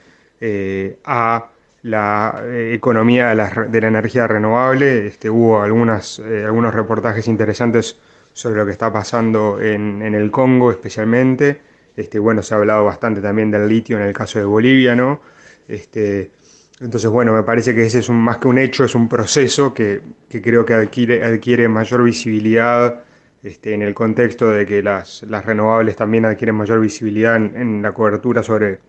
[1.05, 1.49] a
[1.83, 3.35] la eh, economía de
[3.81, 5.07] la, energía renovable.
[5.07, 7.97] Este, hubo algunas, eh, algunos reportajes interesantes
[8.33, 11.61] sobre lo que está pasando en, el Congo especialmente.
[11.95, 15.21] Este, bueno, se ha hablado bastante también del litio en el caso de Bolivia, ¿no?
[15.67, 16.31] Este,
[16.79, 19.73] entonces, bueno, me parece que ese es un, más que un hecho, es un proceso
[19.73, 23.03] que, creo que adquiere, adquiere mayor visibilidad
[23.43, 27.91] este, en el contexto de que las, las renovables también adquieren mayor visibilidad en la
[27.93, 28.79] cobertura sobre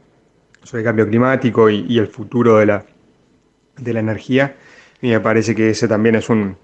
[0.68, 2.84] sobre el cambio climático y, el futuro de la,
[3.78, 4.54] de la energía.
[5.00, 6.56] Y me parece que ese también es un,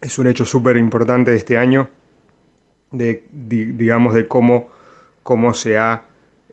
[0.00, 1.88] es un hecho súper importante de este año,
[2.90, 4.70] de, digamos, de cómo,
[5.22, 6.04] cómo se ha,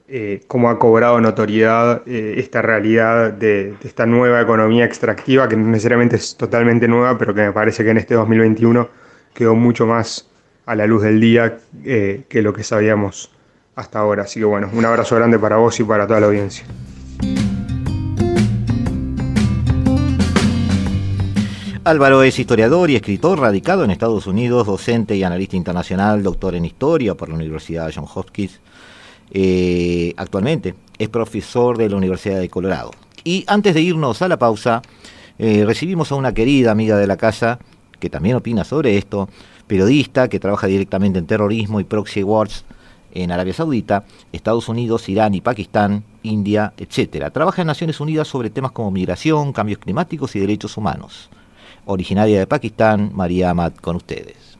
[0.10, 6.18] eh, cómo ha cobrado notoriedad eh, esta realidad de, esta nueva economía extractiva, que necesariamente
[6.18, 8.90] es totalmente nueva, pero que me parece que en este 2021
[9.34, 10.28] quedó mucho más
[10.66, 13.32] a la luz del día eh, que lo que sabíamos
[13.76, 14.24] hasta ahora.
[14.24, 16.66] Así que bueno, un abrazo grande para vos y para toda la audiencia.
[21.86, 26.66] Álvaro es historiador y escritor radicado en Estados Unidos, docente y analista internacional, doctor en
[26.66, 28.60] historia por la Universidad John Hopkins.
[29.34, 32.92] Eh, actualmente es profesor de la Universidad de Colorado.
[33.24, 34.82] Y antes de irnos a la pausa,
[35.40, 37.60] eh, recibimos a una querida amiga de la casa
[38.00, 39.30] que también opina sobre esto,
[39.66, 42.66] periodista que trabaja directamente en terrorismo y proxy wars
[43.14, 47.32] en Arabia Saudita, Estados Unidos, Irán y Pakistán, India, etc.
[47.32, 51.30] Trabaja en Naciones Unidas sobre temas como migración, cambios climáticos y derechos humanos.
[51.86, 54.58] Originaria de Pakistán, María Ahmad, con ustedes.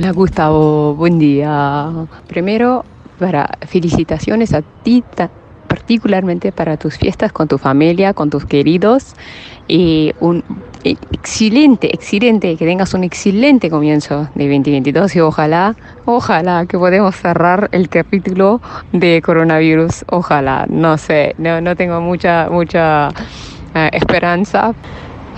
[0.00, 1.90] Hola Gustavo, buen día.
[2.26, 2.86] Primero,
[3.18, 5.04] para felicitaciones a ti
[5.68, 9.14] particularmente para tus fiestas con tu familia, con tus queridos.
[9.68, 10.42] Y un
[10.84, 17.68] excelente, excelente, que tengas un excelente comienzo de 2022 y ojalá, ojalá que podamos cerrar
[17.72, 18.62] el capítulo
[18.92, 20.06] de coronavirus.
[20.08, 23.10] Ojalá, no sé, no, no tengo mucha, mucha
[23.74, 24.74] eh, esperanza.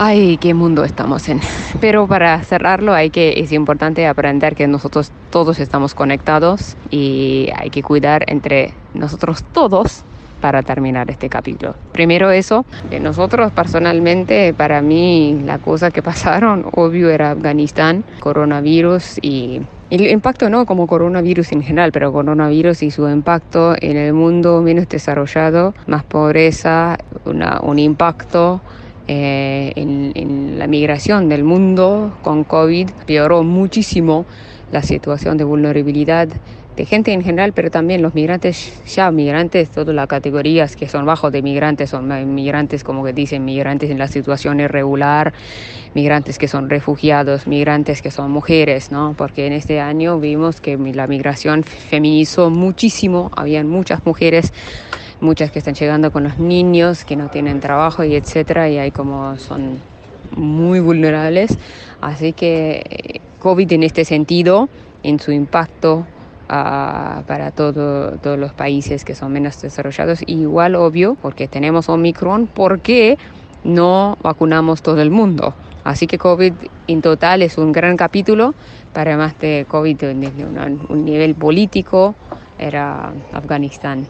[0.05, 1.41] Ay, qué mundo estamos en.
[1.81, 7.71] Pero para cerrarlo hay que, es importante aprender que nosotros todos estamos conectados y hay
[7.71, 10.03] que cuidar entre nosotros todos
[10.41, 11.77] para terminar este capítulo.
[11.93, 12.67] Primero eso,
[13.01, 19.61] nosotros personalmente, para mí la cosa que pasaron, obvio, era Afganistán, coronavirus y
[19.91, 24.63] el impacto no como coronavirus en general, pero coronavirus y su impacto en el mundo
[24.63, 28.61] menos desarrollado, más pobreza, un impacto
[29.09, 34.27] eh, en, en, la migración del mundo con COVID, peoró muchísimo
[34.71, 36.29] la situación de vulnerabilidad
[36.77, 41.05] de gente en general, pero también los migrantes, ya migrantes, todas las categorías que son
[41.05, 45.35] bajos de migrantes, son migrantes, como que dicen, migrantes en la situación irregular,
[45.95, 49.15] migrantes que son refugiados, migrantes que son mujeres, ¿no?
[49.17, 54.53] Porque en este año vimos que la migración feminizó muchísimo, habían muchas mujeres
[55.23, 58.91] muchas que están llegando con los niños que no tienen trabajo y etcétera y hay
[58.91, 59.79] como son
[60.37, 61.59] muy vulnerables
[62.03, 64.69] así que eh, COVID en este sentido
[65.03, 66.07] en su impacto
[66.49, 70.21] para todo, todos los países que son menos desarrollados.
[70.27, 73.17] igual obvio, porque tenemos Omicron, porque
[73.65, 75.55] no vacunamos todo el mundo.
[75.85, 76.53] Así que COVID
[76.89, 78.55] en total es un gran capítulo,
[78.93, 82.15] para más de COVID desde un, nivel político
[82.59, 84.07] era Afganistán.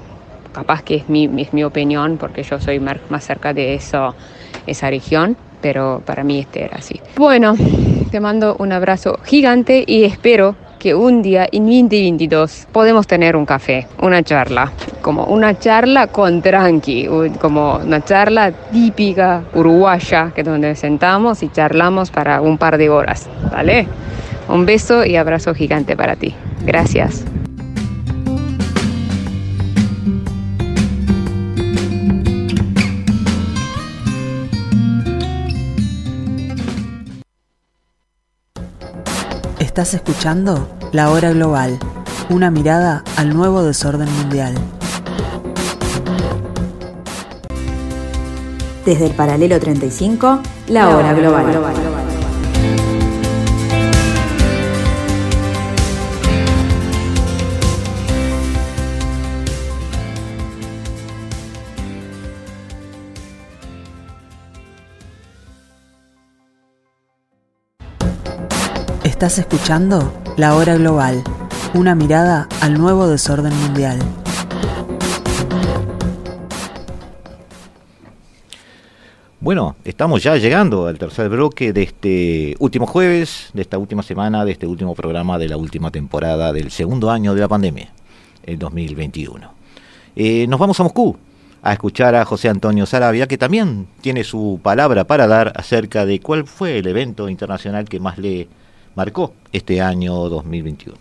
[0.52, 4.14] Capaz que es mi, es mi opinión, porque yo soy más cerca de eso,
[4.66, 7.00] esa región, pero para mí este era así.
[7.16, 7.54] Bueno,
[8.10, 13.46] te mando un abrazo gigante y espero que un día en 2022 podemos tener un
[13.46, 17.08] café, una charla, como una charla con tranqui,
[17.40, 23.28] como una charla típica uruguaya, que donde sentamos y charlamos para un par de horas,
[23.52, 23.86] ¿vale?
[24.48, 26.34] Un beso y abrazo gigante para ti.
[26.66, 27.24] Gracias.
[39.72, 41.78] Estás escuchando La Hora Global,
[42.28, 44.54] una mirada al nuevo desorden mundial.
[48.84, 51.91] Desde el paralelo 35, La Hora Global.
[69.22, 71.22] Estás escuchando La Hora Global,
[71.74, 74.00] una mirada al nuevo desorden mundial.
[79.38, 84.44] Bueno, estamos ya llegando al tercer bloque de este último jueves, de esta última semana,
[84.44, 87.90] de este último programa de la última temporada del segundo año de la pandemia,
[88.42, 89.54] el 2021.
[90.16, 91.16] Eh, nos vamos a Moscú
[91.62, 96.18] a escuchar a José Antonio Sarabia, que también tiene su palabra para dar acerca de
[96.18, 98.48] cuál fue el evento internacional que más le
[98.94, 100.96] marcó este año 2021.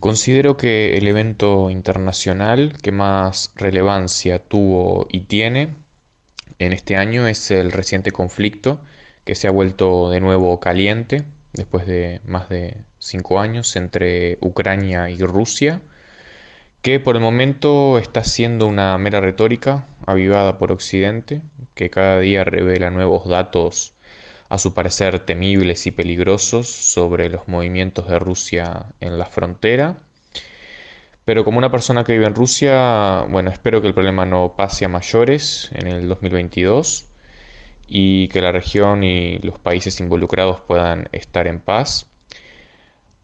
[0.00, 5.70] Considero que el evento internacional que más relevancia tuvo y tiene
[6.60, 8.82] en este año es el reciente conflicto
[9.24, 15.10] que se ha vuelto de nuevo caliente después de más de cinco años entre Ucrania
[15.10, 15.82] y Rusia
[16.86, 21.42] que por el momento está siendo una mera retórica avivada por Occidente,
[21.74, 23.92] que cada día revela nuevos datos
[24.48, 29.96] a su parecer temibles y peligrosos sobre los movimientos de Rusia en la frontera.
[31.24, 34.84] Pero como una persona que vive en Rusia, bueno, espero que el problema no pase
[34.84, 37.08] a mayores en el 2022
[37.88, 42.06] y que la región y los países involucrados puedan estar en paz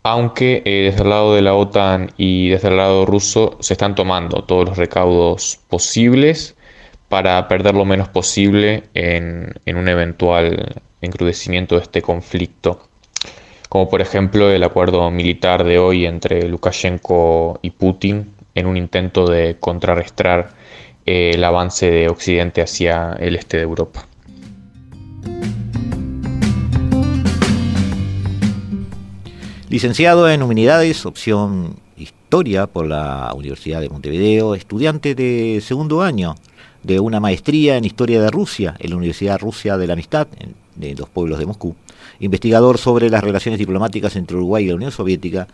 [0.03, 3.95] aunque eh, desde el lado de la OTAN y desde el lado ruso se están
[3.95, 6.57] tomando todos los recaudos posibles
[7.09, 12.89] para perder lo menos posible en, un eventual encrudecimiento de este conflicto,
[13.69, 19.27] como por ejemplo el acuerdo militar de hoy entre Lukashenko y Putin en un intento
[19.27, 20.51] de contrarrestar
[21.07, 24.07] eh, el avance de Occidente hacia el este de Europa.
[29.73, 36.35] Licenciado en Humanidades, opción Historia por la Universidad de Montevideo, estudiante de segundo año
[36.83, 40.29] de una maestría en Historia de Rusia en la Universidad Rusia de la Amistad,
[40.77, 41.75] de los pueblos de Moscú,
[42.21, 45.49] investigador sobre las relaciones diplomáticas entre Uruguay y la Unión Soviética,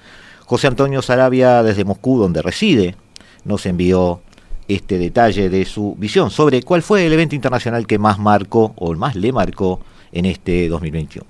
[0.46, 2.96] José Antonio Sarabia desde Moscú, donde reside,
[3.44, 4.20] nos envió
[4.66, 8.92] este detalle de su visión sobre cuál fue el evento internacional que más marcó o
[8.96, 9.78] más le marcó
[10.10, 11.24] en este 2021.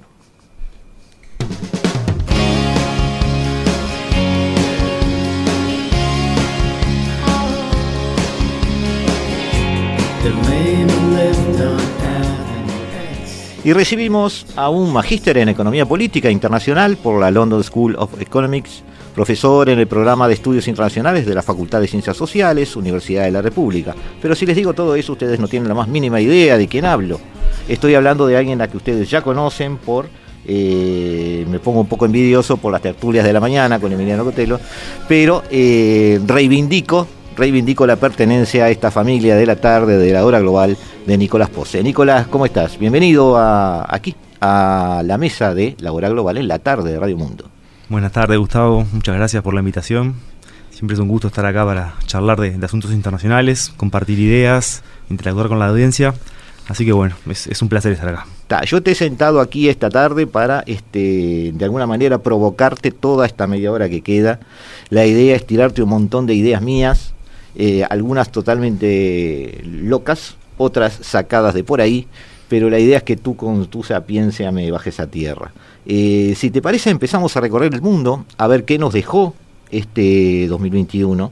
[13.69, 18.83] Y recibimos a un magíster en Economía Política Internacional por la London School of Economics,
[19.15, 23.31] profesor en el programa de estudios internacionales de la Facultad de Ciencias Sociales, Universidad de
[23.31, 23.95] la República.
[24.23, 26.87] Pero si les digo todo eso, ustedes no tienen la más mínima idea de quién
[26.87, 27.21] hablo.
[27.69, 30.09] Estoy hablando de alguien a que ustedes ya conocen por
[30.47, 34.59] eh, me pongo un poco envidioso por las tertulias de la mañana con Emiliano Cotelo,
[35.07, 37.07] pero eh, reivindico
[37.39, 41.49] reivindico la pertenencia a esta familia de la tarde de la hora global de Nicolás
[41.49, 41.85] Pose.
[41.85, 42.77] Nicolás, ¿cómo estás?
[42.77, 47.17] Bienvenido a, aquí, a la mesa de La Hora Global en la tarde de Radio
[47.17, 47.49] Mundo.
[47.89, 48.85] Buenas tardes, Gustavo.
[48.93, 50.17] Muchas gracias por la invitación.
[50.71, 55.47] Siempre es un gusto estar acá para charlar de, de asuntos internacionales, compartir ideas, interactuar
[55.47, 56.15] con la audiencia.
[56.67, 58.27] Así que bueno, es, es un placer estar acá.
[58.49, 63.27] Ta, yo te he sentado aquí esta tarde para, este, de alguna manera, provocarte toda
[63.27, 64.41] esta media hora que queda.
[64.91, 67.15] La idea es tirarte un montón de ideas mías,
[67.55, 72.07] eh, algunas totalmente locas, otras sacadas de por ahí,
[72.49, 75.53] pero la idea es que tú con tu sapiencia me bajes a tierra.
[75.87, 79.35] Eh, si te parece, empezamos a recorrer el mundo, a ver qué nos dejó
[79.71, 81.31] este 2021.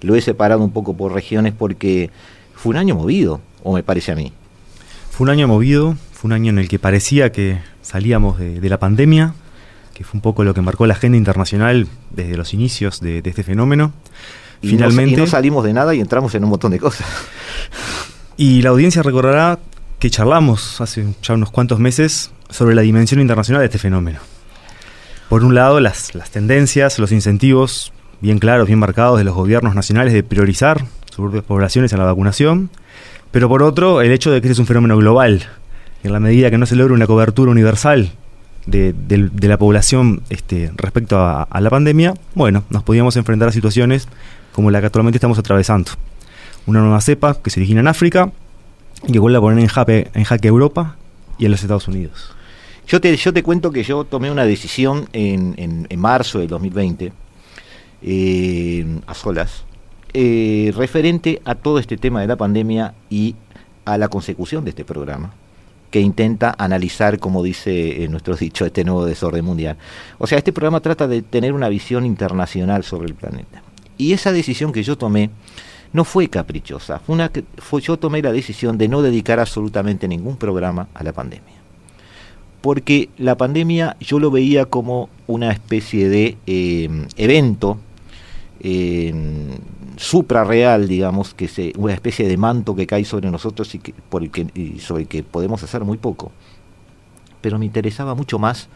[0.00, 2.10] Lo he separado un poco por regiones porque
[2.54, 4.32] fue un año movido, o me parece a mí.
[5.10, 8.78] Fue un año movido, fue un año en el que parecía que salíamos de, la
[8.78, 9.34] pandemia,
[9.94, 13.42] que fue un poco lo que marcó la agenda internacional desde los inicios de este
[13.42, 13.92] fenómeno.
[14.62, 17.06] Y Finalmente, no, y no salimos de nada y entramos en un montón de cosas.
[18.36, 19.58] y la audiencia recordará
[19.98, 24.20] que charlamos hace ya unos cuantos meses sobre la dimensión internacional de este fenómeno.
[25.28, 29.74] Por un lado, las, las tendencias, los incentivos bien claros, bien marcados de los gobiernos
[29.74, 32.70] nacionales de priorizar sus propias poblaciones en la vacunación,
[33.30, 35.42] pero por otro, el hecho de que este es un fenómeno global.
[36.02, 38.12] Y en la medida que no se logre una cobertura universal
[38.66, 43.48] de, de, de la población este, respecto a, a, la pandemia, bueno, nos podíamos enfrentar
[43.48, 44.08] a situaciones
[44.52, 45.92] como la que actualmente estamos atravesando.
[46.66, 48.30] Una nueva cepa que se origina en África
[49.06, 50.96] y que vuelve a poner en jaque, en jaque Europa
[51.38, 52.32] y en los Estados Unidos.
[52.86, 57.12] Yo te, yo te cuento que yo tomé una decisión en, en, marzo del 2020,
[58.02, 59.64] eh, a solas,
[60.12, 63.34] eh, referente a todo este tema de la pandemia y
[63.84, 65.32] a la consecución de este programa
[65.90, 69.76] que intenta analizar, como dice eh, nuestro dicho, este nuevo desorden mundial.
[70.18, 73.62] O sea, este programa trata de tener una visión internacional sobre el planeta.
[74.02, 75.30] Y esa decisión que yo tomé
[75.92, 80.36] no fue caprichosa, fue una, fue, yo tomé la decisión de no dedicar absolutamente ningún
[80.36, 81.54] programa a la pandemia.
[82.62, 87.78] Porque la pandemia yo lo veía como una especie de eh, evento
[88.58, 89.14] eh,
[89.96, 94.28] suprarreal, digamos, que se, una especie de manto que cae sobre nosotros y, que, por
[94.30, 96.32] que, y sobre el que podemos hacer muy poco.
[97.40, 98.68] Pero me interesaba mucho más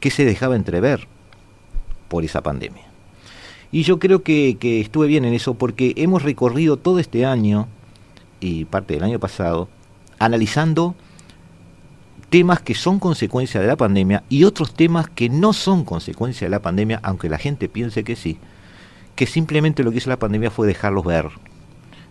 [0.00, 1.06] qué se dejaba entrever
[2.08, 2.89] por esa pandemia.
[3.72, 7.68] Y yo creo que, que, estuve bien en eso porque hemos recorrido todo este año
[8.40, 9.68] y parte del año pasado
[10.18, 10.94] analizando
[12.30, 16.50] temas que son consecuencia de la pandemia y otros temas que no son consecuencia de
[16.50, 18.38] la pandemia, aunque la gente piense que sí,
[19.16, 21.28] que simplemente lo que hizo la pandemia fue dejarlos ver,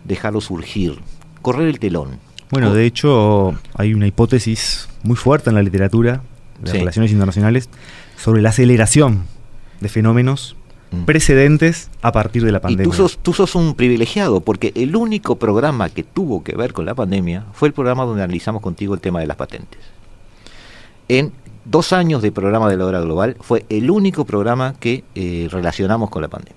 [0.04, 1.00] dejarlos surgir,
[1.42, 2.18] correr el telón.
[2.50, 6.22] Bueno, de hecho hay una hipótesis muy fuerte en la literatura
[6.60, 6.78] de sí.
[6.78, 7.70] relaciones internacionales
[8.16, 9.24] sobre la aceleración
[9.80, 10.56] de fenómenos.
[11.06, 12.84] Precedentes a partir de la pandemia.
[12.84, 16.72] Y tú sos, tú sos un privilegiado, porque el único programa que tuvo que ver
[16.72, 19.80] con la pandemia fue el programa donde analizamos contigo el tema de las patentes.
[21.08, 21.32] En
[21.64, 26.10] dos años de programa de la hora global fue el único programa que eh, relacionamos
[26.10, 26.56] con la pandemia.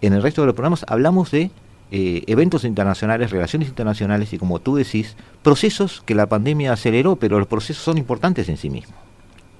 [0.00, 1.50] En el resto de los programas hablamos de
[1.92, 7.38] eh, eventos internacionales, relaciones internacionales y, como tú decís, procesos que la pandemia aceleró, pero
[7.38, 8.98] los procesos son importantes en sí mismos.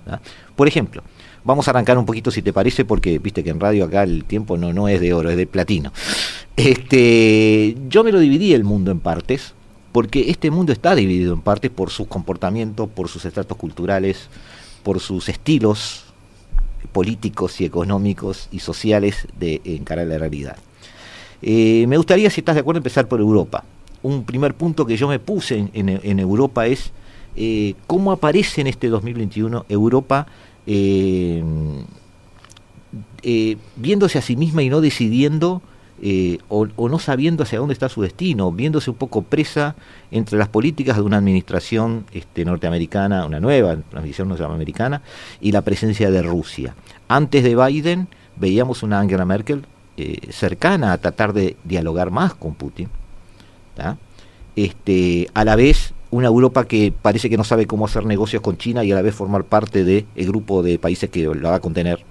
[0.04, 0.20] ¿verdad?
[0.56, 1.02] Por ejemplo,
[1.46, 4.24] vamos a arrancar un poquito si te parece, porque viste que en radio acá el
[4.24, 5.92] tiempo no, no es de oro, es de platino.
[6.56, 9.54] Este, yo me lo dividí el mundo en partes,
[9.92, 14.28] porque este mundo está dividido en partes por sus comportamientos, por sus estratos culturales,
[14.82, 16.04] por sus estilos
[16.92, 20.56] políticos y económicos y sociales de encarar la realidad.
[21.42, 23.64] Eh, me gustaría, si estás de acuerdo, empezar por Europa.
[24.02, 26.92] Un primer punto que yo me puse en, Europa es
[27.34, 30.26] eh, cómo aparece en este 2021 Europa
[30.66, 31.42] eh,
[33.76, 35.62] viéndose a sí misma y no decidiendo
[36.02, 39.76] eh, o, no sabiendo hacia dónde está su destino, viéndose un poco presa
[40.10, 45.00] entre las políticas de una administración este, norteamericana, una nueva administración norteamericana,
[45.40, 46.74] y la presencia de Rusia.
[47.08, 49.64] Antes de Biden veíamos una Angela Merkel
[49.96, 52.90] eh, cercana a tratar de dialogar más con Putin,
[54.54, 58.56] este, a la vez una Europa que parece que no sabe cómo hacer negocios con
[58.56, 61.56] China y a la vez formar parte del de grupo de países que la va
[61.56, 62.04] a contener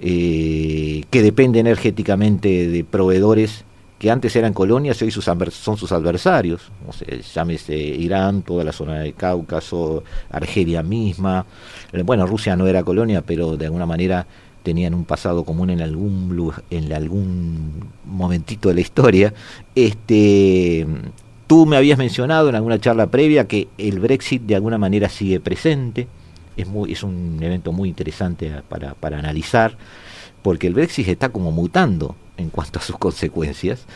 [0.00, 3.64] eh, que depende energéticamente de proveedores
[3.98, 8.62] que antes eran colonias y hoy sus son sus adversarios, o sea, llámese Irán, toda
[8.62, 11.46] la zona del Cáucaso, Argelia misma,
[11.92, 14.24] eh, bueno, Rusia no era colonia, pero de alguna manera
[14.62, 19.34] tenían un pasado común en algún en algún momentito de la historia.
[19.74, 20.86] Este,
[21.48, 25.40] tú me habías mencionado en alguna charla previa que el Brexit de alguna manera sigue
[25.40, 26.06] presente.
[26.56, 29.76] Es, muy, es un evento muy interesante para, analizar,
[30.42, 33.86] porque el Brexit está como mutando en cuanto a sus consecuencias.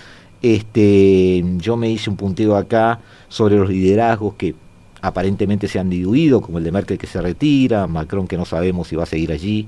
[0.40, 4.54] Este, yo me hice un punteo acá sobre los liderazgos que
[5.02, 8.88] aparentemente se han diluido, como el de Merkel que se retira, Macron que no sabemos
[8.88, 9.66] si va a seguir allí,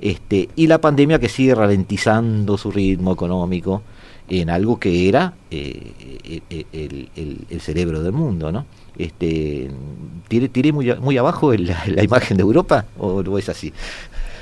[0.00, 3.82] este, y la pandemia que sigue ralentizando su ritmo económico
[4.30, 6.40] en algo que era eh,
[6.72, 8.64] el, cerebro del mundo, ¿no?
[8.96, 9.70] Este,
[10.28, 13.72] ¿Tiré, muy, muy abajo la, la, imagen de Europa o no es así?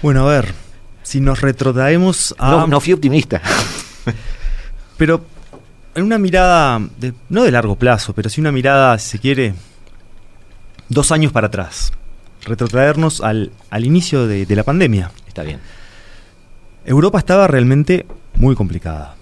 [0.02, 0.54] Bueno, a ver,
[1.02, 2.50] si nos retrotraemos a...
[2.50, 3.40] No, no fui optimista.
[4.98, 5.24] pero
[5.94, 6.80] en una mirada,
[7.28, 9.54] no de largo plazo, pero sí una mirada, si se quiere,
[10.88, 11.92] dos años para atrás.
[12.44, 15.10] Retrotraernos al, al inicio de, de la pandemia.
[15.26, 15.60] Está bien.
[16.84, 18.06] Europa estaba realmente
[18.36, 19.17] muy complicada.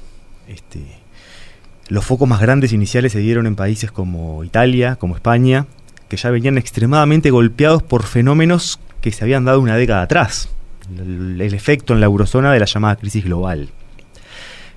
[0.48, 0.80] Este,
[1.88, 5.66] los focos más grandes iniciales se dieron en países como Italia, como España,
[6.08, 10.48] que ya venían extremadamente golpeados por fenómenos que se habían dado una década atrás.
[10.96, 13.70] El, el efecto en la eurozona de la llamada crisis global.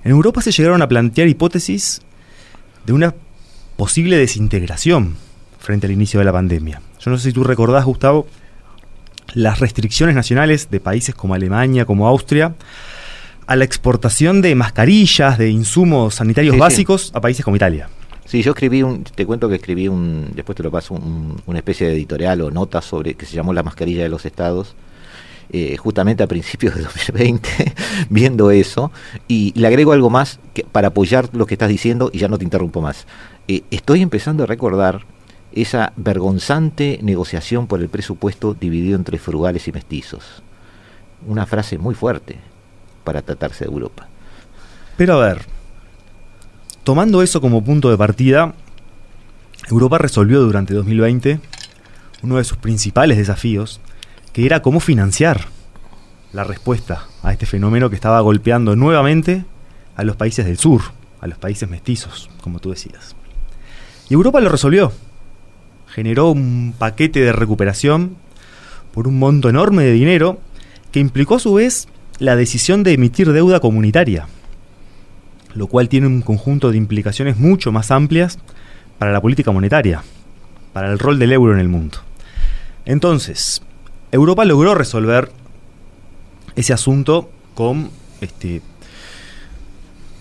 [0.02, 2.00] En Europa se llegaron a plantear hipótesis
[2.86, 3.14] de una
[3.76, 5.16] posible desintegración
[5.58, 6.80] frente al inicio de la pandemia.
[6.98, 8.26] Yo no sé si tú recordás, Gustavo,
[9.34, 12.54] las restricciones nacionales de países como Alemania, como Austria,
[13.50, 16.60] a la exportación de mascarillas, de insumos sanitarios Sí, sí.
[16.60, 17.88] básicos a países como Italia.
[18.24, 21.58] Sí, yo escribí un, te cuento que escribí un, después te lo paso, un- una
[21.58, 24.76] especie de editorial o nota sobre, que se llamó La mascarilla de los estados,
[25.52, 27.74] eh, justamente a principios de 2020,
[28.08, 28.92] viendo eso,
[29.26, 32.38] y le agrego algo más que, para apoyar lo que estás diciendo y ya no
[32.38, 33.08] te interrumpo más.
[33.48, 35.00] Eh, estoy empezando a recordar
[35.52, 40.44] esa vergonzante negociación por el presupuesto dividido entre frugales y mestizos.
[41.26, 42.36] Una frase muy fuerte
[43.10, 44.06] para tratarse de Europa.
[44.96, 45.42] Pero a ver,
[46.84, 48.54] tomando eso como punto de partida,
[49.68, 51.40] Europa resolvió durante 2020
[52.22, 53.80] uno de sus principales desafíos,
[54.32, 55.46] que era cómo financiar
[56.32, 59.44] la respuesta a este fenómeno que estaba golpeando nuevamente
[59.96, 60.80] a los países del sur,
[61.20, 63.16] a los países mestizos, como tú decías.
[64.08, 64.92] Y Europa lo resolvió.
[65.88, 68.14] Generó un paquete de recuperación
[68.94, 70.38] por un monto enorme de dinero
[70.92, 71.88] que implicó a su vez
[72.20, 74.28] la decisión de emitir deuda comunitaria,
[75.54, 78.38] lo cual tiene un conjunto de implicaciones mucho más amplias
[78.98, 80.04] para la política monetaria,
[80.74, 81.98] para el rol del euro en el mundo.
[82.84, 83.62] Entonces,
[84.12, 85.32] Europa logró resolver
[86.56, 87.90] ese asunto con,
[88.20, 88.60] este,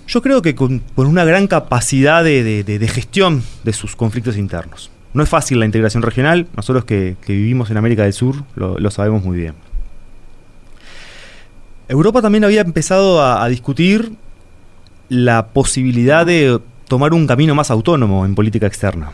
[0.08, 4.90] yo creo que con, una gran capacidad de, gestión de sus conflictos internos.
[5.14, 9.22] No es fácil la integración regional, nosotros que, vivimos en América del Sur lo sabemos
[9.22, 9.69] muy bien.
[11.90, 14.14] Europa también había empezado a, a discutir
[15.10, 19.12] la posibilidad de tomar un camino más autónomo en política externa,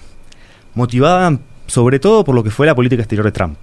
[0.75, 3.57] motivada sobre todo por lo que fue la política exterior de Trump.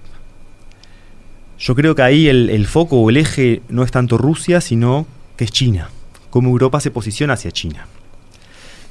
[1.59, 5.05] Yo creo que ahí el, el foco o el eje no es tanto Rusia, sino
[5.37, 5.89] que es China,
[6.31, 7.87] cómo Europa se posiciona hacia China.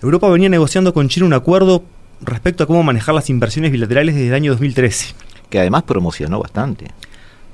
[0.01, 1.85] Europa venía negociando con China un acuerdo
[2.20, 5.15] respecto a cómo manejar las inversiones bilaterales desde el año 2013.
[5.51, 6.86] Que además promocionó bastante.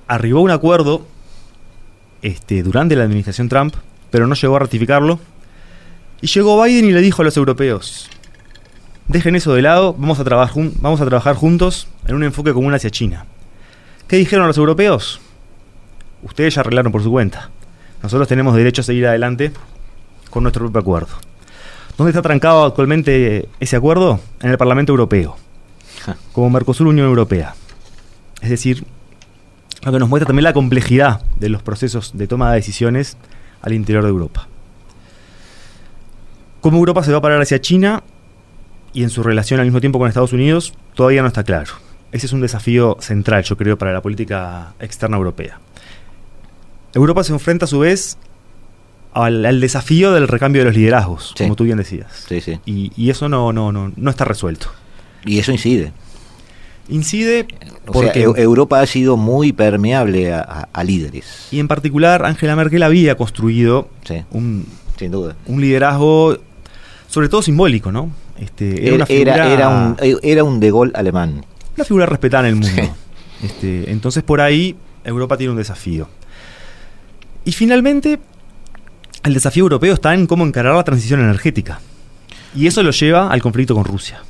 [0.07, 1.07] Arribó un acuerdo
[2.23, 3.75] este, durante la administración Trump,
[4.11, 5.19] pero no llegó a ratificarlo.
[6.21, 8.09] Y llegó Biden y le dijo a los europeos,
[9.07, 12.75] dejen eso de lado, vamos a, trabajar vamos a trabajar juntos en un enfoque común
[12.75, 13.25] hacia China.
[14.07, 15.21] ¿Qué dijeron los europeos?
[16.23, 17.51] Ustedes ya arreglaron por su cuenta.
[18.03, 19.53] Nosotros tenemos derecho a seguir adelante
[20.31, 21.15] con nuestro propio acuerdo.
[21.97, 24.21] ¿Dónde está trancado actualmente ese acuerdo?
[24.41, 25.37] En el Parlamento Europeo,
[26.33, 27.55] como Mercosur Unión Europea.
[28.41, 28.85] Es decir,
[29.83, 33.17] lo que nos muestra también la complejidad de los procesos de toma de decisiones
[33.63, 34.49] al interior de Europa.
[36.61, 38.03] Cómo Europa se va a parar hacia China
[38.93, 41.73] y en su relación al mismo tiempo con Estados Unidos todavía no está claro.
[42.11, 45.61] Ese es un desafío central, yo creo, para la política externa europea.
[46.95, 48.17] Europa se enfrenta a su vez
[49.13, 52.25] al, al desafío del recambio de los liderazgos, como tú bien decías.
[52.29, 52.59] Sí, sí.
[52.65, 54.69] Y, y eso no, no, no, no está resuelto.
[55.25, 55.93] Y eso incide.
[56.89, 57.47] Incide
[57.89, 61.49] O porque sea, Europa ha sido muy permeable a, a- a líderes.
[61.51, 63.89] Y en particular, Angela Merkel había construido
[64.31, 64.67] un,
[64.99, 65.37] sin duda.
[65.47, 66.39] un liderazgo,
[67.09, 68.11] sobre todo simbólico, ¿no?
[68.39, 71.45] Este, era, una Era, figura, era un, era un de gol alemán.
[71.77, 72.95] una figura respetada en el mundo.
[73.43, 76.09] Este, entonces, por ahí, Europa tiene un desafío.
[77.45, 78.19] Y finalmente,
[79.25, 81.81] el desafío europeo está en cómo encarar la transición energética.
[82.55, 84.23] Y eso lo lleva al conflicto con Rusia.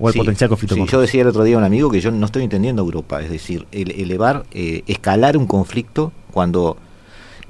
[0.00, 2.00] O al Sí, potencial conflicto sí, yo decía el otro día a un amigo que
[2.00, 6.76] yo no estoy entendiendo Europa, es decir, el- elevar, eh, escalar un conflicto cuando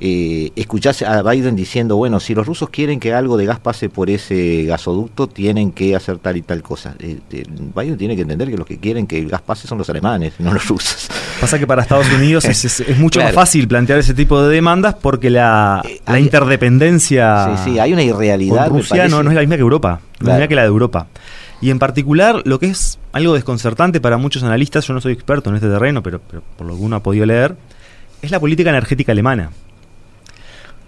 [0.01, 3.89] eh, escuchás a Biden diciendo, bueno, si los rusos quieren que algo de gas pase
[3.89, 6.95] por ese gasoducto, tienen que hacer tal y tal cosa.
[7.01, 7.43] Eh, eh,
[7.75, 10.35] Biden tiene que entender que los que quieren que el gas pase son los alemanes,
[10.39, 11.09] no los rusos.
[11.41, 13.35] Pasa que para Estados Unidos es, es- es mucho Claro.
[13.35, 18.03] más fácil plantear ese tipo de demandas porque la, la interdependencia Sí, sí, hay una
[18.05, 20.49] irrealidad, con me Rusia no, no es la misma que Europa, no es la misma
[20.49, 21.07] que la de Europa.
[21.61, 25.51] Y en particular, lo que es algo desconcertante para muchos analistas, yo no soy experto
[25.51, 27.57] en este terreno, pero, pero por lo que uno ha podido leer,
[28.23, 29.51] es la política energética alemana.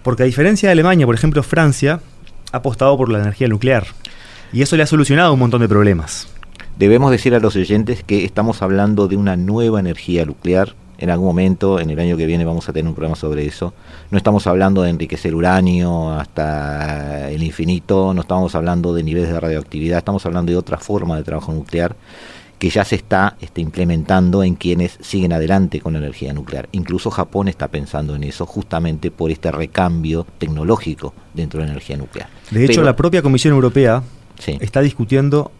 [0.02, 2.00] Porque a diferencia de Alemania, por ejemplo, Francia
[2.52, 3.86] ha apostado por la energía nuclear.
[4.52, 6.28] Y eso le ha solucionado un montón de problemas.
[6.78, 10.74] Debemos decir a los oyentes que estamos hablando de una nueva energía nuclear.
[11.00, 13.72] En algún momento, en el año que viene, vamos a tener un programa sobre eso.
[14.10, 19.40] No estamos hablando de enriquecer uranio hasta el infinito, no estamos hablando de niveles de
[19.40, 21.96] radioactividad, estamos hablando de otra forma de trabajo nuclear
[22.58, 26.68] que ya se está este, implementando en quienes siguen adelante con la energía nuclear.
[26.72, 31.96] Incluso Japón está pensando en eso justamente por este recambio tecnológico dentro de la energía
[31.96, 32.28] nuclear.
[32.50, 34.02] De hecho, Pero- la propia Comisión Europea
[34.60, 35.50] está discutiendo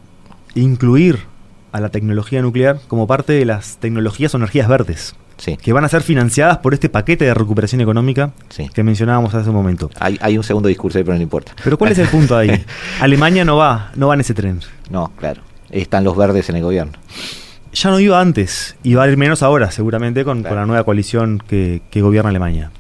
[0.55, 1.21] incluir
[1.73, 5.15] a la tecnología nuclear como parte de las tecnologías o energías verdes.
[5.63, 8.33] Que van a ser financiadas por este paquete de recuperación económica
[8.75, 9.91] que mencionábamos hace un momento.
[9.99, 11.53] Hay, hay un segundo discurso ahí, pero no importa.
[11.65, 12.65] Pero ¿cuál es el punto ahí?
[13.01, 14.61] Alemania no va, no va en ese tren.
[14.91, 15.43] No, claro.
[15.71, 16.93] Están los verdes en el gobierno.
[17.73, 20.85] Ya no iba antes, y va a ir menos ahora, seguramente, con, con la nueva
[20.85, 22.73] coalición que, que gobierna Alemania.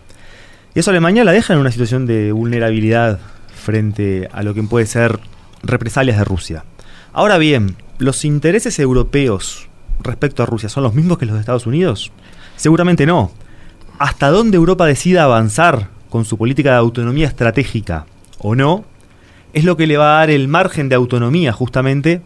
[0.74, 3.20] Y eso Alemania la deja en una situación de vulnerabilidad
[3.54, 5.20] frente a lo que puede ser
[5.62, 6.64] represalias de Rusia.
[7.12, 9.68] Ahora bien, ¿los intereses europeos
[10.02, 12.12] respecto a Rusia son los mismos que los de Estados Unidos?
[12.60, 13.30] Seguramente no.
[13.98, 18.04] ¿Hasta dónde Europa decida avanzar con su política de autonomía estratégica
[18.38, 18.84] o no?
[19.54, 22.20] Es lo que le va a dar el margen de autonomía justamente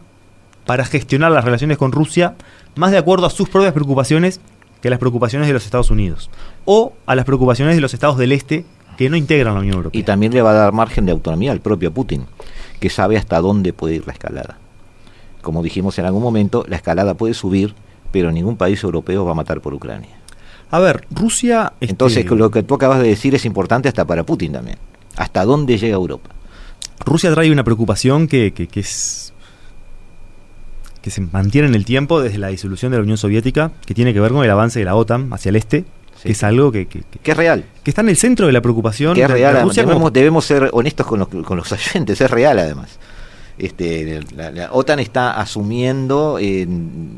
[0.67, 2.35] para gestionar las relaciones con Rusia
[2.75, 4.41] más de acuerdo a sus propias preocupaciones
[4.83, 6.31] que a las preocupaciones de los Estados Unidos
[6.65, 8.65] o a las preocupaciones de los estados del este
[8.97, 10.01] que no integran la Unión Europea.
[10.01, 12.27] Y también le va a dar margen de autonomía al propio Putin,
[12.81, 14.59] que sabe hasta dónde puede ir la escalada.
[15.43, 17.77] Como dijimos en algún momento, la escalada puede subir,
[18.11, 20.24] pero ningún país europeo va a matar por Ucrania.
[20.75, 21.73] A ver, Rusia...
[21.81, 24.77] este, Entonces, lo que tú acabas de decir es importante hasta para Putin también.
[25.17, 26.31] ¿Hasta dónde llega Europa?
[27.05, 29.33] Rusia trae una preocupación que, que- que es
[31.03, 34.15] que se mantiene en el tiempo desde la disolución de la Unión Soviética, que tiene
[34.15, 35.85] que ver con el avance de la OTAN hacia el este,
[36.23, 37.65] que es algo que, que- que- Que es real.
[37.83, 39.63] que está en el centro de la preocupación Que es real, de.
[39.63, 42.99] Rusia como- debemos, debemos ser honestos con los, con los oyentes, es real además.
[43.59, 46.67] Este, la, la OTAN está asumiendo, eh,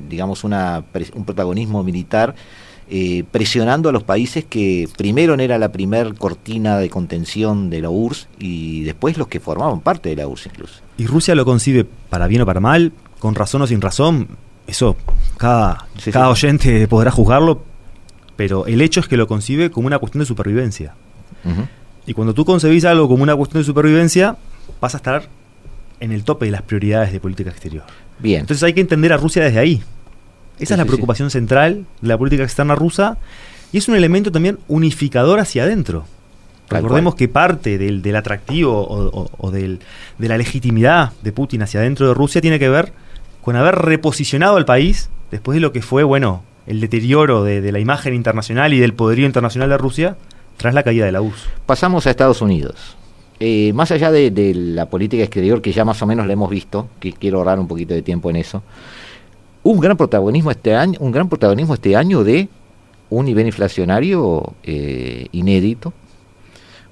[0.09, 0.83] digamos, una,
[1.15, 2.35] un protagonismo militar,
[2.89, 7.91] eh, presionando a los países que primero era la primer cortina de contención de la
[7.91, 10.81] URSS y después los que formaban parte de la URSS incluso.
[10.97, 14.29] Y Rusia lo concibe para bien o para mal, con razón o sin razón,
[14.67, 14.97] eso
[15.37, 16.47] cada, Sí, cada sí.
[16.47, 17.63] oyente podrá juzgarlo,
[18.37, 20.95] pero el hecho es que lo concibe como una cuestión de supervivencia.
[22.07, 24.37] Y cuando tú concebís algo como una cuestión de supervivencia,
[24.81, 25.29] vas a estar
[26.01, 27.85] en el tope de las prioridades de política exterior.
[28.19, 28.41] Bien.
[28.41, 29.83] Entonces hay que entender a Rusia desde ahí.
[30.59, 33.19] Esa Sí, es la sí, preocupación central de la política externa rusa
[33.73, 36.05] y es un elemento también unificador hacia adentro.
[36.69, 39.81] Tal Recordemos que parte del, del atractivo o, o- o del-
[40.19, 42.93] de la legitimidad de Putin hacia adentro de Rusia tiene que ver
[43.43, 47.71] con haber reposicionado al país después de lo que fue, bueno, el deterioro de, de
[47.71, 50.17] la imagen internacional y del poderío internacional de Rusia
[50.57, 51.49] tras la caída de la URSS.
[51.67, 52.97] Pasamos a Estados Unidos.
[53.39, 56.49] Eh, más allá de, de la política exterior, que ya más o menos la hemos
[56.51, 58.63] visto, que quiero ahorrar un poquito de tiempo en eso,
[59.67, 62.49] un gran protagonismo este año, un gran protagonismo este año de
[63.11, 65.93] un nivel inflacionario eh, inédito.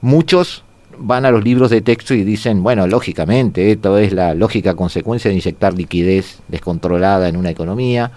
[0.00, 0.64] Muchos
[0.98, 5.28] van a los libros de texto y dicen, bueno, lógicamente, esto es la lógica consecuencia
[5.28, 8.10] de inyectar liquidez descontrolada en una economía.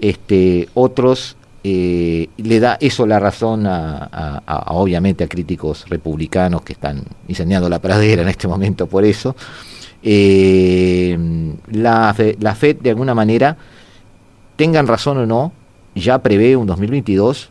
[0.00, 7.02] Este, otros eh, le da eso la razón a, obviamente a críticos republicanos que están
[7.26, 9.34] incendiando la pradera en este momento por eso.
[10.02, 11.18] Eh,
[11.72, 13.56] la, la FED de alguna manera,
[14.60, 15.52] tengan razón o no,
[15.94, 17.48] ya prevé un 2022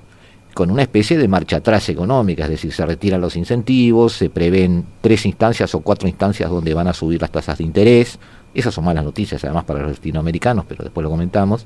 [0.53, 4.85] con una especie de marcha atrás económica, es decir, se retiran los incentivos, se prevén
[5.01, 8.19] tres instancias o cuatro instancias donde van a subir las tasas de interés.
[8.53, 11.65] Esas son malas noticias además para los latinoamericanos, pero después lo comentamos.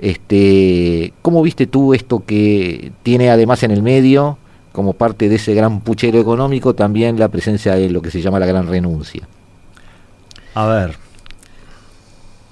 [0.00, 4.36] Este, ¿Cómo viste tú esto que tiene además en el medio,
[4.72, 8.40] como parte de ese gran puchero económico, también la presencia de lo que se llama
[8.40, 9.28] la gran renuncia?
[10.56, 10.96] A ver,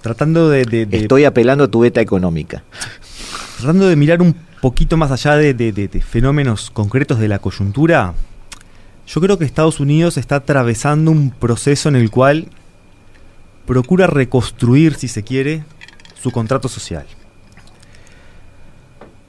[0.03, 2.63] tratando de, de- de- Estoy apelando a tu beta económica.
[3.59, 7.39] tratando de mirar un poquito más allá de, de- de- de fenómenos concretos de la
[7.39, 8.15] coyuntura,
[9.07, 12.47] yo creo que Estados Unidos está atravesando un proceso en el cual
[13.67, 15.65] procura reconstruir, si se quiere,
[16.21, 17.07] su contrato social.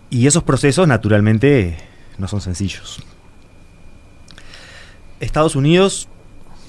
[0.10, 1.78] Y esos procesos, naturalmente,
[2.18, 3.02] no son sencillos.
[5.20, 6.08] Estados Unidos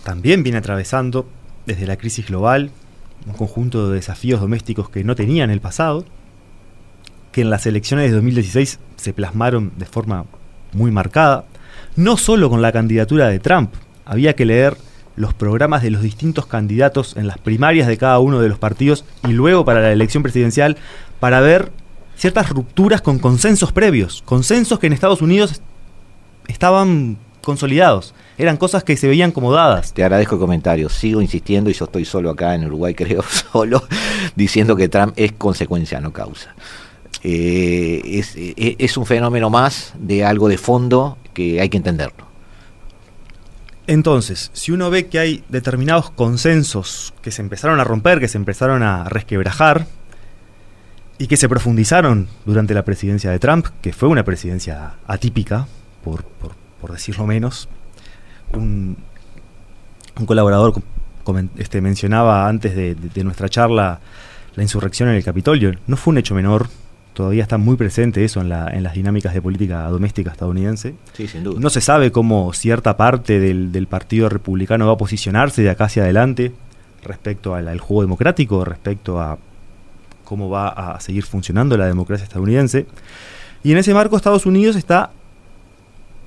[0.04, 1.28] también viene atravesando,
[1.66, 2.70] desde la crisis global,
[3.26, 6.04] un conjunto de desafíos domésticos que no tenía en el pasado,
[7.30, 10.26] que en las elecciones de 2016 se plasmaron de forma
[10.72, 11.44] muy marcada,
[11.96, 13.72] no solo con la candidatura de Trump,
[14.04, 14.76] había que leer
[15.16, 19.04] los programas de los distintos candidatos en las primarias de cada uno de los partidos
[19.28, 20.76] y luego para la elección presidencial
[21.20, 21.70] para ver
[22.16, 25.60] ciertas rupturas con consensos previos, consensos que en Estados Unidos
[26.48, 29.92] estaban consolidados, eran cosas que se veían como dadas.
[29.92, 33.82] Te agradezco el comentario, sigo insistiendo y yo estoy solo acá en Uruguay, creo, solo,
[34.36, 36.54] diciendo que Trump es consecuencia, no causa.
[37.22, 42.32] Eh, es, eh, es un fenómeno más de algo de fondo que hay que entenderlo.
[43.86, 48.38] Entonces, si uno ve que hay determinados consensos que se empezaron a romper, que se
[48.38, 49.86] empezaron a resquebrajar
[51.18, 55.66] y que se profundizaron durante la presidencia de Trump, que fue una presidencia atípica,
[56.04, 56.24] por,
[56.92, 57.68] decirlo menos,
[58.54, 58.96] un,
[60.26, 60.74] colaborador
[61.56, 64.00] este, mencionaba antes de nuestra charla
[64.54, 65.72] la insurrección en el Capitolio.
[65.86, 66.68] No fue un hecho menor,
[67.14, 70.94] todavía está muy presente eso en, las dinámicas de política doméstica estadounidense.
[71.14, 71.60] Sí, sin duda.
[71.60, 76.04] No se sabe cómo cierta parte del, Partido Republicano va a posicionarse de acá hacia
[76.04, 76.52] adelante
[77.02, 79.38] respecto al, juego democrático, respecto a
[80.24, 82.86] cómo va a seguir funcionando la democracia estadounidense.
[83.62, 85.10] Y en ese marco Estados Unidos está,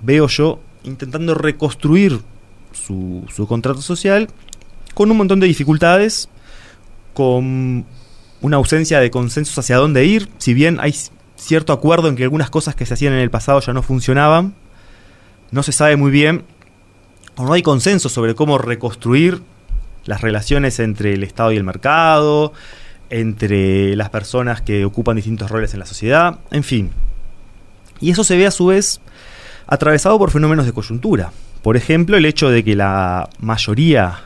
[0.02, 2.22] veo yo, intentando reconstruir
[2.72, 4.30] su, su contrato social
[4.94, 6.30] con un montón de dificultades,
[7.14, 7.86] con
[8.42, 10.96] una ausencia de consensos hacia dónde ir, si bien hay
[11.36, 14.56] cierto acuerdo en que algunas cosas que se hacían en el pasado ya no funcionaban,
[15.52, 16.44] no se sabe muy bien,
[17.36, 19.42] o no hay consenso sobre cómo reconstruir
[20.06, 22.54] las relaciones entre el Estado y el mercado,
[23.10, 26.92] entre las personas que ocupan distintos roles en la sociedad, en fin.
[28.00, 29.02] Y eso se ve a su vez
[29.68, 31.32] atravesado por fenómenos de coyuntura.
[31.62, 34.22] Por ejemplo, el hecho de que la mayoría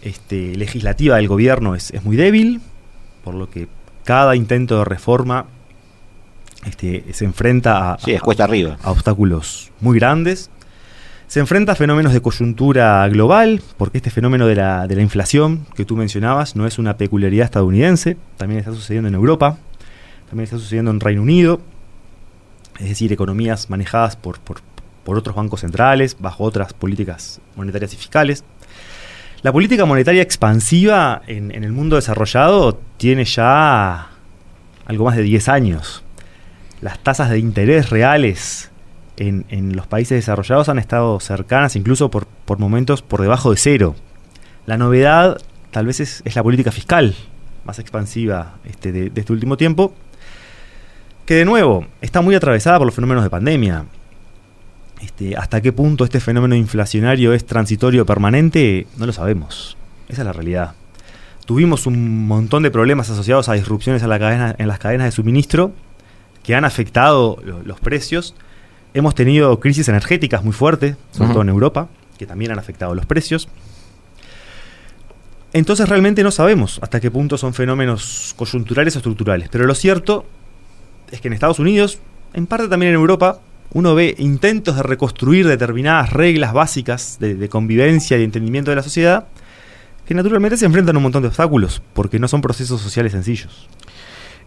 [0.00, 2.60] este, legislativa del gobierno es, es muy débil,
[3.24, 3.68] por lo que
[4.04, 5.46] cada intento de reforma
[6.66, 7.98] este, se enfrenta a,
[8.38, 8.78] arriba.
[8.82, 10.50] a obstáculos muy grandes.
[11.26, 15.66] Se enfrenta a fenómenos de coyuntura global, porque este fenómeno de la, de la inflación
[15.74, 19.56] que tú mencionabas no es una peculiaridad estadounidense, también está sucediendo en Europa,
[20.28, 21.60] también está sucediendo en Reino Unido,
[22.82, 24.40] es decir, economías manejadas por,
[25.06, 28.44] otros bancos centrales, bajo otras políticas monetarias y fiscales.
[29.42, 34.10] La política monetaria expansiva en, el mundo desarrollado tiene ya
[34.84, 36.02] algo más de 10 años.
[36.80, 38.70] Las tasas de interés reales
[39.16, 42.26] en, los países desarrollados han estado cercanas, incluso por,
[42.58, 43.94] momentos por debajo de cero.
[44.66, 45.40] La novedad
[45.70, 47.14] tal vez es, la política fiscal
[47.64, 49.94] más expansiva este, de este último tiempo,
[51.24, 53.84] que de nuevo está muy atravesada por los fenómenos de pandemia.
[55.00, 59.76] Este, hasta qué punto este fenómeno inflacionario es transitorio o permanente, no lo sabemos.
[60.08, 60.74] Esa es la realidad.
[61.44, 65.12] Tuvimos un montón de problemas asociados a disrupciones en, la cadena, en las cadenas de
[65.12, 65.72] suministro
[66.44, 68.34] que han afectado los precios.
[68.94, 71.88] Hemos tenido crisis energéticas muy fuertes, sobre todo en Europa,
[72.18, 73.48] que también han afectado los precios.
[75.52, 79.48] Entonces realmente no sabemos hasta qué punto son fenómenos coyunturales o estructurales.
[79.50, 80.24] Pero lo cierto
[81.12, 82.00] es que en Estados Unidos,
[82.32, 83.40] en parte también en Europa,
[83.74, 89.26] uno ve intentos de reconstruir determinadas reglas básicas de, convivencia y entendimiento de la sociedad
[90.06, 93.68] que naturalmente se enfrentan a un montón de obstáculos, porque no son procesos sociales sencillos.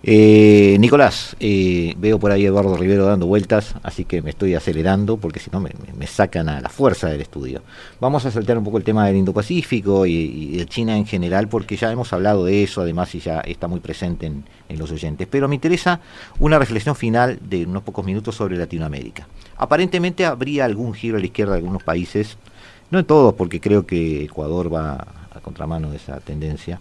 [0.04, 5.18] Eh, Nicolás, eh, veo por ahí Eduardo Rivero dando vueltas, así que me estoy acelerando
[5.18, 5.72] porque si no me,
[6.08, 7.64] sacan a la fuerza del estudio.
[8.00, 11.76] Vamos a saltar un poco el tema del Indo-Pacífico y, de China en general, porque
[11.76, 15.28] ya hemos hablado de eso, además, y ya está muy presente en, en los oyentes.
[15.30, 16.00] Pero me interesa
[16.40, 19.28] una reflexión final de unos pocos minutos sobre Latinoamérica.
[19.58, 22.38] Aparentemente habría algún giro a la izquierda de algunos países,
[22.92, 26.80] no en todos, porque creo que Ecuador va a contramano de esa tendencia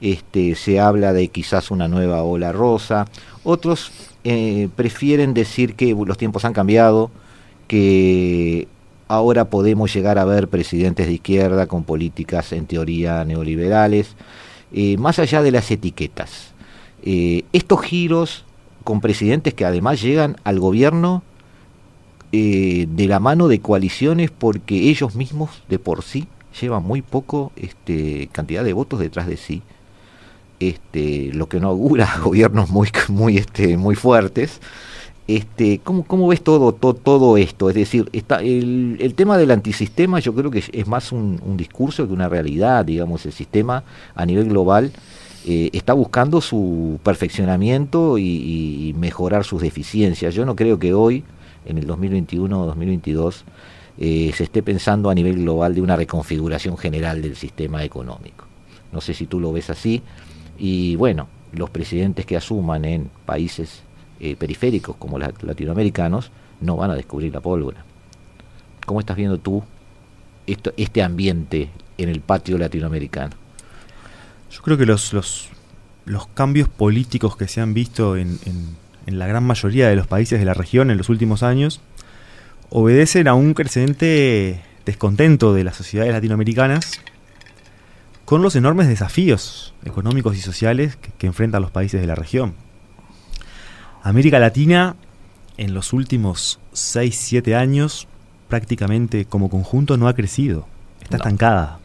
[0.00, 3.06] este, se habla de quizás una nueva ola rosa,
[3.44, 3.92] otros
[4.24, 7.10] eh, prefieren decir que los tiempos han cambiado,
[7.66, 8.68] que
[9.08, 14.16] ahora podemos llegar a ver presidentes de izquierda con políticas en teoría neoliberales,
[14.72, 16.52] eh, más allá de las etiquetas.
[17.02, 18.44] Eh, estos giros
[18.84, 21.22] con presidentes que además llegan al gobierno
[22.32, 26.28] de la mano de coaliciones porque ellos mismos de por sí
[26.60, 29.62] llevan muy poco este, cantidad de votos detrás de sí
[30.60, 34.60] este, lo que no augura gobiernos muy, muy, este, muy fuertes.
[35.28, 37.68] Este, ¿cómo, ¿Cómo ves todo, todo, todo esto?
[37.68, 42.06] Es decir, está, el, el, tema del antisistema yo creo que es, más un, discurso
[42.06, 43.82] que una realidad, digamos, el sistema
[44.14, 44.92] a nivel global
[45.44, 50.32] eh, está buscando su perfeccionamiento y, mejorar sus deficiencias.
[50.32, 51.24] Yo no creo que hoy,
[51.64, 53.44] en el 2021 o 2022,
[53.98, 58.44] eh, se esté pensando a nivel global de una reconfiguración general del sistema económico.
[58.92, 60.02] No sé si tú lo ves así.
[60.58, 63.82] Y bueno, los presidentes que asuman en países
[64.20, 66.30] eh, periféricos como los latinoamericanos
[66.60, 67.84] no van a descubrir la pólvora.
[68.86, 69.62] ¿Cómo estás viendo tú
[70.46, 71.68] esto, este ambiente
[71.98, 73.34] en el patio latinoamericano?
[74.50, 75.48] Yo creo que los, los,
[76.04, 80.38] los cambios políticos que se han visto en, en, la gran mayoría de los países
[80.38, 81.80] de la región en los últimos años
[82.70, 87.00] obedecen a un creciente descontento de las sociedades latinoamericanas
[88.26, 92.52] con los enormes desafíos económicos y sociales que, que enfrentan los países de la región.
[94.02, 94.96] América Latina
[95.56, 98.06] en los últimos 6-7 años
[98.48, 100.66] prácticamente como conjunto no ha crecido,
[101.02, 101.78] está estancada.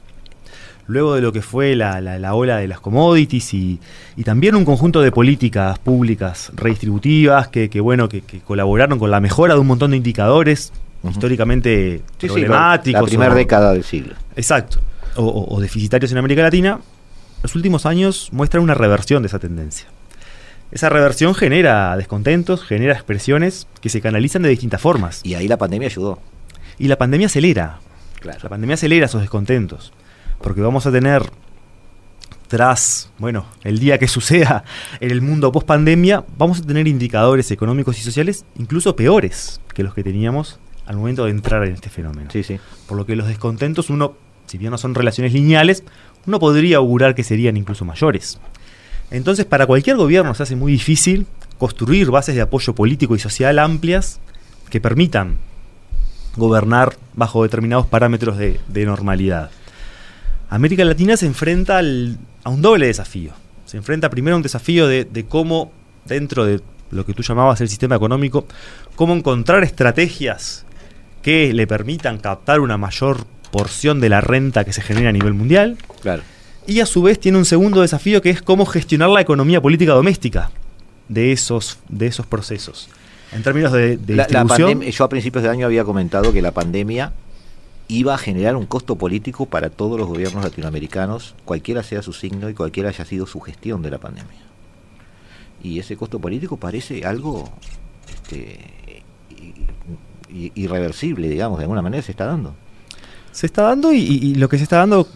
[0.87, 3.79] Luego de lo que fue la, la, ola de las commodities y,
[4.17, 9.09] y, también un conjunto de políticas públicas redistributivas que, que bueno, que, que, colaboraron con
[9.09, 10.73] la mejora de un montón de indicadores
[11.09, 13.01] históricamente problemáticos.
[13.01, 14.15] la primera década del siglo.
[14.35, 14.79] Exacto.
[15.15, 16.79] O, deficitarios en América Latina,
[17.43, 19.87] los últimos años muestran una reversión de esa tendencia.
[20.71, 25.21] Esa reversión genera descontentos, genera expresiones que se canalizan de distintas formas.
[25.23, 26.19] Y ahí la pandemia ayudó.
[26.77, 27.79] Y la pandemia acelera.
[28.21, 28.39] Claro.
[28.41, 29.91] La pandemia acelera esos descontentos.
[30.41, 31.23] Porque vamos a tener,
[32.47, 34.63] tras, bueno, el día que suceda
[35.01, 39.83] en el mundo post pandemia, vamos a tener indicadores económicos y sociales incluso peores que
[39.83, 42.29] los que teníamos al momento de entrar en este fenómeno.
[42.31, 42.59] Sí, sí.
[42.87, 44.15] Por lo que los descontentos, uno,
[44.51, 45.85] si bien no son relaciones lineales,
[46.27, 48.37] uno podría augurar que serían incluso mayores.
[49.09, 51.25] Entonces, para cualquier gobierno se hace muy difícil
[51.57, 54.19] construir bases de apoyo político y social amplias
[54.69, 55.37] que permitan
[56.35, 59.51] gobernar bajo determinados parámetros de, normalidad.
[60.49, 63.31] América Latina se enfrenta a un doble desafío.
[63.65, 65.71] Se enfrenta primero a un desafío de, de, cómo,
[66.03, 66.59] dentro de
[66.89, 68.45] lo que tú llamabas el sistema económico,
[68.97, 70.65] cómo encontrar estrategias
[71.21, 75.33] que le permitan captar una mayor porción de la renta que se genera a nivel
[75.33, 75.77] mundial.
[76.01, 76.23] Claro.
[76.67, 79.93] Y a su vez tiene un segundo desafío que es cómo gestionar la economía política
[79.93, 80.51] doméstica
[81.09, 82.89] de esos, de esos procesos.
[83.31, 84.79] En términos de, de la, distribución...
[84.79, 87.13] La yo a principios de año había comentado que la pandemia
[87.87, 92.49] iba a generar un costo político para todos los gobiernos latinoamericanos, cualquiera sea su signo
[92.49, 94.39] y cualquiera haya sido su gestión de la pandemia.
[95.61, 97.51] Y ese costo político parece algo
[98.13, 98.59] este,
[100.29, 102.55] irreversible, digamos, de alguna manera se está dando.
[103.31, 105.07] Se está dando y, y lo que se está dando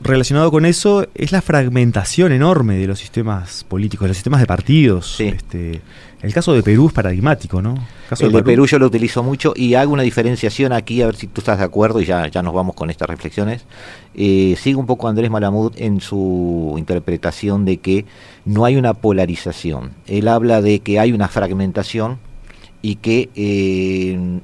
[0.00, 4.46] relacionado con eso es la fragmentación enorme de los sistemas políticos, de los sistemas de
[4.46, 5.16] partidos.
[5.16, 5.24] Sí.
[5.24, 5.82] Este,
[6.22, 7.74] el caso de Perú es paradigmático, ¿no?
[7.74, 8.44] El, caso el de, Perú.
[8.44, 8.66] de, Perú.
[8.66, 11.64] yo lo utilizo mucho y hago una diferenciación aquí, a ver si tú estás de
[11.64, 13.64] acuerdo y ya, ya nos vamos con estas reflexiones.
[14.14, 18.06] Eh, sigo un poco Andrés Malamud en su interpretación de que
[18.44, 19.92] no hay una polarización.
[20.06, 22.18] Él habla de que hay una fragmentación
[22.82, 24.40] y que eh,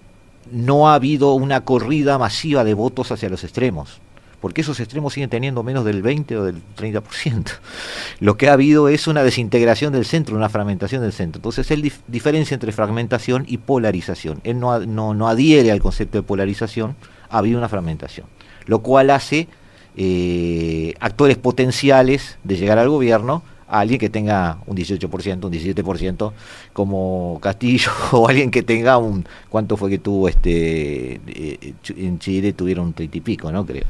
[0.51, 4.01] no ha habido una corrida masiva de votos hacia los extremos
[4.41, 7.03] porque esos extremos siguen teniendo menos del 20 o del 30%.
[8.21, 11.39] Lo que ha habido es una desintegración del centro, una fragmentación del centro.
[11.41, 14.41] Entonces él dif diferencia entre fragmentación y polarización.
[14.45, 16.97] Él no, no, no, adhiere al concepto de polarización,
[17.29, 18.27] ha habido una fragmentación,
[18.67, 19.49] lo cual hace
[19.97, 26.33] eh, actores potenciales de llegar al gobierno a alguien que tenga un 18%, un 17%
[26.73, 32.53] como Castillo o alguien que tenga un cuánto fue que tuvo este eh, en Chile
[32.53, 33.67] tuvieron un 30 y pico, ¿no?
[33.67, 33.85] Creo.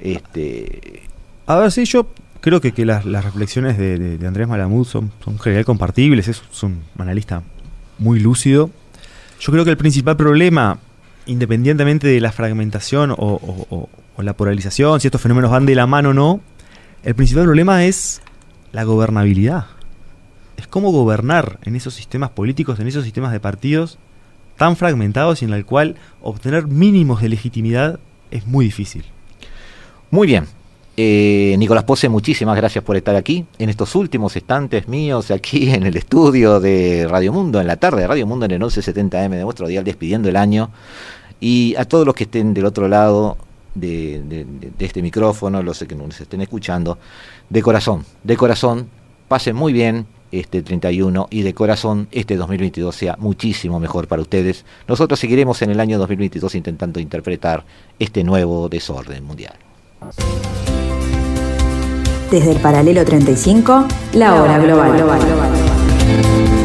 [0.00, 1.02] Este
[1.46, 2.06] a ver si sí, yo
[2.40, 6.28] creo que, que las, las, reflexiones de, de, Andrés Malamud son, son en general compartibles,
[6.28, 7.42] es, un analista
[7.98, 8.70] muy lúcido.
[9.40, 10.78] Yo creo que el principal problema,
[11.26, 15.86] independientemente de la fragmentación o, o, o la polarización, si estos fenómenos van de la
[15.86, 16.40] mano o no,
[17.02, 18.20] el principal problema es
[18.72, 19.66] la gobernabilidad.
[20.56, 23.98] Es cómo gobernar en esos sistemas políticos, en esos sistemas de partidos
[24.56, 28.00] tan fragmentados y en el cual obtener mínimos de legitimidad
[28.30, 29.04] es muy difícil.
[30.10, 30.46] Muy bien.
[30.96, 35.86] Eh, Nicolás Pose, muchísimas gracias por estar aquí en estos últimos instantes míos aquí en
[35.86, 39.44] el estudio de Radio Mundo, en la tarde de Radio Mundo en el 1170M de
[39.44, 40.70] vuestro día, despidiendo el año.
[41.40, 43.38] Y a todos los que estén del otro lado
[43.74, 44.46] de,
[44.78, 46.98] este micrófono, los que nos estén escuchando,
[47.48, 48.88] de corazón, de corazón,
[49.28, 54.64] pasen muy bien este 31 y de corazón este 2022 sea muchísimo mejor para ustedes.
[54.86, 57.64] Nosotros seguiremos en el año 2022 intentando interpretar
[57.98, 59.54] este nuevo desorden mundial.
[62.30, 64.92] Desde el paralelo 35, la hora global.
[64.96, 66.57] global, global.